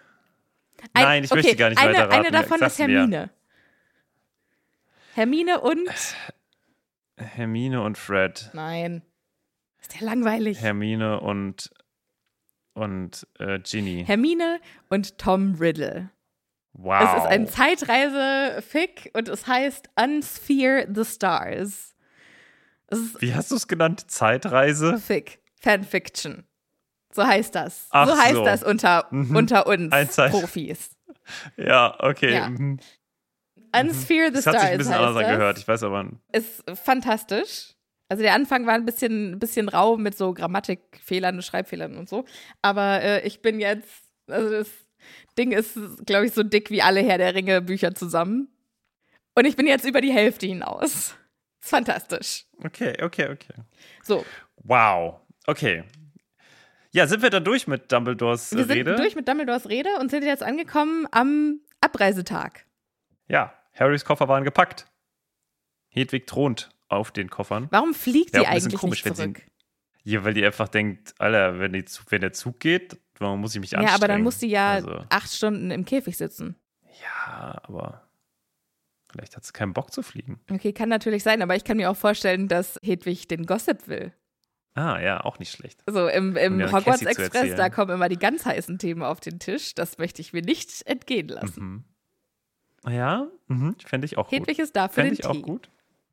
Nein, 0.94 1.24
ich 1.24 1.30
möchte 1.32 1.56
gar 1.56 1.70
nicht 1.70 1.78
eine, 1.78 1.94
weiter 1.94 2.10
Eine 2.10 2.24
raten. 2.24 2.32
davon 2.32 2.58
Sag's 2.58 2.72
ist. 2.74 2.78
Hermine. 2.80 3.30
Hermine 5.14 5.60
und. 5.60 5.88
Hermine 7.16 7.82
und 7.82 7.96
Fred. 7.98 8.50
Nein. 8.52 9.02
Ist 9.80 9.94
der 9.94 10.06
langweilig. 10.06 10.60
Hermine 10.60 11.20
und 11.20 11.70
und 12.74 13.26
äh, 13.38 13.58
Ginny. 13.60 14.04
Hermine 14.06 14.60
und 14.90 15.16
Tom 15.18 15.54
Riddle. 15.58 16.10
wow. 16.74 17.02
Es 17.16 17.22
ist 17.22 17.28
ein 17.30 17.46
Zeitreise-Fick 17.48 19.10
und 19.14 19.28
es 19.28 19.46
heißt 19.46 19.88
Unsphere 19.98 20.86
the 20.94 21.04
Stars. 21.04 21.94
Wie 23.18 23.34
hast 23.34 23.50
du 23.50 23.56
es 23.56 23.66
genannt? 23.66 24.10
Zeitreise? 24.10 24.98
Fick. 24.98 25.40
Fanfiction. 25.60 26.44
So 27.12 27.26
heißt 27.26 27.54
das. 27.54 27.86
Ach 27.90 28.06
so 28.08 28.16
heißt 28.18 28.34
so. 28.34 28.44
das 28.44 28.62
unter, 28.62 29.06
Mhm. 29.10 29.34
unter 29.36 29.66
uns 29.66 30.16
Profis. 30.30 30.90
Ja, 31.56 31.96
okay. 31.98 32.32
Ja. 32.34 32.50
Mhm. 33.74 33.88
Unsphere 33.88 34.28
the 34.28 34.32
Das 34.34 34.42
Stars. 34.42 34.56
hat 34.56 34.62
sich 34.62 34.70
ein 34.72 34.78
bisschen 34.78 34.94
anders 34.94 35.14
das. 35.14 35.24
angehört. 35.24 35.58
Ich 35.58 35.68
weiß 35.68 35.82
aber. 35.84 36.10
Ist 36.32 36.62
fantastisch. 36.82 37.74
Also 38.08 38.22
der 38.22 38.34
Anfang 38.34 38.66
war 38.66 38.74
ein 38.74 38.84
bisschen, 38.84 39.38
bisschen 39.40 39.68
rau 39.68 39.96
mit 39.96 40.16
so 40.16 40.32
Grammatikfehlern, 40.32 41.42
Schreibfehlern 41.42 41.96
und 41.96 42.08
so. 42.08 42.24
Aber 42.62 43.02
äh, 43.02 43.26
ich 43.26 43.42
bin 43.42 43.58
jetzt, 43.58 43.88
also 44.28 44.48
das 44.50 44.70
Ding 45.36 45.50
ist, 45.52 45.76
glaube 46.06 46.26
ich, 46.26 46.32
so 46.32 46.42
dick 46.44 46.70
wie 46.70 46.82
alle 46.82 47.00
Herr 47.00 47.18
der 47.18 47.34
Ringe 47.34 47.60
Bücher 47.62 47.94
zusammen. 47.94 48.48
Und 49.34 49.44
ich 49.44 49.56
bin 49.56 49.66
jetzt 49.66 49.84
über 49.84 50.00
die 50.00 50.12
Hälfte 50.12 50.46
hinaus. 50.46 50.84
Ist 50.84 51.16
fantastisch. 51.60 52.44
Okay, 52.64 52.96
okay, 53.02 53.28
okay. 53.30 53.54
So, 54.04 54.24
Wow. 54.62 55.20
Okay. 55.48 55.84
Ja, 56.92 57.06
sind 57.06 57.22
wir 57.22 57.30
dann 57.30 57.44
durch 57.44 57.66
mit 57.66 57.90
Dumbledores 57.92 58.52
äh, 58.52 58.56
wir 58.58 58.64
sind 58.64 58.76
Rede? 58.76 58.96
durch 58.96 59.14
mit 59.16 59.26
Dumbledores 59.28 59.68
Rede 59.68 59.90
und 60.00 60.10
sind 60.10 60.24
jetzt 60.24 60.42
angekommen 60.42 61.06
am 61.10 61.60
Abreisetag. 61.80 62.65
Ja, 63.28 63.52
Harrys 63.74 64.04
Koffer 64.04 64.28
waren 64.28 64.44
gepackt. 64.44 64.86
Hedwig 65.88 66.26
thront 66.26 66.70
auf 66.88 67.10
den 67.10 67.30
Koffern. 67.30 67.68
Warum 67.70 67.94
fliegt 67.94 68.34
Ja, 68.34 68.40
die 68.42 68.46
eigentlich 68.46 68.80
komisch, 68.80 69.04
nicht 69.04 69.06
wenn 69.06 69.14
sie- 69.14 69.22
zurück? 69.40 69.50
Ja, 70.04 70.22
weil 70.24 70.34
die 70.34 70.44
einfach 70.44 70.68
denkt, 70.68 71.14
Alter, 71.18 71.58
wenn, 71.58 71.72
die, 71.72 71.84
wenn 72.10 72.20
der 72.20 72.32
Zug 72.32 72.60
geht, 72.60 72.96
warum 73.18 73.40
muss 73.40 73.54
ich 73.56 73.60
mich 73.60 73.76
anstrengen? 73.76 73.88
Ja, 73.88 73.94
aber 73.96 74.06
dann 74.08 74.22
muss 74.22 74.38
sie 74.38 74.48
ja 74.48 74.70
Also, 74.74 75.04
acht 75.08 75.32
Stunden 75.32 75.70
im 75.72 75.84
Käfig 75.84 76.16
sitzen. 76.16 76.54
ja, 77.02 77.58
aber 77.64 78.08
vielleicht 79.10 79.34
hat 79.36 79.44
sie 79.44 79.52
keinen 79.52 79.72
Bock 79.72 79.92
zu 79.92 80.02
fliegen. 80.04 80.38
Okay, 80.48 80.72
kann 80.72 80.88
natürlich 80.88 81.24
sein, 81.24 81.42
aber 81.42 81.56
ich 81.56 81.64
kann 81.64 81.76
mir 81.76 81.90
auch 81.90 81.96
vorstellen, 81.96 82.46
dass 82.46 82.78
Hedwig 82.84 83.26
den 83.26 83.46
Gossip 83.46 83.88
will. 83.88 84.12
Ah, 84.74 85.00
ja, 85.00 85.24
auch 85.24 85.38
nicht 85.40 85.50
schlecht. 85.50 85.82
So 85.88 86.06
im, 86.06 86.36
im 86.36 86.60
Um 86.60 86.72
Hogwarts 86.72 87.02
Express, 87.02 87.56
da 87.56 87.68
kommen 87.70 87.90
immer 87.92 88.08
die 88.08 88.18
ganz 88.18 88.44
heißen 88.44 88.78
Themen 88.78 89.02
auf 89.02 89.18
den 89.20 89.40
Tisch. 89.40 89.74
Das 89.74 89.98
möchte 89.98 90.20
ich 90.20 90.32
mir 90.34 90.42
nicht 90.42 90.86
entgehen 90.86 91.28
lassen. 91.28 91.64
Mhm. 91.64 91.84
Ja, 92.88 93.28
mhm. 93.48 93.76
fände 93.84 94.04
ich 94.04 94.18
auch 94.18 94.30
Hedwig 94.30 94.56
gut. 94.56 94.64
ist 94.64 94.76
da 94.76 94.88
für 94.88 94.94
Fände 94.94 95.10
den 95.10 95.20
ich 95.20 95.26
auch 95.26 95.32
Tee. 95.32 95.42
gut. 95.42 95.70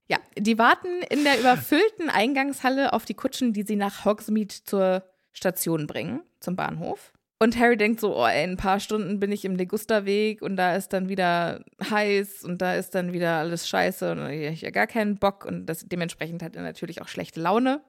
Ja, 0.08 0.18
die 0.38 0.58
warten 0.58 1.02
in 1.10 1.24
der 1.24 1.40
überfüllten 1.40 2.10
Eingangshalle 2.10 2.94
auf 2.94 3.06
die 3.06 3.14
Kutschen, 3.14 3.54
die 3.54 3.64
sie 3.64 3.76
nach 3.76 4.06
Hogsmeade 4.06 4.54
zur 4.66 5.04
Station 5.32 5.88
bringen, 5.88 6.22
zum 6.40 6.56
Bahnhof. 6.56 7.14
Und 7.40 7.58
Harry 7.58 7.76
denkt 7.76 8.00
so, 8.00 8.16
oh, 8.16 8.26
ey, 8.26 8.44
in 8.44 8.52
ein 8.52 8.58
paar 8.58 8.80
Stunden 8.80 9.20
bin 9.20 9.32
ich 9.32 9.44
im 9.44 9.56
Legusterweg 9.56 10.42
und 10.42 10.56
da 10.56 10.76
ist 10.76 10.94
dann 10.94 11.10
wieder 11.10 11.64
heiß 11.90 12.44
und 12.44 12.62
da 12.62 12.76
ist 12.76 12.96
dann 12.96 13.12
wieder 13.12 13.38
alles 13.40 13.68
scheiße 13.68 14.12
und 14.12 14.30
ich 14.30 14.48
habe 14.48 14.66
ja 14.66 14.72
gar 14.72 14.88
keinen 14.88 15.18
Bock 15.18 15.46
und 15.46 15.66
das, 15.66 15.86
dementsprechend 15.86 16.42
hat 16.42 16.56
er 16.56 16.62
natürlich 16.62 17.02
auch 17.02 17.08
schlechte 17.08 17.42
Laune. 17.42 17.82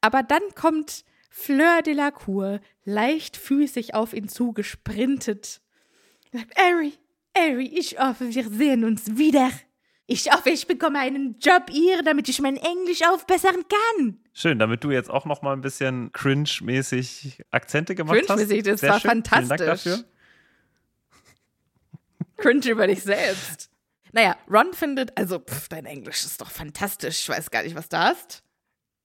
Aber 0.00 0.22
dann 0.22 0.42
kommt 0.54 1.04
Fleur 1.30 1.82
de 1.82 1.94
la 1.94 2.10
Cour 2.10 2.60
leichtfüßig 2.84 3.94
auf 3.94 4.12
ihn 4.14 4.28
zugesprintet. 4.28 5.60
Sagt, 6.32 6.56
Harry, 6.56 6.92
Harry, 7.36 7.66
ich 7.66 7.98
hoffe, 7.98 8.32
wir 8.34 8.48
sehen 8.48 8.84
uns 8.84 9.16
wieder. 9.16 9.50
Ich 10.06 10.30
hoffe, 10.32 10.50
ich 10.50 10.66
bekomme 10.66 10.98
einen 10.98 11.38
Job 11.38 11.70
hier, 11.70 12.02
damit 12.02 12.28
ich 12.28 12.40
mein 12.40 12.56
Englisch 12.56 13.00
aufbessern 13.06 13.62
kann. 13.68 14.18
Schön, 14.32 14.58
damit 14.58 14.82
du 14.82 14.90
jetzt 14.90 15.08
auch 15.08 15.24
noch 15.24 15.40
mal 15.42 15.52
ein 15.52 15.60
bisschen 15.60 16.10
cringe-mäßig 16.12 17.42
Akzente 17.52 17.94
gemacht 17.94 18.16
hast. 18.18 18.26
Cringe-mäßig, 18.26 18.62
das 18.64 18.80
Sehr 18.80 18.90
war 18.90 19.00
schön. 19.00 19.10
Vielen 19.10 19.22
Dank 19.22 19.48
fantastisch. 19.48 19.66
dafür. 19.84 20.04
Cringe 22.38 22.68
über 22.70 22.86
dich 22.86 23.02
selbst. 23.02 23.70
Naja, 24.12 24.36
Ron 24.50 24.72
findet, 24.72 25.16
also, 25.16 25.38
pff, 25.38 25.68
dein 25.68 25.86
Englisch 25.86 26.24
ist 26.24 26.40
doch 26.40 26.50
fantastisch. 26.50 27.20
Ich 27.20 27.28
weiß 27.28 27.50
gar 27.50 27.62
nicht, 27.62 27.76
was 27.76 27.88
du 27.88 27.98
hast. 27.98 28.42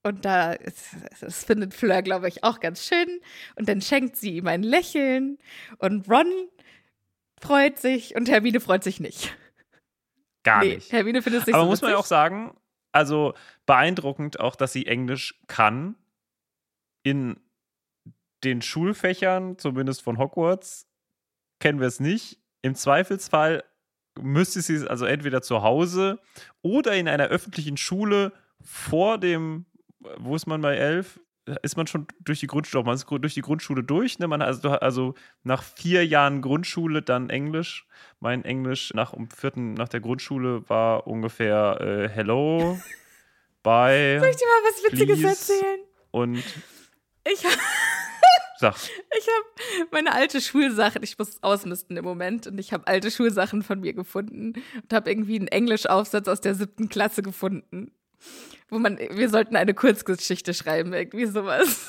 Und 0.02 0.24
da, 0.24 0.52
ist- 0.52 0.86
das 1.20 1.44
findet 1.44 1.74
Fleur, 1.74 2.02
glaube 2.02 2.28
ich, 2.28 2.42
auch 2.42 2.58
ganz 2.58 2.84
schön. 2.84 3.20
Und 3.54 3.68
dann 3.68 3.80
schenkt 3.80 4.16
sie 4.16 4.36
ihm 4.38 4.48
ein 4.48 4.62
Lächeln. 4.64 5.38
Und 5.78 6.08
Ron 6.10 6.26
freut 7.40 7.78
sich 7.78 8.14
und 8.14 8.28
Hermine 8.28 8.60
freut 8.60 8.84
sich 8.84 9.00
nicht. 9.00 9.36
Gar 10.44 10.62
nee, 10.62 10.76
nicht. 10.76 10.92
Hermine 10.92 11.22
findet 11.22 11.42
es 11.42 11.46
nicht 11.46 11.54
Aber 11.54 11.64
so 11.64 11.70
muss 11.70 11.82
man 11.82 11.90
ja 11.90 11.96
auch 11.96 12.06
sagen, 12.06 12.56
also 12.92 13.34
beeindruckend 13.66 14.40
auch, 14.40 14.56
dass 14.56 14.72
sie 14.72 14.86
Englisch 14.86 15.40
kann. 15.48 15.96
In 17.02 17.38
den 18.42 18.62
Schulfächern, 18.62 19.58
zumindest 19.58 20.02
von 20.02 20.18
Hogwarts, 20.18 20.88
kennen 21.60 21.80
wir 21.80 21.86
es 21.86 22.00
nicht. 22.00 22.40
Im 22.62 22.74
Zweifelsfall 22.74 23.64
müsste 24.20 24.60
sie 24.60 24.74
es 24.74 24.86
also 24.86 25.04
entweder 25.04 25.42
zu 25.42 25.62
Hause 25.62 26.20
oder 26.62 26.94
in 26.94 27.08
einer 27.08 27.26
öffentlichen 27.26 27.76
Schule 27.76 28.32
vor 28.60 29.18
dem, 29.18 29.66
wo 30.18 30.34
ist 30.34 30.46
man 30.46 30.60
bei 30.60 30.76
elf? 30.76 31.20
Ist 31.62 31.76
man 31.76 31.86
schon 31.86 32.08
durch 32.20 32.40
die 32.40 32.48
Grundschule, 32.48 32.82
man 32.84 32.96
ist 32.96 33.06
durch 33.08 33.34
die 33.34 33.40
Grundschule 33.40 33.84
durch, 33.84 34.18
ne? 34.18 34.26
Man 34.26 34.42
also, 34.42 34.70
also 34.70 35.14
nach 35.44 35.62
vier 35.62 36.04
Jahren 36.04 36.42
Grundschule 36.42 37.02
dann 37.02 37.30
Englisch. 37.30 37.86
Mein 38.18 38.44
Englisch 38.44 38.92
nach 38.94 39.12
um 39.12 39.30
vierten, 39.30 39.74
nach 39.74 39.88
der 39.88 40.00
Grundschule 40.00 40.68
war 40.68 41.06
ungefähr 41.06 41.80
äh, 41.80 42.08
Hello, 42.08 42.78
Bye 43.62 44.20
Soll 44.20 44.30
ich 44.30 44.36
dir 44.36 44.46
mal 44.46 44.70
was 44.70 44.84
Witziges 44.84 45.18
Please. 45.20 45.52
erzählen? 45.52 45.80
und 46.12 46.44
Ich 47.24 47.44
habe 47.44 47.56
sag, 48.58 48.76
ich 48.76 49.26
hab 49.26 49.92
meine 49.92 50.12
alte 50.12 50.40
Schulsachen, 50.40 51.02
ich 51.02 51.18
muss 51.18 51.42
ausmisten 51.42 51.96
im 51.96 52.04
Moment, 52.04 52.46
und 52.46 52.58
ich 52.58 52.72
habe 52.72 52.86
alte 52.86 53.10
Schulsachen 53.10 53.62
von 53.62 53.80
mir 53.80 53.92
gefunden 53.92 54.54
und 54.82 54.92
habe 54.92 55.10
irgendwie 55.10 55.36
einen 55.36 55.48
Englischaufsatz 55.48 56.28
aus 56.28 56.40
der 56.40 56.54
siebten 56.54 56.88
Klasse 56.88 57.22
gefunden. 57.22 57.92
Wo 58.68 58.78
man, 58.78 58.98
wir 58.98 59.28
sollten 59.30 59.54
eine 59.56 59.74
Kurzgeschichte 59.74 60.52
schreiben, 60.52 60.92
irgendwie 60.92 61.26
sowas. 61.26 61.88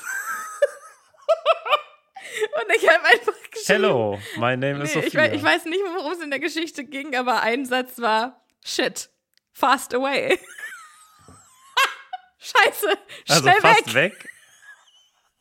und 2.62 2.76
ich 2.76 2.88
habe 2.88 3.04
einfach 3.04 3.32
geschrieben. 3.50 3.66
Hello, 3.82 4.18
my 4.36 4.56
name 4.56 4.82
is 4.84 4.94
Nee, 4.94 5.00
ich, 5.00 5.04
Sophia. 5.12 5.20
wei- 5.22 5.34
ich 5.34 5.42
weiß 5.42 5.64
nicht, 5.64 5.80
worum 5.94 6.12
es 6.12 6.20
in 6.20 6.30
der 6.30 6.38
Geschichte 6.38 6.84
ging, 6.84 7.16
aber 7.16 7.42
ein 7.42 7.64
Satz 7.66 7.98
war 7.98 8.44
Shit, 8.64 9.10
fast 9.52 9.92
away. 9.94 10.38
Scheiße, 12.38 12.98
also 13.28 13.42
schnell 13.42 13.60
fast 13.60 13.94
weg. 13.94 14.12
weg. 14.22 14.28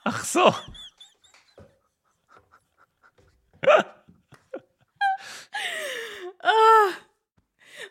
Ach 0.04 0.24
so. 0.26 0.54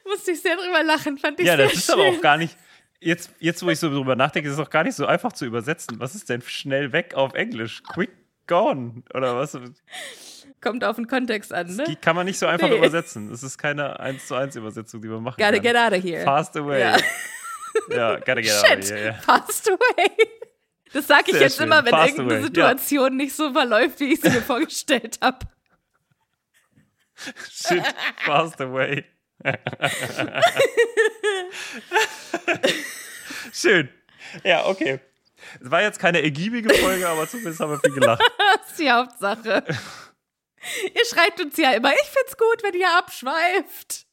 Musste 0.04 0.32
ich 0.32 0.40
sehr 0.42 0.56
drüber 0.56 0.82
lachen, 0.82 1.18
fand 1.18 1.40
ich 1.40 1.46
Ja, 1.46 1.56
das 1.56 1.72
ist 1.74 1.86
schön. 1.86 1.94
aber 1.94 2.04
auch 2.08 2.20
gar 2.20 2.36
nicht. 2.36 2.56
Jetzt, 3.00 3.30
jetzt, 3.38 3.62
wo 3.64 3.70
ich 3.70 3.78
so 3.78 3.88
drüber 3.90 4.16
nachdenke, 4.16 4.48
ist 4.48 4.54
es 4.54 4.60
auch 4.60 4.70
gar 4.70 4.84
nicht 4.84 4.94
so 4.94 5.06
einfach 5.06 5.32
zu 5.32 5.44
übersetzen. 5.44 6.00
Was 6.00 6.14
ist 6.14 6.28
denn 6.30 6.40
schnell 6.42 6.92
weg 6.92 7.14
auf 7.14 7.34
Englisch? 7.34 7.82
Quick 7.82 8.10
gone 8.46 9.02
oder 9.12 9.36
was? 9.36 9.58
Kommt 10.62 10.82
auf 10.84 10.96
den 10.96 11.06
Kontext 11.06 11.52
an, 11.52 11.66
ne? 11.76 11.84
Die 11.86 11.96
kann 11.96 12.16
man 12.16 12.24
nicht 12.26 12.38
so 12.38 12.46
einfach 12.46 12.68
Nee. 12.68 12.78
übersetzen. 12.78 13.30
Es 13.30 13.42
ist 13.42 13.58
keine 13.58 14.00
1 14.00 14.26
zu 14.26 14.34
1 14.34 14.56
Übersetzung, 14.56 15.02
die 15.02 15.08
man 15.08 15.22
machen 15.22 15.36
Gotta 15.38 15.52
kann. 15.52 15.62
get 15.62 15.76
out 15.76 15.92
of 15.92 16.02
here. 16.02 16.24
Fast 16.24 16.56
away. 16.56 16.80
Ja. 16.80 16.96
Ja, 17.90 18.16
gotta 18.16 18.40
get 18.40 18.52
out 18.52 18.66
Shit, 18.66 18.78
of 18.84 18.90
here. 18.90 19.06
Ja. 19.08 19.12
fast 19.14 19.68
away. 19.70 20.10
Das 20.92 21.06
sage 21.06 21.24
ich 21.26 21.32
Sehr 21.32 21.42
jetzt 21.42 21.56
schön. 21.58 21.66
immer, 21.66 21.84
wenn 21.84 21.90
Fast 21.90 22.08
irgendeine 22.10 22.38
away, 22.40 22.46
Situation 22.46 23.16
nicht 23.16 23.34
so 23.36 23.52
verläuft, 23.52 24.00
wie 24.00 24.12
ich 24.14 24.20
sie 24.22 24.30
mir 24.30 24.40
vorgestellt 24.42 25.18
habe. 25.20 25.46
Shit, 27.50 27.84
fast 28.24 28.60
away. 28.62 29.04
Schön. 33.52 33.88
Ja, 34.44 34.66
okay. 34.66 35.00
Es 35.62 35.70
war 35.70 35.82
jetzt 35.82 35.98
keine 35.98 36.22
ergiebige 36.22 36.72
Folge, 36.74 37.08
aber 37.08 37.28
zumindest 37.28 37.60
haben 37.60 37.70
wir 37.72 37.80
viel 37.80 37.94
gelacht. 37.94 38.22
Das 38.38 38.70
ist 38.70 38.80
die 38.80 38.90
Hauptsache. 38.90 39.64
ihr 40.94 41.04
schreibt 41.06 41.40
uns 41.40 41.56
ja 41.56 41.72
immer, 41.72 41.92
ich 41.92 42.08
find's 42.08 42.36
gut, 42.36 42.62
wenn 42.62 42.74
ihr 42.74 42.90
abschweift. 42.96 44.06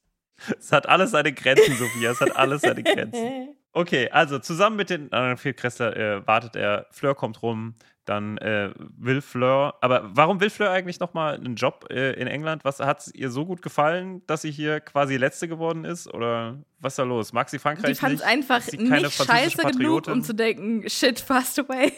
Es 0.60 0.72
hat 0.72 0.88
alles 0.88 1.12
seine 1.12 1.34
Grenzen, 1.34 1.76
Sophia. 1.78 2.12
Es 2.12 2.22
hat 2.22 2.36
alles 2.36 2.62
seine 2.62 2.84
Grenzen. 2.84 3.56
Okay, 3.76 4.08
also 4.12 4.38
zusammen 4.38 4.76
mit 4.76 4.92
den 4.92 5.12
anderen 5.12 5.38
Viertkräfter 5.38 5.98
äh, 5.98 6.28
wartet 6.28 6.56
er. 6.56 6.86
Fleur 6.92 7.16
kommt 7.16 7.42
rum, 7.42 7.74
dann 8.06 8.38
äh, 8.40 8.72
will 8.78 9.22
Fleur. 9.22 9.76
Aber 9.82 10.10
warum 10.14 10.40
will 10.42 10.50
Fleur 10.50 10.72
eigentlich 10.72 11.00
nochmal 11.00 11.36
einen 11.36 11.56
Job 11.56 11.88
äh, 11.90 12.14
in 12.14 12.28
England? 12.28 12.66
Was 12.66 12.80
hat 12.80 13.10
ihr 13.14 13.30
so 13.30 13.46
gut 13.46 13.62
gefallen, 13.62 14.22
dass 14.28 14.42
sie 14.42 14.52
hier 14.52 14.80
quasi 14.82 15.18
Letzte 15.18 15.48
geworden 15.48 15.86
ist? 15.86 16.14
Oder 16.14 16.60
was 16.80 16.94
ist 16.94 17.00
da 17.00 17.04
los? 17.04 17.32
Mag 17.34 17.50
sie 17.50 17.60
Frankreich 17.60 17.92
Die 17.94 17.96
fand's 17.96 18.22
nicht? 18.22 18.30
einfach 18.30 18.60
Ist 18.60 18.72
sie 18.72 18.78
keine 18.78 19.04
nicht 19.04 19.14
scheiße 19.14 19.58
genug, 19.58 19.72
Patriotin? 19.72 20.14
um 20.14 20.22
zu 20.24 20.34
denken, 20.36 20.90
shit, 20.90 21.20
fast 21.20 21.60
away. 21.60 21.94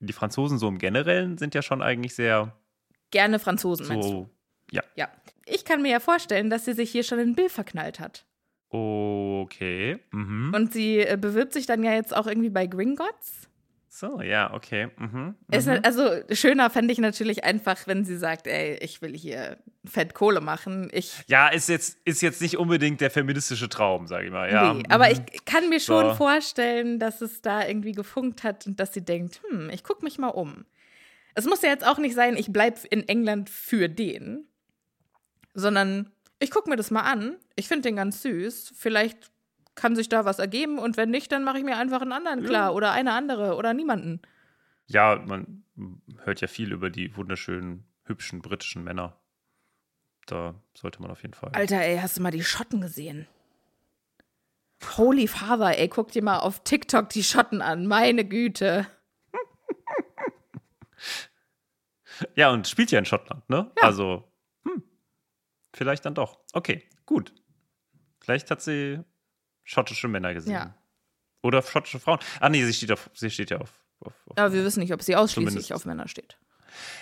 Die 0.00 0.12
Franzosen 0.12 0.58
so 0.58 0.68
im 0.68 0.78
Generellen 0.78 1.36
sind 1.36 1.54
ja 1.54 1.62
schon 1.62 1.82
eigentlich 1.82 2.14
sehr 2.14 2.56
Gerne 3.10 3.38
Franzosen, 3.38 3.88
meinst 3.88 4.08
du? 4.08 4.12
so. 4.12 4.30
Ja. 4.70 4.82
Ja. 4.94 5.08
Ich 5.44 5.64
kann 5.64 5.82
mir 5.82 5.90
ja 5.90 6.00
vorstellen, 6.00 6.48
dass 6.48 6.64
sie 6.64 6.74
sich 6.74 6.90
hier 6.90 7.02
schon 7.02 7.18
in 7.18 7.34
Bill 7.34 7.48
verknallt 7.48 7.98
hat. 7.98 8.24
Okay. 8.70 9.98
Mhm. 10.12 10.52
Und 10.54 10.72
sie 10.72 11.00
äh, 11.00 11.18
bewirbt 11.20 11.52
sich 11.52 11.66
dann 11.66 11.82
ja 11.82 11.92
jetzt 11.92 12.14
auch 12.16 12.26
irgendwie 12.26 12.50
bei 12.50 12.66
Gringotts. 12.66 13.48
So, 13.92 14.22
ja, 14.22 14.54
okay. 14.54 14.88
Mhm. 14.98 15.34
Ist, 15.50 15.66
Mhm. 15.66 15.70
halt- 15.70 15.84
also 15.84 16.08
schöner 16.32 16.70
fände 16.70 16.92
ich 16.92 16.98
natürlich 17.00 17.42
einfach, 17.42 17.88
wenn 17.88 18.04
sie 18.04 18.16
sagt, 18.16 18.46
ey, 18.46 18.76
ich 18.80 19.02
will 19.02 19.16
hier 19.16 19.58
fett 19.84 20.14
Kohle 20.14 20.40
machen. 20.40 20.88
Ich 20.92 21.12
Ja, 21.26 21.48
ist 21.48 21.68
jetzt, 21.68 21.98
ist 22.04 22.22
jetzt 22.22 22.40
nicht 22.40 22.56
unbedingt 22.56 23.00
der 23.00 23.10
feministische 23.10 23.68
Traum, 23.68 24.06
sage 24.06 24.26
ich 24.26 24.30
mal. 24.32 24.50
Ja. 24.50 24.72
nee, 24.74 24.84
aber 24.88 25.08
mhm. 25.08 25.16
ich 25.32 25.44
kann 25.44 25.68
mir 25.68 25.80
schon 25.80 26.10
So. 26.10 26.14
vorstellen, 26.14 27.00
dass 27.00 27.20
es 27.20 27.42
da 27.42 27.66
irgendwie 27.66 27.92
gefunkt 27.92 28.44
hat 28.44 28.66
und 28.68 28.78
dass 28.78 28.94
sie 28.94 29.04
denkt, 29.04 29.40
hm, 29.50 29.68
ich 29.70 29.82
gucke 29.82 30.04
mich 30.04 30.18
mal 30.18 30.28
um. 30.28 30.64
Es 31.34 31.46
muss 31.46 31.62
ja 31.62 31.70
jetzt 31.70 31.86
auch 31.86 31.98
nicht 31.98 32.14
sein, 32.14 32.36
ich 32.36 32.52
bleib 32.52 32.78
in 32.90 33.08
England 33.08 33.50
für 33.50 33.88
den, 33.88 34.46
sondern 35.54 36.10
ich 36.38 36.50
gucke 36.50 36.70
mir 36.70 36.76
das 36.76 36.90
mal 36.90 37.02
an. 37.02 37.36
Ich 37.60 37.68
finde 37.68 37.82
den 37.82 37.96
ganz 37.96 38.22
süß. 38.22 38.72
Vielleicht 38.74 39.30
kann 39.74 39.94
sich 39.94 40.08
da 40.08 40.24
was 40.24 40.38
ergeben 40.38 40.78
und 40.78 40.96
wenn 40.96 41.10
nicht, 41.10 41.30
dann 41.30 41.44
mache 41.44 41.58
ich 41.58 41.64
mir 41.64 41.76
einfach 41.76 42.00
einen 42.00 42.12
anderen 42.12 42.42
klar 42.44 42.74
oder 42.74 42.92
eine 42.92 43.12
andere 43.12 43.54
oder 43.54 43.74
niemanden. 43.74 44.20
Ja, 44.86 45.22
man 45.24 45.62
hört 46.24 46.40
ja 46.40 46.48
viel 46.48 46.72
über 46.72 46.90
die 46.90 47.16
wunderschönen, 47.16 47.84
hübschen 48.04 48.40
britischen 48.40 48.82
Männer. 48.82 49.20
Da 50.26 50.54
sollte 50.74 51.02
man 51.02 51.10
auf 51.10 51.22
jeden 51.22 51.34
Fall. 51.34 51.50
Alter, 51.52 51.80
ey, 51.80 51.98
hast 51.98 52.16
du 52.16 52.22
mal 52.22 52.30
die 52.30 52.42
Schotten 52.42 52.80
gesehen? 52.80 53.28
Holy 54.96 55.28
Father, 55.28 55.78
ey, 55.78 55.88
guck 55.88 56.12
dir 56.12 56.22
mal 56.22 56.38
auf 56.38 56.64
TikTok 56.64 57.10
die 57.10 57.22
Schotten 57.22 57.60
an. 57.60 57.86
Meine 57.86 58.24
Güte. 58.24 58.86
Ja, 62.34 62.50
und 62.50 62.68
spielt 62.68 62.90
ja 62.90 62.98
in 62.98 63.06
Schottland, 63.06 63.48
ne? 63.48 63.70
Ja. 63.78 63.82
Also, 63.82 64.30
hm, 64.64 64.82
vielleicht 65.74 66.04
dann 66.04 66.14
doch. 66.14 66.40
Okay, 66.52 66.86
gut. 67.06 67.32
Vielleicht 68.30 68.50
hat 68.52 68.62
sie 68.62 69.00
schottische 69.64 70.06
Männer 70.06 70.34
gesehen. 70.34 70.52
Ja. 70.52 70.74
Oder 71.42 71.62
schottische 71.62 71.98
Frauen. 71.98 72.20
Ah, 72.38 72.48
nee, 72.48 72.62
sie 72.64 72.72
steht, 72.72 72.92
auf, 72.92 73.10
sie 73.12 73.28
steht 73.28 73.50
ja 73.50 73.58
auf. 73.58 73.72
auf, 73.98 74.12
auf 74.28 74.38
Aber 74.38 74.52
wir 74.52 74.64
wissen 74.64 74.78
nicht, 74.78 74.92
ob 74.92 75.02
sie 75.02 75.16
ausschließlich 75.16 75.48
Zumindest- 75.50 75.72
auf 75.72 75.84
Männer 75.84 76.06
steht. 76.06 76.38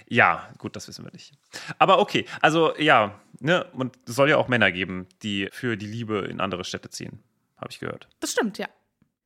Ja, 0.09 0.51
gut, 0.57 0.75
das 0.75 0.89
wissen 0.89 1.05
wir 1.05 1.13
nicht. 1.13 1.35
Aber 1.79 1.99
okay, 1.99 2.25
also 2.41 2.75
ja, 2.79 3.21
ne, 3.41 3.67
und 3.75 3.99
es 4.09 4.15
soll 4.17 4.31
ja 4.31 4.39
auch 4.39 4.49
Männer 4.49 4.73
geben, 4.73 5.07
die 5.23 5.51
für 5.53 5.77
die 5.77 5.87
Liebe 5.87 6.21
in 6.21 6.41
andere 6.41 6.65
Städte 6.65 6.89
ziehen, 6.89 7.23
habe 7.59 7.71
ich 7.71 7.79
gehört. 7.79 8.09
Das 8.21 8.33
stimmt, 8.33 8.57
ja. 8.57 8.69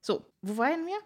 So, 0.01 0.27
wo 0.41 0.57
waren 0.57 0.85
wir? 0.85 0.99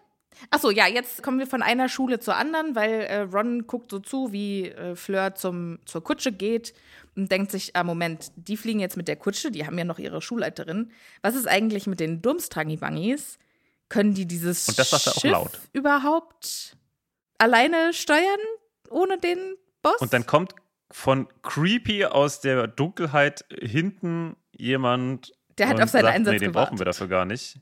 Achso, 0.51 0.69
ja, 0.69 0.87
jetzt 0.87 1.23
kommen 1.23 1.39
wir 1.39 1.47
von 1.47 1.61
einer 1.63 1.89
Schule 1.89 2.19
zur 2.19 2.35
anderen, 2.35 2.75
weil 2.75 3.01
äh, 3.01 3.21
Ron 3.21 3.65
guckt 3.65 3.91
so 3.91 3.99
zu, 3.99 4.31
wie 4.31 4.69
äh, 4.69 4.95
Fleur 4.95 5.35
zum, 5.35 5.79
zur 5.85 6.03
Kutsche 6.03 6.31
geht 6.31 6.73
und 7.15 7.31
denkt 7.31 7.51
sich, 7.51 7.75
ah, 7.75 7.83
Moment, 7.83 8.31
die 8.35 8.55
fliegen 8.57 8.79
jetzt 8.79 8.97
mit 8.97 9.07
der 9.07 9.15
Kutsche, 9.15 9.49
die 9.51 9.65
haben 9.65 9.77
ja 9.77 9.83
noch 9.83 9.99
ihre 9.99 10.21
Schulleiterin. 10.21 10.91
Was 11.21 11.35
ist 11.35 11.47
eigentlich 11.47 11.87
mit 11.87 11.99
den 11.99 12.21
Durmstrangi-Bungis? 12.21 13.39
Können 13.89 14.13
die 14.13 14.25
dieses 14.27 14.67
Und 14.67 14.77
das 14.77 14.89
sagt 14.89 15.07
er 15.07 15.11
auch 15.15 15.21
Schiff 15.21 15.31
laut. 15.31 15.59
überhaupt 15.73 16.77
alleine 17.37 17.93
steuern, 17.93 18.39
ohne 18.89 19.17
den 19.17 19.55
Boss? 19.81 19.97
Und 20.01 20.13
dann 20.13 20.25
kommt 20.25 20.53
von 20.91 21.27
Creepy 21.41 22.05
aus 22.05 22.41
der 22.41 22.67
Dunkelheit 22.67 23.45
hinten 23.59 24.35
jemand. 24.51 25.33
Der 25.57 25.69
hat 25.69 25.81
auf 25.81 25.89
seinen 25.89 26.03
sagt, 26.03 26.15
Einsatz 26.15 26.33
Nee, 26.33 26.39
den 26.39 26.51
brauchen 26.51 26.73
wir 26.77 26.85
gewartet. 26.85 26.87
dafür 26.87 27.07
gar 27.07 27.25
nicht. 27.25 27.59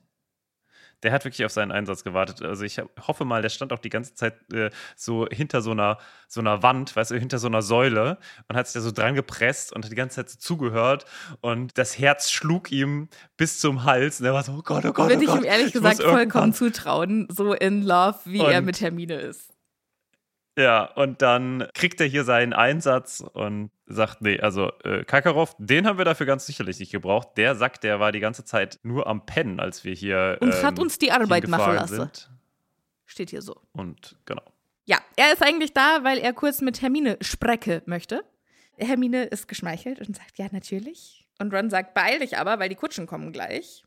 Der 1.06 1.12
hat 1.12 1.24
wirklich 1.24 1.46
auf 1.46 1.52
seinen 1.52 1.72
Einsatz 1.72 2.04
gewartet. 2.04 2.42
Also 2.42 2.64
ich 2.64 2.82
hoffe 3.08 3.26
mal, 3.26 3.44
der 3.44 3.50
stand 3.50 3.72
auch 3.72 3.78
die 3.78 3.90
ganze 3.92 4.16
Zeit 4.16 4.34
äh, 4.52 4.72
so 4.96 5.28
hinter 5.32 5.62
so 5.62 5.70
einer, 5.70 6.00
so 6.28 6.40
einer 6.42 6.64
Wand, 6.64 6.96
weißt 6.96 7.12
du, 7.12 7.20
hinter 7.20 7.38
so 7.38 7.46
einer 7.48 7.62
Säule 7.62 8.18
und 8.48 8.58
hat 8.58 8.66
sich 8.66 8.74
da 8.74 8.80
so 8.82 8.92
dran 8.92 9.14
gepresst 9.14 9.72
und 9.72 9.86
hat 9.86 9.92
die 9.92 9.96
ganze 9.96 10.16
Zeit 10.16 10.30
so 10.32 10.40
zugehört 10.40 11.06
und 11.42 11.78
das 11.78 12.00
Herz 12.00 12.32
schlug 12.32 12.72
ihm 12.72 13.08
bis 13.38 13.60
zum 13.60 13.84
Hals 13.84 14.20
und 14.20 14.26
er 14.26 14.34
war 14.34 14.42
so, 14.44 14.54
oh 14.54 14.62
Gott, 14.64 14.84
oh 14.84 14.94
Gott, 14.94 15.10
Würde 15.10 15.18
oh 15.18 15.22
ich 15.22 15.28
Gott. 15.28 15.38
ihm 15.42 15.44
ehrlich 15.46 15.72
gesagt 15.72 16.02
vollkommen 16.02 16.54
zutrauen, 16.54 17.28
so 17.30 17.54
in 17.54 17.84
love, 17.84 18.18
wie 18.26 18.40
er 18.40 18.58
Und- 18.58 18.66
mit 18.66 18.82
Hermine 18.82 19.14
ist. 19.16 19.55
Ja, 20.58 20.86
und 20.86 21.22
dann 21.22 21.68
kriegt 21.74 22.00
er 22.00 22.08
hier 22.08 22.24
seinen 22.24 22.54
Einsatz 22.54 23.22
und 23.34 23.72
sagt, 23.88 24.22
nee, 24.22 24.40
also 24.40 24.72
äh, 24.84 25.04
Kakarov, 25.04 25.56
den 25.60 25.86
haben 25.86 25.98
wir 25.98 26.06
dafür 26.06 26.26
ganz 26.26 26.46
sicherlich 26.46 26.80
nicht 26.80 26.92
gebraucht. 26.92 27.30
Der 27.36 27.56
sagt, 27.56 27.84
der 27.84 28.00
war 28.00 28.12
die 28.12 28.22
ganze 28.22 28.46
Zeit 28.46 28.80
nur 28.84 29.08
am 29.08 29.26
Pennen, 29.26 29.60
als 29.60 29.84
wir 29.84 29.94
hier 29.94 30.38
hat 30.42 30.78
ähm, 30.78 30.82
uns 30.82 30.98
die 30.98 31.12
Arbeit 31.12 31.48
machen 31.48 31.76
lassen. 31.76 31.96
Sind. 31.96 32.30
Steht 33.06 33.30
hier 33.30 33.42
so. 33.42 33.56
Und 33.74 34.18
genau. 34.26 34.44
Ja, 34.86 35.00
er 35.16 35.34
ist 35.34 35.44
eigentlich 35.44 35.74
da, 35.74 36.04
weil 36.04 36.20
er 36.20 36.34
kurz 36.34 36.62
mit 36.62 36.82
Hermine 36.82 37.18
spreche 37.22 37.82
möchte. 37.86 38.24
Hermine 38.78 39.24
ist 39.26 39.48
geschmeichelt 39.48 40.00
und 40.00 40.16
sagt, 40.16 40.38
ja, 40.38 40.48
natürlich. 40.52 41.28
Und 41.40 41.54
Ron 41.54 41.70
sagt, 41.70 41.94
beeil 41.94 42.20
dich 42.20 42.38
aber, 42.38 42.60
weil 42.60 42.70
die 42.70 42.76
Kutschen 42.76 43.08
kommen 43.08 43.32
gleich. 43.32 43.85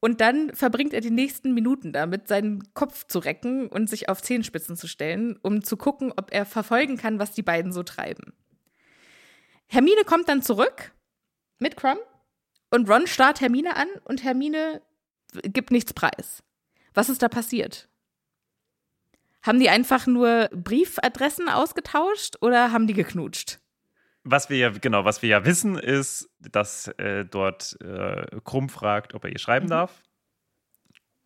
Und 0.00 0.20
dann 0.20 0.54
verbringt 0.54 0.92
er 0.92 1.00
die 1.00 1.10
nächsten 1.10 1.54
Minuten 1.54 1.92
damit, 1.92 2.28
seinen 2.28 2.74
Kopf 2.74 3.06
zu 3.06 3.18
recken 3.18 3.66
und 3.68 3.88
sich 3.88 4.08
auf 4.08 4.22
Zehenspitzen 4.22 4.76
zu 4.76 4.88
stellen, 4.88 5.38
um 5.42 5.64
zu 5.64 5.76
gucken, 5.76 6.12
ob 6.14 6.32
er 6.32 6.44
verfolgen 6.44 6.96
kann, 6.96 7.18
was 7.18 7.32
die 7.32 7.42
beiden 7.42 7.72
so 7.72 7.82
treiben. 7.82 8.34
Hermine 9.66 10.04
kommt 10.04 10.28
dann 10.28 10.42
zurück 10.42 10.92
mit 11.58 11.76
Crumb 11.76 12.00
und 12.70 12.88
Ron 12.88 13.06
starrt 13.06 13.40
Hermine 13.40 13.76
an 13.76 13.88
und 14.04 14.22
Hermine 14.22 14.82
gibt 15.42 15.70
nichts 15.70 15.92
preis. 15.92 16.42
Was 16.94 17.08
ist 17.08 17.22
da 17.22 17.28
passiert? 17.28 17.88
Haben 19.42 19.60
die 19.60 19.70
einfach 19.70 20.06
nur 20.06 20.48
Briefadressen 20.52 21.48
ausgetauscht 21.48 22.36
oder 22.40 22.72
haben 22.72 22.86
die 22.86 22.94
geknutscht? 22.94 23.60
Was 24.28 24.50
wir 24.50 24.58
ja, 24.58 24.70
genau, 24.70 25.04
was 25.04 25.22
wir 25.22 25.28
ja 25.28 25.44
wissen, 25.44 25.78
ist, 25.78 26.28
dass 26.40 26.88
äh, 26.98 27.24
dort 27.24 27.80
äh, 27.80 28.26
Krumm 28.44 28.68
fragt, 28.68 29.14
ob 29.14 29.22
er 29.24 29.30
ihr 29.30 29.38
schreiben 29.38 29.66
Mhm. 29.66 29.70
darf. 29.70 30.02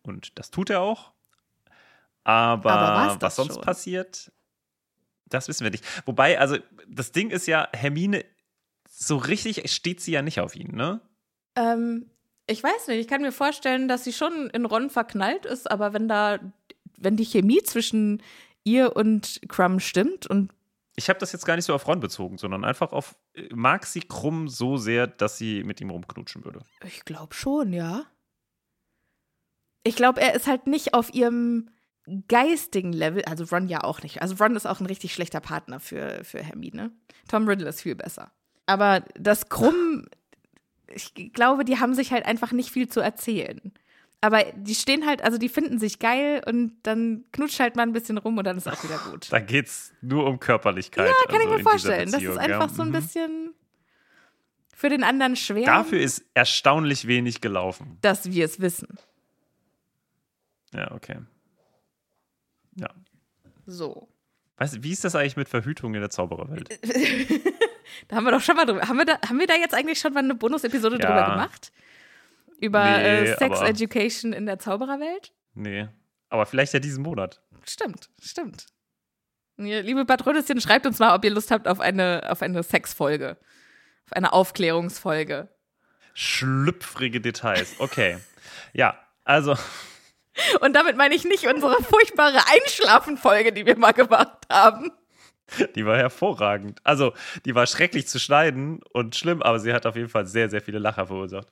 Und 0.03 0.37
das 0.37 0.51
tut 0.51 0.69
er 0.69 0.81
auch. 0.81 1.11
Aber, 2.23 2.71
Aber 2.71 3.21
was 3.21 3.35
sonst 3.35 3.55
schon? 3.55 3.63
passiert, 3.63 4.31
das 5.27 5.47
wissen 5.47 5.63
wir 5.63 5.71
nicht. 5.71 5.83
Wobei, 6.05 6.39
also, 6.39 6.57
das 6.87 7.11
Ding 7.11 7.31
ist 7.31 7.47
ja, 7.47 7.67
Hermine, 7.73 8.23
so 8.87 9.17
richtig 9.17 9.71
steht 9.71 9.99
sie 10.01 10.11
ja 10.11 10.21
nicht 10.21 10.39
auf 10.39 10.55
ihn, 10.55 10.75
ne? 10.75 11.01
Ähm, 11.55 12.05
ich 12.45 12.61
weiß 12.63 12.87
nicht, 12.87 12.99
ich 12.99 13.07
kann 13.07 13.21
mir 13.21 13.31
vorstellen, 13.31 13.87
dass 13.87 14.03
sie 14.03 14.13
schon 14.13 14.49
in 14.51 14.65
Ron 14.65 14.89
verknallt 14.91 15.45
ist, 15.47 15.71
aber 15.71 15.93
wenn 15.93 16.07
da, 16.07 16.39
wenn 16.97 17.17
die 17.17 17.25
Chemie 17.25 17.63
zwischen 17.63 18.21
ihr 18.63 18.95
und 18.95 19.41
Crumb 19.47 19.81
stimmt 19.81 20.27
und 20.27 20.51
Ich 20.95 21.09
habe 21.09 21.19
das 21.19 21.31
jetzt 21.31 21.45
gar 21.45 21.55
nicht 21.55 21.65
so 21.65 21.73
auf 21.73 21.87
Ron 21.87 21.99
bezogen, 21.99 22.37
sondern 22.37 22.65
einfach 22.65 22.91
auf, 22.91 23.15
äh, 23.33 23.47
mag 23.53 23.85
sie 23.85 24.01
Krumm 24.01 24.49
so 24.49 24.77
sehr, 24.77 25.07
dass 25.07 25.37
sie 25.37 25.63
mit 25.63 25.79
ihm 25.81 25.89
rumknutschen 25.89 26.43
würde. 26.43 26.61
ich 26.85 27.05
glaube 27.05 27.33
schon, 27.33 27.73
ja. 27.73 28.05
Ich 29.83 29.95
glaube, 29.95 30.21
er 30.21 30.35
ist 30.35 30.47
halt 30.47 30.67
nicht 30.67 30.93
auf 30.93 31.13
ihrem 31.13 31.69
geistigen 32.27 32.93
Level, 32.93 33.23
also 33.25 33.45
Ron 33.45 33.67
ja 33.67 33.83
auch 33.83 34.01
nicht. 34.03 34.21
Also 34.21 34.35
Ron 34.35 34.55
ist 34.55 34.65
auch 34.65 34.79
ein 34.79 34.85
richtig 34.85 35.13
schlechter 35.13 35.39
Partner 35.39 35.79
für, 35.79 36.23
für 36.23 36.43
Hermine. 36.43 36.91
Tom 37.27 37.47
Riddle 37.47 37.69
ist 37.69 37.81
viel 37.81 37.95
besser. 37.95 38.31
Aber 38.65 39.03
das 39.15 39.49
Krumm, 39.49 40.07
ich 40.87 41.13
glaube, 41.33 41.65
die 41.65 41.79
haben 41.79 41.93
sich 41.93 42.11
halt 42.11 42.25
einfach 42.25 42.51
nicht 42.51 42.71
viel 42.71 42.89
zu 42.89 42.99
erzählen. 42.99 43.73
Aber 44.23 44.43
die 44.55 44.75
stehen 44.75 45.07
halt, 45.07 45.23
also 45.23 45.39
die 45.39 45.49
finden 45.49 45.79
sich 45.79 45.97
geil 45.97 46.43
und 46.45 46.73
dann 46.83 47.23
knutscht 47.31 47.59
halt 47.59 47.75
mal 47.75 47.81
ein 47.83 47.91
bisschen 47.93 48.19
rum 48.19 48.37
und 48.37 48.43
dann 48.45 48.55
ist 48.57 48.67
auch 48.67 48.83
wieder 48.83 48.99
gut. 49.09 49.31
Da 49.31 49.39
geht's 49.39 49.93
nur 50.01 50.27
um 50.27 50.39
Körperlichkeit. 50.39 51.07
Ja, 51.07 51.13
kann 51.25 51.35
also 51.41 51.49
ich 51.49 51.57
mir 51.57 51.63
vorstellen. 51.63 52.11
Das 52.11 52.21
ist 52.21 52.37
einfach 52.37 52.69
ja. 52.69 52.73
so 52.75 52.83
ein 52.83 52.89
Mhm. 52.89 52.93
bisschen 52.93 53.53
für 54.75 54.89
den 54.89 55.03
anderen 55.03 55.35
schwer, 55.35 55.65
Dafür 55.65 55.99
ist 55.99 56.23
erstaunlich 56.35 57.07
wenig 57.07 57.41
gelaufen. 57.41 57.97
dass 58.01 58.31
wir 58.31 58.45
es 58.45 58.59
wissen. 58.61 58.87
Ja, 60.73 60.91
okay. 60.91 61.17
Ja. 62.75 62.89
So. 63.65 64.07
Weißt 64.57 64.75
du, 64.75 64.83
wie 64.83 64.91
ist 64.91 65.03
das 65.03 65.15
eigentlich 65.15 65.35
mit 65.37 65.49
Verhütung 65.49 65.93
in 65.95 66.01
der 66.01 66.09
Zaubererwelt? 66.09 66.79
Da 68.07 68.15
haben 68.15 68.23
wir 68.23 68.31
doch 68.31 68.41
schon 68.41 68.55
mal 68.55 68.65
drüber. 68.65 68.87
Haben 68.87 68.97
wir 68.97 69.05
da, 69.05 69.19
haben 69.27 69.37
wir 69.37 69.47
da 69.47 69.53
jetzt 69.55 69.73
eigentlich 69.75 69.99
schon 69.99 70.13
mal 70.13 70.21
eine 70.23 70.33
Bonus-Episode 70.33 70.97
Ja. 70.97 71.05
drüber 71.07 71.31
gemacht? 71.31 71.71
Über 72.61 72.83
Nee, 72.97 73.23
äh, 73.23 73.37
Sex 73.37 73.57
aber- 73.59 73.67
Education 73.67 74.31
in 74.31 74.45
der 74.45 74.59
Zaubererwelt? 74.59 75.33
Nee. 75.53 75.89
Aber 76.29 76.45
vielleicht 76.45 76.73
ja 76.73 76.79
diesen 76.79 77.03
Monat. 77.03 77.41
Stimmt, 77.67 78.09
stimmt. 78.21 78.67
Liebe 79.57 80.05
Patronüschen, 80.05 80.61
schreibt 80.61 80.85
uns 80.85 80.99
mal, 80.99 81.13
ob 81.13 81.25
ihr 81.25 81.31
Lust 81.31 81.51
habt 81.51 81.67
auf 81.67 81.79
eine, 81.81 82.23
auf 82.29 82.41
eine 82.41 82.63
Sexfolge. 82.63 83.37
Auf 84.05 84.13
eine 84.13 84.31
Aufklärungsfolge. 84.31 85.49
Schlüpfrige 86.13 87.19
Details. 87.19 87.75
Okay. 87.79 88.17
ja, 88.73 88.97
also, 89.23 89.55
Und 90.61 90.73
damit 90.73 90.97
meine 90.97 91.13
ich 91.15 91.25
nicht 91.25 91.45
unsere 91.47 91.81
furchtbare 91.83 92.39
Einschlafenfolge, 92.53 93.51
die 93.51 93.65
wir 93.65 93.77
mal 93.77 93.91
gemacht 93.91 94.45
haben. 94.49 94.91
die 95.75 95.85
war 95.85 95.97
hervorragend. 95.97 96.79
Also, 96.83 97.13
die 97.45 97.53
war 97.55 97.67
schrecklich 97.67 98.07
zu 98.07 98.19
schneiden 98.19 98.79
und 98.93 99.15
schlimm, 99.15 99.41
aber 99.41 99.59
sie 99.59 99.73
hat 99.73 99.85
auf 99.85 99.95
jeden 99.95 100.09
Fall 100.09 100.25
sehr, 100.25 100.49
sehr 100.49 100.61
viele 100.61 100.79
Lacher 100.79 101.07
verursacht. 101.07 101.47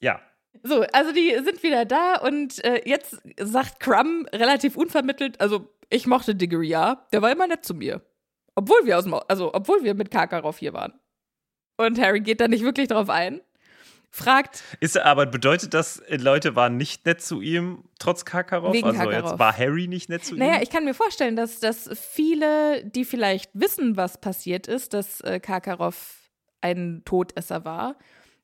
Ja. 0.00 0.20
So, 0.62 0.82
also 0.92 1.12
die 1.12 1.34
sind 1.44 1.62
wieder 1.62 1.84
da 1.84 2.16
und 2.16 2.64
äh, 2.64 2.82
jetzt 2.84 3.18
sagt 3.38 3.80
Crumb 3.80 4.28
relativ 4.32 4.76
unvermittelt, 4.76 5.40
also 5.40 5.68
ich 5.90 6.06
mochte 6.06 6.34
Diggory 6.34 6.68
ja, 6.68 7.06
der 7.12 7.22
war 7.22 7.30
immer 7.30 7.46
nett 7.46 7.64
zu 7.64 7.74
mir. 7.74 8.02
Obwohl 8.54 8.84
wir 8.84 8.98
aus 8.98 9.04
dem, 9.04 9.14
also 9.14 9.52
obwohl 9.54 9.82
wir 9.84 9.94
mit 9.94 10.10
Karkaroff 10.10 10.58
hier 10.58 10.72
waren. 10.72 10.94
Und 11.76 12.00
Harry 12.00 12.20
geht 12.20 12.40
da 12.40 12.48
nicht 12.48 12.64
wirklich 12.64 12.88
drauf 12.88 13.10
ein. 13.10 13.42
Fragt, 14.10 14.62
Ist 14.80 14.96
aber 14.96 15.26
bedeutet 15.26 15.74
das, 15.74 15.98
äh, 15.98 16.16
Leute 16.16 16.56
waren 16.56 16.78
nicht 16.78 17.04
nett 17.04 17.20
zu 17.20 17.42
ihm, 17.42 17.84
trotz 17.98 18.24
Kakarov? 18.24 18.72
Wegen 18.72 18.86
also 18.86 19.00
Karkaroff. 19.00 19.30
jetzt 19.32 19.38
war 19.38 19.56
Harry 19.56 19.88
nicht 19.88 20.08
nett 20.08 20.24
zu 20.24 20.36
naja, 20.36 20.56
ihm? 20.56 20.62
ich 20.62 20.70
kann 20.70 20.86
mir 20.86 20.94
vorstellen, 20.94 21.36
dass, 21.36 21.60
dass 21.60 21.90
viele, 21.92 22.82
die 22.84 23.04
vielleicht 23.04 23.50
wissen, 23.52 23.98
was 23.98 24.18
passiert 24.18 24.68
ist, 24.68 24.94
dass 24.94 25.20
äh, 25.20 25.38
Karkaroff 25.38 26.30
ein 26.62 27.02
Todesser 27.04 27.66
war, 27.66 27.96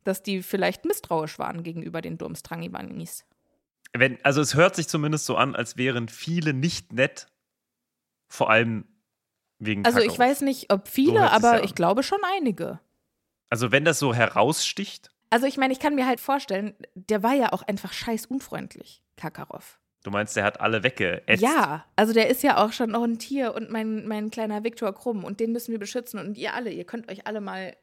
dass 0.05 0.23
die 0.23 0.43
vielleicht 0.43 0.85
misstrauisch 0.85 1.39
waren 1.39 1.63
gegenüber 1.63 2.01
den 2.01 2.19
Durmstrangimanis. 2.19 3.25
Wenn, 3.93 4.19
also 4.25 4.41
es 4.41 4.55
hört 4.55 4.75
sich 4.77 4.89
zumindest 4.89 5.27
so 5.27 5.37
an, 5.37 5.55
als 5.55 5.77
wären 5.77 6.09
viele 6.09 6.55
nicht 6.55 6.93
nett. 6.93 7.27
Vor 8.29 8.49
allem 8.51 8.87
wegen 9.59 9.85
Also 9.85 9.99
ich 9.99 10.07
Kakarov. 10.09 10.19
weiß 10.31 10.41
nicht, 10.43 10.73
ob 10.73 10.89
viele, 10.89 11.21
sich's 11.21 11.33
aber 11.33 11.59
ja 11.59 11.65
ich 11.65 11.75
glaube 11.75 12.03
schon 12.03 12.21
einige. 12.37 12.81
Also 13.51 13.71
wenn 13.71 13.85
das 13.85 13.99
so 13.99 14.15
heraussticht, 14.15 15.11
Also 15.31 15.47
ich 15.47 15.59
meine, 15.59 15.73
ich 15.75 15.79
kann 15.81 15.95
mir 15.95 16.07
halt 16.07 16.21
vorstellen, 16.21 16.75
der 16.95 17.23
war 17.23 17.35
ja 17.35 17.53
auch 17.53 17.63
einfach 17.63 17.93
scheiß 17.93 18.27
unfreundlich, 18.27 19.03
Kakarov. 19.17 19.79
du 20.05 20.11
meinst, 20.11 20.35
der 20.37 20.45
hat 20.45 20.61
alle 20.61 20.83
weggeätzt. 20.83 21.43
Ja, 21.43 21.85
also 21.95 22.15
der 22.15 22.31
ist 22.31 22.43
ja 22.43 22.57
auch 22.65 22.73
schon 22.73 22.91
noch 22.91 23.03
ein 23.05 23.19
Tier 23.19 23.55
und 23.55 23.71
mein, 23.71 24.07
mein 24.09 24.31
kleiner 24.31 24.65
Viktor 24.65 24.95
Krumm 24.95 25.23
und 25.23 25.39
den 25.39 25.53
müssen 25.53 25.71
wir 25.73 25.79
beschützen 25.79 26.19
und 26.19 26.39
ihr 26.39 26.55
alle, 26.55 26.71
ihr 26.71 26.85
könnt 26.85 27.11
euch 27.11 27.27
alle 27.27 27.43
mal, 27.43 27.77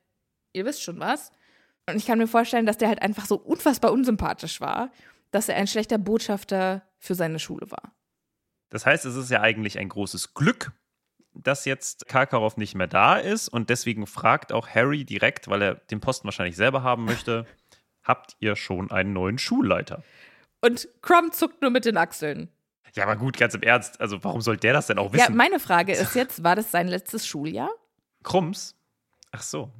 ihr 0.54 0.66
wisst 0.66 0.82
schon 0.82 1.00
was. 1.00 1.32
Und 1.92 1.98
ich 1.98 2.06
kann 2.06 2.18
mir 2.18 2.28
vorstellen, 2.28 2.66
dass 2.66 2.78
der 2.78 2.88
halt 2.90 3.02
einfach 3.02 3.26
so 3.26 3.36
unfassbar 3.36 3.92
unsympathisch 3.92 4.62
war, 4.62 4.92
dass 5.32 5.50
er 5.50 5.56
ein 5.56 5.68
schlechter 5.68 5.98
Botschafter 5.98 6.82
für 6.98 7.16
seine 7.16 7.40
Schule 7.40 7.70
war. 7.72 7.94
Das 8.70 8.86
heißt, 8.86 9.06
es 9.06 9.16
ist 9.16 9.30
ja 9.32 9.42
eigentlich 9.42 9.80
ein 9.80 9.90
großes 9.90 10.34
Glück, 10.34 10.72
dass 11.34 11.66
jetzt 11.66 12.08
Karkaroff 12.08 12.58
nicht 12.58 12.76
mehr 12.76 12.88
da 12.88 13.16
ist 13.18 13.48
und 13.48 13.70
deswegen 13.70 14.08
fragt 14.08 14.52
auch 14.52 14.68
Harry 14.68 15.06
direkt, 15.06 15.48
weil 15.48 15.62
er 15.62 15.76
den 15.76 16.00
Posten 16.02 16.26
wahrscheinlich 16.26 16.56
selber 16.56 16.84
haben 16.84 17.06
möchte, 17.06 17.46
habt 18.04 18.36
ihr 18.40 18.56
schon 18.56 18.92
einen 18.92 19.14
neuen 19.14 19.38
Schulleiter? 19.38 20.04
Und 20.62 20.88
Krumm 21.02 21.32
zuckt 21.32 21.62
nur 21.62 21.72
mit 21.72 21.86
den 21.86 21.98
Achseln. 21.98 22.50
Ja, 22.96 23.04
aber 23.04 23.16
gut, 23.16 23.38
ganz 23.38 23.54
im 23.54 23.62
Ernst, 23.62 24.02
also 24.02 24.24
warum 24.24 24.42
soll 24.42 24.58
der 24.58 24.74
das 24.74 24.88
denn 24.88 24.98
auch 24.98 25.14
Ja, 25.14 25.22
wissen? 25.22 25.36
meine 25.38 25.60
Frage 25.60 25.94
ist 25.94 26.16
jetzt, 26.16 26.44
war 26.44 26.56
das 26.56 26.72
sein 26.72 26.88
letztes 26.88 27.28
Schuljahr? 27.28 27.70
Krumms? 28.24 28.76
Ach 29.32 29.42
so. 29.44 29.72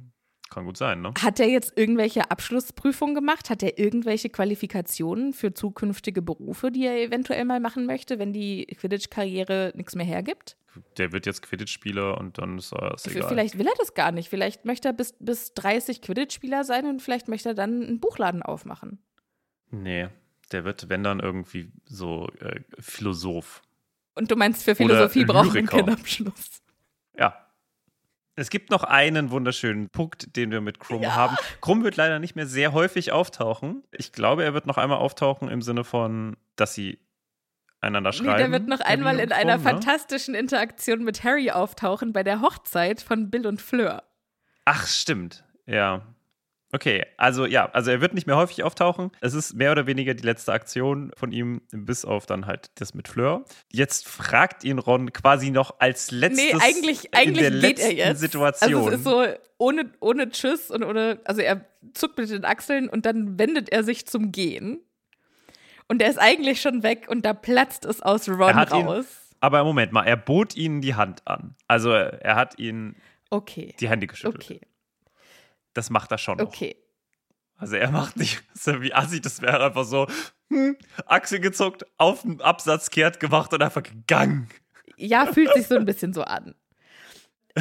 Kann 0.50 0.64
gut 0.64 0.76
sein, 0.76 1.00
ne? 1.00 1.14
Hat 1.22 1.38
er 1.38 1.48
jetzt 1.48 1.78
irgendwelche 1.78 2.28
Abschlussprüfungen 2.28 3.14
gemacht? 3.14 3.50
Hat 3.50 3.62
er 3.62 3.78
irgendwelche 3.78 4.30
Qualifikationen 4.30 5.32
für 5.32 5.54
zukünftige 5.54 6.22
Berufe, 6.22 6.72
die 6.72 6.86
er 6.86 7.00
eventuell 7.00 7.44
mal 7.44 7.60
machen 7.60 7.86
möchte, 7.86 8.18
wenn 8.18 8.32
die 8.32 8.66
Quidditch-Karriere 8.66 9.72
nichts 9.76 9.94
mehr 9.94 10.04
hergibt? 10.04 10.56
Der 10.98 11.12
wird 11.12 11.26
jetzt 11.26 11.42
Quidditch-Spieler 11.42 12.18
und 12.18 12.38
dann 12.38 12.58
ist 12.58 12.72
es 12.72 13.06
egal. 13.06 13.28
Vielleicht 13.28 13.58
will 13.58 13.66
er 13.66 13.74
das 13.78 13.94
gar 13.94 14.10
nicht. 14.10 14.28
Vielleicht 14.28 14.64
möchte 14.64 14.88
er 14.88 14.92
bis, 14.92 15.14
bis 15.20 15.54
30 15.54 16.02
Quidditch-Spieler 16.02 16.64
sein 16.64 16.86
und 16.86 17.00
vielleicht 17.00 17.28
möchte 17.28 17.50
er 17.50 17.54
dann 17.54 17.82
einen 17.82 18.00
Buchladen 18.00 18.42
aufmachen. 18.42 18.98
Nee, 19.70 20.08
der 20.50 20.64
wird, 20.64 20.88
wenn 20.88 21.04
dann 21.04 21.20
irgendwie 21.20 21.70
so 21.84 22.28
äh, 22.40 22.60
Philosoph. 22.80 23.62
Und 24.16 24.32
du 24.32 24.36
meinst, 24.36 24.64
für 24.64 24.74
Philosophie 24.74 25.24
braucht 25.24 25.54
man 25.54 25.66
keinen 25.66 25.90
Abschluss. 25.90 26.60
Ja, 27.16 27.49
es 28.40 28.50
gibt 28.50 28.70
noch 28.70 28.84
einen 28.84 29.30
wunderschönen 29.30 29.90
Punkt, 29.90 30.36
den 30.36 30.50
wir 30.50 30.60
mit 30.60 30.80
Krumm 30.80 31.02
ja. 31.02 31.14
haben. 31.14 31.36
Krumm 31.60 31.84
wird 31.84 31.96
leider 31.96 32.18
nicht 32.18 32.36
mehr 32.36 32.46
sehr 32.46 32.72
häufig 32.72 33.12
auftauchen. 33.12 33.82
Ich 33.92 34.12
glaube, 34.12 34.44
er 34.44 34.54
wird 34.54 34.66
noch 34.66 34.78
einmal 34.78 34.98
auftauchen 34.98 35.48
im 35.48 35.62
Sinne 35.62 35.84
von, 35.84 36.36
dass 36.56 36.74
sie 36.74 36.98
einander 37.80 38.12
schreiben. 38.12 38.32
Nee, 38.32 38.38
der 38.38 38.52
wird 38.52 38.68
noch 38.68 38.80
einmal 38.80 39.18
in 39.18 39.32
einer 39.32 39.56
ne? 39.56 39.62
fantastischen 39.62 40.34
Interaktion 40.34 41.02
mit 41.04 41.24
Harry 41.24 41.50
auftauchen 41.50 42.12
bei 42.12 42.22
der 42.22 42.40
Hochzeit 42.40 43.00
von 43.00 43.30
Bill 43.30 43.46
und 43.46 43.60
Fleur. 43.60 44.04
Ach, 44.64 44.86
stimmt. 44.86 45.44
Ja. 45.66 46.02
Okay, 46.72 47.04
also 47.16 47.46
ja, 47.46 47.68
also 47.72 47.90
er 47.90 48.00
wird 48.00 48.14
nicht 48.14 48.28
mehr 48.28 48.36
häufig 48.36 48.62
auftauchen. 48.62 49.10
Es 49.20 49.34
ist 49.34 49.54
mehr 49.54 49.72
oder 49.72 49.86
weniger 49.86 50.14
die 50.14 50.22
letzte 50.22 50.52
Aktion 50.52 51.10
von 51.16 51.32
ihm, 51.32 51.62
bis 51.72 52.04
auf 52.04 52.26
dann 52.26 52.46
halt 52.46 52.70
das 52.76 52.94
mit 52.94 53.08
Fleur. 53.08 53.44
Jetzt 53.72 54.06
fragt 54.06 54.62
ihn 54.62 54.78
Ron 54.78 55.12
quasi 55.12 55.50
noch 55.50 55.80
als 55.80 56.12
letztes 56.12 56.52
nee, 56.52 56.60
eigentlich, 56.60 57.12
eigentlich 57.12 57.28
in 57.28 57.34
der 57.34 57.50
geht 57.50 57.60
letzten 57.62 57.98
er 57.98 58.08
jetzt. 58.08 58.20
Situation. 58.20 58.74
Also 58.74 58.88
es 58.88 58.94
ist 58.98 59.04
so 59.04 59.24
ohne, 59.58 59.90
ohne 59.98 60.28
Tschüss 60.30 60.70
und 60.70 60.84
ohne, 60.84 61.18
also 61.24 61.40
er 61.40 61.64
zuckt 61.92 62.18
mit 62.18 62.30
den 62.30 62.44
Achseln 62.44 62.88
und 62.88 63.04
dann 63.04 63.36
wendet 63.38 63.70
er 63.70 63.82
sich 63.82 64.06
zum 64.06 64.30
Gehen. 64.30 64.80
Und 65.88 66.00
er 66.00 66.08
ist 66.08 66.18
eigentlich 66.18 66.60
schon 66.60 66.84
weg 66.84 67.06
und 67.08 67.24
da 67.24 67.34
platzt 67.34 67.84
es 67.84 68.00
aus 68.00 68.28
Ron 68.28 68.56
raus. 68.56 69.06
Ihn, 69.06 69.36
aber 69.40 69.64
Moment 69.64 69.90
mal, 69.90 70.04
er 70.04 70.16
bot 70.16 70.56
ihnen 70.56 70.82
die 70.82 70.94
Hand 70.94 71.26
an. 71.26 71.56
Also 71.66 71.90
er 71.90 72.36
hat 72.36 72.60
ihnen 72.60 72.94
okay. 73.30 73.74
die 73.80 73.88
Hände 73.88 74.06
geschüttelt. 74.06 74.44
Okay 74.44 74.60
das 75.74 75.90
macht 75.90 76.10
er 76.12 76.18
schon 76.18 76.38
noch. 76.38 76.46
Okay. 76.46 76.76
Also 77.56 77.76
er 77.76 77.90
macht 77.90 78.16
nicht, 78.16 78.42
wie 78.80 78.94
assi, 78.94 79.20
das 79.20 79.42
wäre 79.42 79.64
einfach 79.64 79.84
so, 79.84 80.06
hm, 80.48 80.76
Achsel 81.06 81.40
gezuckt, 81.40 81.84
auf 81.98 82.22
den 82.22 82.40
Absatz 82.40 82.90
kehrt 82.90 83.20
gemacht 83.20 83.52
und 83.52 83.62
einfach 83.62 83.82
gegangen. 83.82 84.48
Ja, 84.96 85.26
fühlt 85.26 85.52
sich 85.54 85.66
so 85.66 85.76
ein 85.76 85.84
bisschen 85.84 86.12
so 86.12 86.22
an. 86.22 86.54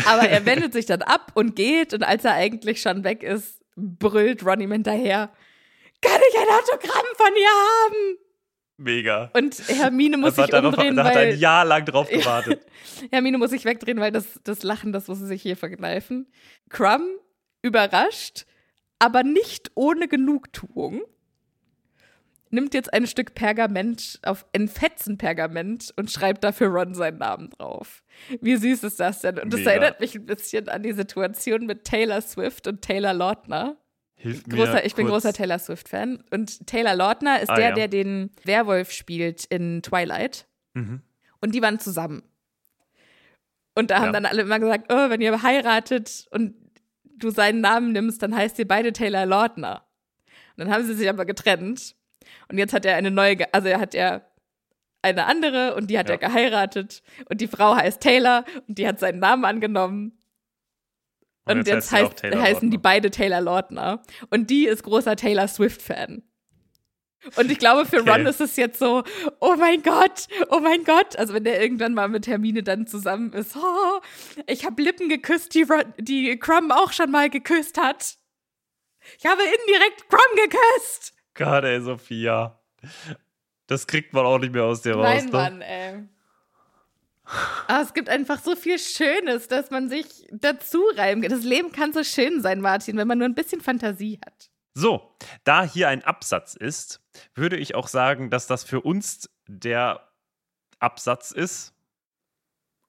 Aber 0.05 0.27
er 0.27 0.45
wendet 0.45 0.73
sich 0.73 0.85
dann 0.85 1.01
ab 1.01 1.31
und 1.35 1.55
geht 1.55 1.93
und 1.93 2.03
als 2.03 2.23
er 2.25 2.33
eigentlich 2.33 2.81
schon 2.81 3.03
weg 3.03 3.23
ist, 3.23 3.61
brüllt 3.75 4.45
Ron 4.45 4.61
ihm 4.61 4.71
hinterher, 4.71 5.31
kann 6.01 6.21
ich 6.29 6.39
ein 6.39 6.47
Autogramm 6.47 7.05
von 7.15 7.35
ihr 7.35 7.47
haben? 7.47 8.17
Mega. 8.77 9.29
Und 9.33 9.57
Hermine 9.67 10.17
muss 10.17 10.35
sich 10.35 10.53
umdrehen, 10.53 10.95
da 10.95 11.03
weil... 11.03 11.11
hat 11.11 11.17
ein 11.17 11.39
Jahr 11.39 11.65
lang 11.65 11.83
drauf 11.85 12.07
gewartet. 12.07 12.65
Hermine 13.11 13.37
muss 13.37 13.49
sich 13.49 13.65
wegdrehen, 13.65 13.99
weil 13.99 14.11
das, 14.11 14.39
das 14.43 14.63
Lachen, 14.63 14.93
das 14.93 15.07
muss 15.07 15.19
sie 15.19 15.27
sich 15.27 15.41
hier 15.41 15.57
verkneifen. 15.57 16.31
Crumb 16.69 17.03
überrascht, 17.61 18.45
aber 18.99 19.23
nicht 19.23 19.71
ohne 19.75 20.07
Genugtuung, 20.07 21.01
nimmt 22.51 22.73
jetzt 22.73 22.93
ein 22.93 23.07
Stück 23.07 23.35
Pergament 23.35 24.19
auf 24.23 24.45
ein 24.55 24.67
Fetzen 24.67 25.17
Pergament 25.17 25.93
und 25.95 26.11
schreibt 26.11 26.43
dafür 26.43 26.69
Ron 26.69 26.93
seinen 26.93 27.19
Namen 27.19 27.49
drauf. 27.51 28.03
Wie 28.41 28.55
süß 28.55 28.83
ist 28.83 28.99
das 28.99 29.21
denn? 29.21 29.39
Und 29.39 29.53
das 29.53 29.59
Mega. 29.59 29.71
erinnert 29.71 29.99
mich 29.99 30.15
ein 30.15 30.25
bisschen 30.25 30.67
an 30.69 30.83
die 30.83 30.93
Situation 30.93 31.65
mit 31.65 31.83
Taylor 31.83 32.21
Swift 32.21 32.67
und 32.67 32.81
Taylor 32.81 33.13
Lautner. 33.13 33.77
Hilf 34.15 34.43
großer, 34.43 34.73
mir 34.73 34.85
ich 34.85 34.95
bin 34.95 35.07
großer 35.07 35.31
Taylor 35.31 35.59
Swift-Fan. 35.59 36.23
Und 36.31 36.67
Taylor 36.67 36.95
Lautner 36.95 37.41
ist 37.41 37.49
ah, 37.49 37.55
der, 37.55 37.69
ja. 37.69 37.75
der 37.75 37.87
den 37.87 38.31
Werwolf 38.43 38.91
spielt 38.91 39.45
in 39.45 39.81
Twilight. 39.81 40.47
Mhm. 40.73 41.01
Und 41.39 41.55
die 41.55 41.61
waren 41.61 41.79
zusammen. 41.79 42.23
Und 43.75 43.91
da 43.91 43.99
haben 43.99 44.07
ja. 44.07 44.11
dann 44.13 44.25
alle 44.25 44.41
immer 44.41 44.59
gesagt, 44.59 44.91
oh, 44.91 45.09
wenn 45.09 45.21
ihr 45.21 45.41
heiratet 45.41 46.27
und 46.31 46.53
du 47.19 47.29
seinen 47.29 47.61
Namen 47.61 47.91
nimmst, 47.91 48.21
dann 48.21 48.35
heißt 48.35 48.59
ihr 48.59 48.67
beide 48.67 48.93
Taylor 48.93 49.25
Lautner. 49.25 49.85
Und 50.55 50.65
dann 50.65 50.73
haben 50.73 50.85
sie 50.85 50.93
sich 50.93 51.09
aber 51.09 51.25
getrennt. 51.25 51.95
Und 52.49 52.57
jetzt 52.57 52.73
hat 52.73 52.85
er 52.85 52.95
eine 52.95 53.11
neue, 53.11 53.53
also 53.53 53.67
er 53.67 53.79
hat 53.79 53.93
ja 53.93 54.21
eine 55.01 55.25
andere 55.25 55.75
und 55.75 55.89
die 55.89 55.97
hat 55.97 56.09
ja. 56.09 56.15
er 56.15 56.19
geheiratet. 56.19 57.01
Und 57.29 57.41
die 57.41 57.47
Frau 57.47 57.75
heißt 57.75 58.01
Taylor 58.01 58.43
und 58.67 58.77
die 58.77 58.87
hat 58.87 58.99
seinen 58.99 59.19
Namen 59.19 59.45
angenommen. 59.45 60.17
Und, 61.45 61.59
und 61.59 61.67
jetzt, 61.67 61.91
jetzt 61.91 61.91
heißt, 61.91 62.23
heißen 62.23 62.69
die 62.69 62.77
beide 62.77 63.09
Taylor 63.09 63.41
Lautner. 63.41 64.03
Und 64.29 64.49
die 64.49 64.67
ist 64.67 64.83
großer 64.83 65.15
Taylor 65.15 65.47
Swift-Fan. 65.47 66.23
Und 67.35 67.51
ich 67.51 67.59
glaube, 67.59 67.85
für 67.85 68.01
okay. 68.01 68.11
Ron 68.11 68.25
ist 68.25 68.41
es 68.41 68.55
jetzt 68.55 68.79
so, 68.79 69.03
oh 69.39 69.55
mein 69.57 69.81
Gott, 69.83 70.27
oh 70.49 70.59
mein 70.59 70.83
Gott. 70.83 71.15
Also 71.17 71.33
wenn 71.33 71.43
der 71.43 71.61
irgendwann 71.61 71.93
mal 71.93 72.07
mit 72.07 72.27
Hermine 72.27 72.63
dann 72.63 72.87
zusammen 72.87 73.33
ist, 73.33 73.55
oh, 73.57 74.01
ich 74.47 74.65
habe 74.65 74.81
Lippen 74.81 75.09
geküsst, 75.09 75.53
die, 75.53 75.63
Ron, 75.63 75.93
die 75.97 76.37
Crumb 76.39 76.71
auch 76.71 76.93
schon 76.93 77.11
mal 77.11 77.29
geküsst 77.29 77.77
hat. 77.77 78.15
Ich 79.17 79.25
habe 79.25 79.41
indirekt 79.41 80.09
Crumb 80.09 80.35
geküsst. 80.35 81.13
Gott, 81.33 81.63
ey, 81.63 81.81
Sophia. 81.81 82.59
Das 83.67 83.85
kriegt 83.87 84.13
man 84.13 84.25
auch 84.25 84.39
nicht 84.39 84.53
mehr 84.53 84.63
aus 84.63 84.81
dir 84.81 84.95
raus. 84.95 85.03
Nein, 85.03 85.25
ne? 85.25 85.31
Mann, 85.31 85.61
ey. 85.61 86.03
Aber 87.67 87.83
es 87.83 87.93
gibt 87.93 88.09
einfach 88.09 88.41
so 88.41 88.55
viel 88.55 88.79
Schönes, 88.79 89.47
dass 89.47 89.69
man 89.69 89.89
sich 89.89 90.27
dazu 90.31 90.81
reiben 90.95 91.21
kann. 91.21 91.29
Das 91.31 91.43
Leben 91.43 91.71
kann 91.71 91.93
so 91.93 92.03
schön 92.03 92.41
sein, 92.41 92.61
Martin, 92.61 92.97
wenn 92.97 93.07
man 93.07 93.19
nur 93.19 93.27
ein 93.27 93.35
bisschen 93.35 93.61
Fantasie 93.61 94.19
hat. 94.25 94.48
So, 94.73 95.15
da 95.43 95.63
hier 95.63 95.89
ein 95.89 96.03
Absatz 96.03 96.55
ist, 96.55 97.01
würde 97.33 97.57
ich 97.57 97.75
auch 97.75 97.87
sagen, 97.87 98.29
dass 98.29 98.47
das 98.47 98.63
für 98.63 98.81
uns 98.81 99.29
der 99.47 100.07
Absatz 100.79 101.31
ist, 101.31 101.73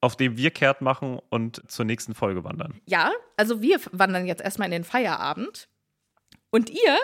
auf 0.00 0.16
dem 0.16 0.36
wir 0.36 0.50
kehrt 0.50 0.80
machen 0.80 1.20
und 1.28 1.70
zur 1.70 1.84
nächsten 1.84 2.14
Folge 2.14 2.44
wandern. 2.44 2.80
Ja, 2.86 3.12
also 3.36 3.60
wir 3.60 3.80
wandern 3.92 4.26
jetzt 4.26 4.42
erstmal 4.42 4.66
in 4.66 4.72
den 4.72 4.84
Feierabend. 4.84 5.68
Und 6.50 6.70
ihr 6.70 6.96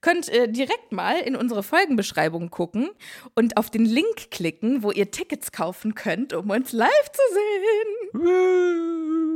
könnt 0.00 0.28
äh, 0.28 0.48
direkt 0.48 0.92
mal 0.92 1.18
in 1.20 1.34
unsere 1.34 1.62
Folgenbeschreibung 1.62 2.50
gucken 2.50 2.90
und 3.34 3.56
auf 3.56 3.70
den 3.70 3.86
Link 3.86 4.30
klicken, 4.30 4.82
wo 4.82 4.90
ihr 4.90 5.10
Tickets 5.10 5.50
kaufen 5.50 5.94
könnt, 5.94 6.34
um 6.34 6.50
uns 6.50 6.72
live 6.72 7.12
zu 7.12 7.22
sehen. 7.32 9.33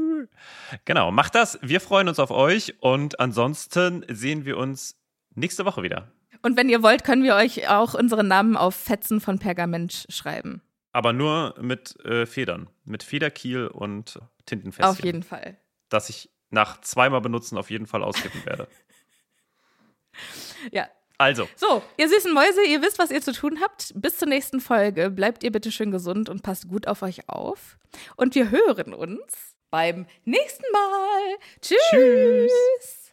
Genau, 0.85 1.11
macht 1.11 1.35
das. 1.35 1.59
Wir 1.63 1.81
freuen 1.81 2.09
uns 2.09 2.19
auf 2.19 2.31
euch 2.31 2.75
und 2.81 3.21
ansonsten 3.21 4.05
sehen 4.09 4.45
wir 4.45 4.57
uns 4.57 4.97
nächste 5.35 5.65
Woche 5.65 5.83
wieder. 5.83 6.11
Und 6.43 6.57
wenn 6.57 6.69
ihr 6.69 6.83
wollt, 6.83 7.05
können 7.05 7.25
wir 7.25 7.35
euch 7.35 7.69
auch 7.69 7.95
unsere 7.95 8.25
Namen 8.25 8.57
auf 8.57 8.75
Fetzen 8.75 9.21
von 9.21 9.39
Pergament 9.39 10.07
schreiben. 10.09 10.63
Aber 10.93 11.13
nur 11.13 11.55
mit 11.61 11.99
äh, 12.05 12.27
Federn, 12.27 12.69
mit 12.85 13.03
Federkiel 13.03 13.67
und 13.67 14.21
Tintenfässchen. 14.47 14.91
Auf 14.91 15.05
jeden 15.05 15.23
Fall. 15.23 15.57
Dass 15.89 16.09
ich 16.09 16.31
nach 16.51 16.81
zweimal 16.81 17.21
benutzen 17.21 17.59
auf 17.59 17.71
jeden 17.71 17.87
Fall 17.87 18.03
auskippen 18.03 18.45
werde. 18.47 18.69
ja. 20.73 20.89
Also. 21.21 21.49
So, 21.57 21.83
ihr 21.97 22.09
süßen 22.09 22.33
Mäuse, 22.33 22.65
ihr 22.65 22.81
wisst, 22.81 23.01
was 23.01 23.11
ihr 23.11 23.21
zu 23.21 23.33
tun 23.33 23.59
habt. 23.61 23.93
Bis 23.97 24.19
zur 24.19 24.29
nächsten 24.29 24.61
Folge. 24.61 25.11
Bleibt 25.11 25.43
ihr 25.43 25.51
bitte 25.51 25.73
schön 25.73 25.91
gesund 25.91 26.29
und 26.29 26.45
passt 26.45 26.69
gut 26.69 26.87
auf 26.87 27.03
euch 27.03 27.29
auf. 27.29 27.77
Und 28.15 28.37
wir 28.37 28.51
hören 28.51 28.95
uns 28.95 29.57
beim 29.71 30.07
nächsten 30.25 30.65
Mal. 30.73 31.39
Tschüss. 31.61 31.79
Tschüss. 31.91 33.13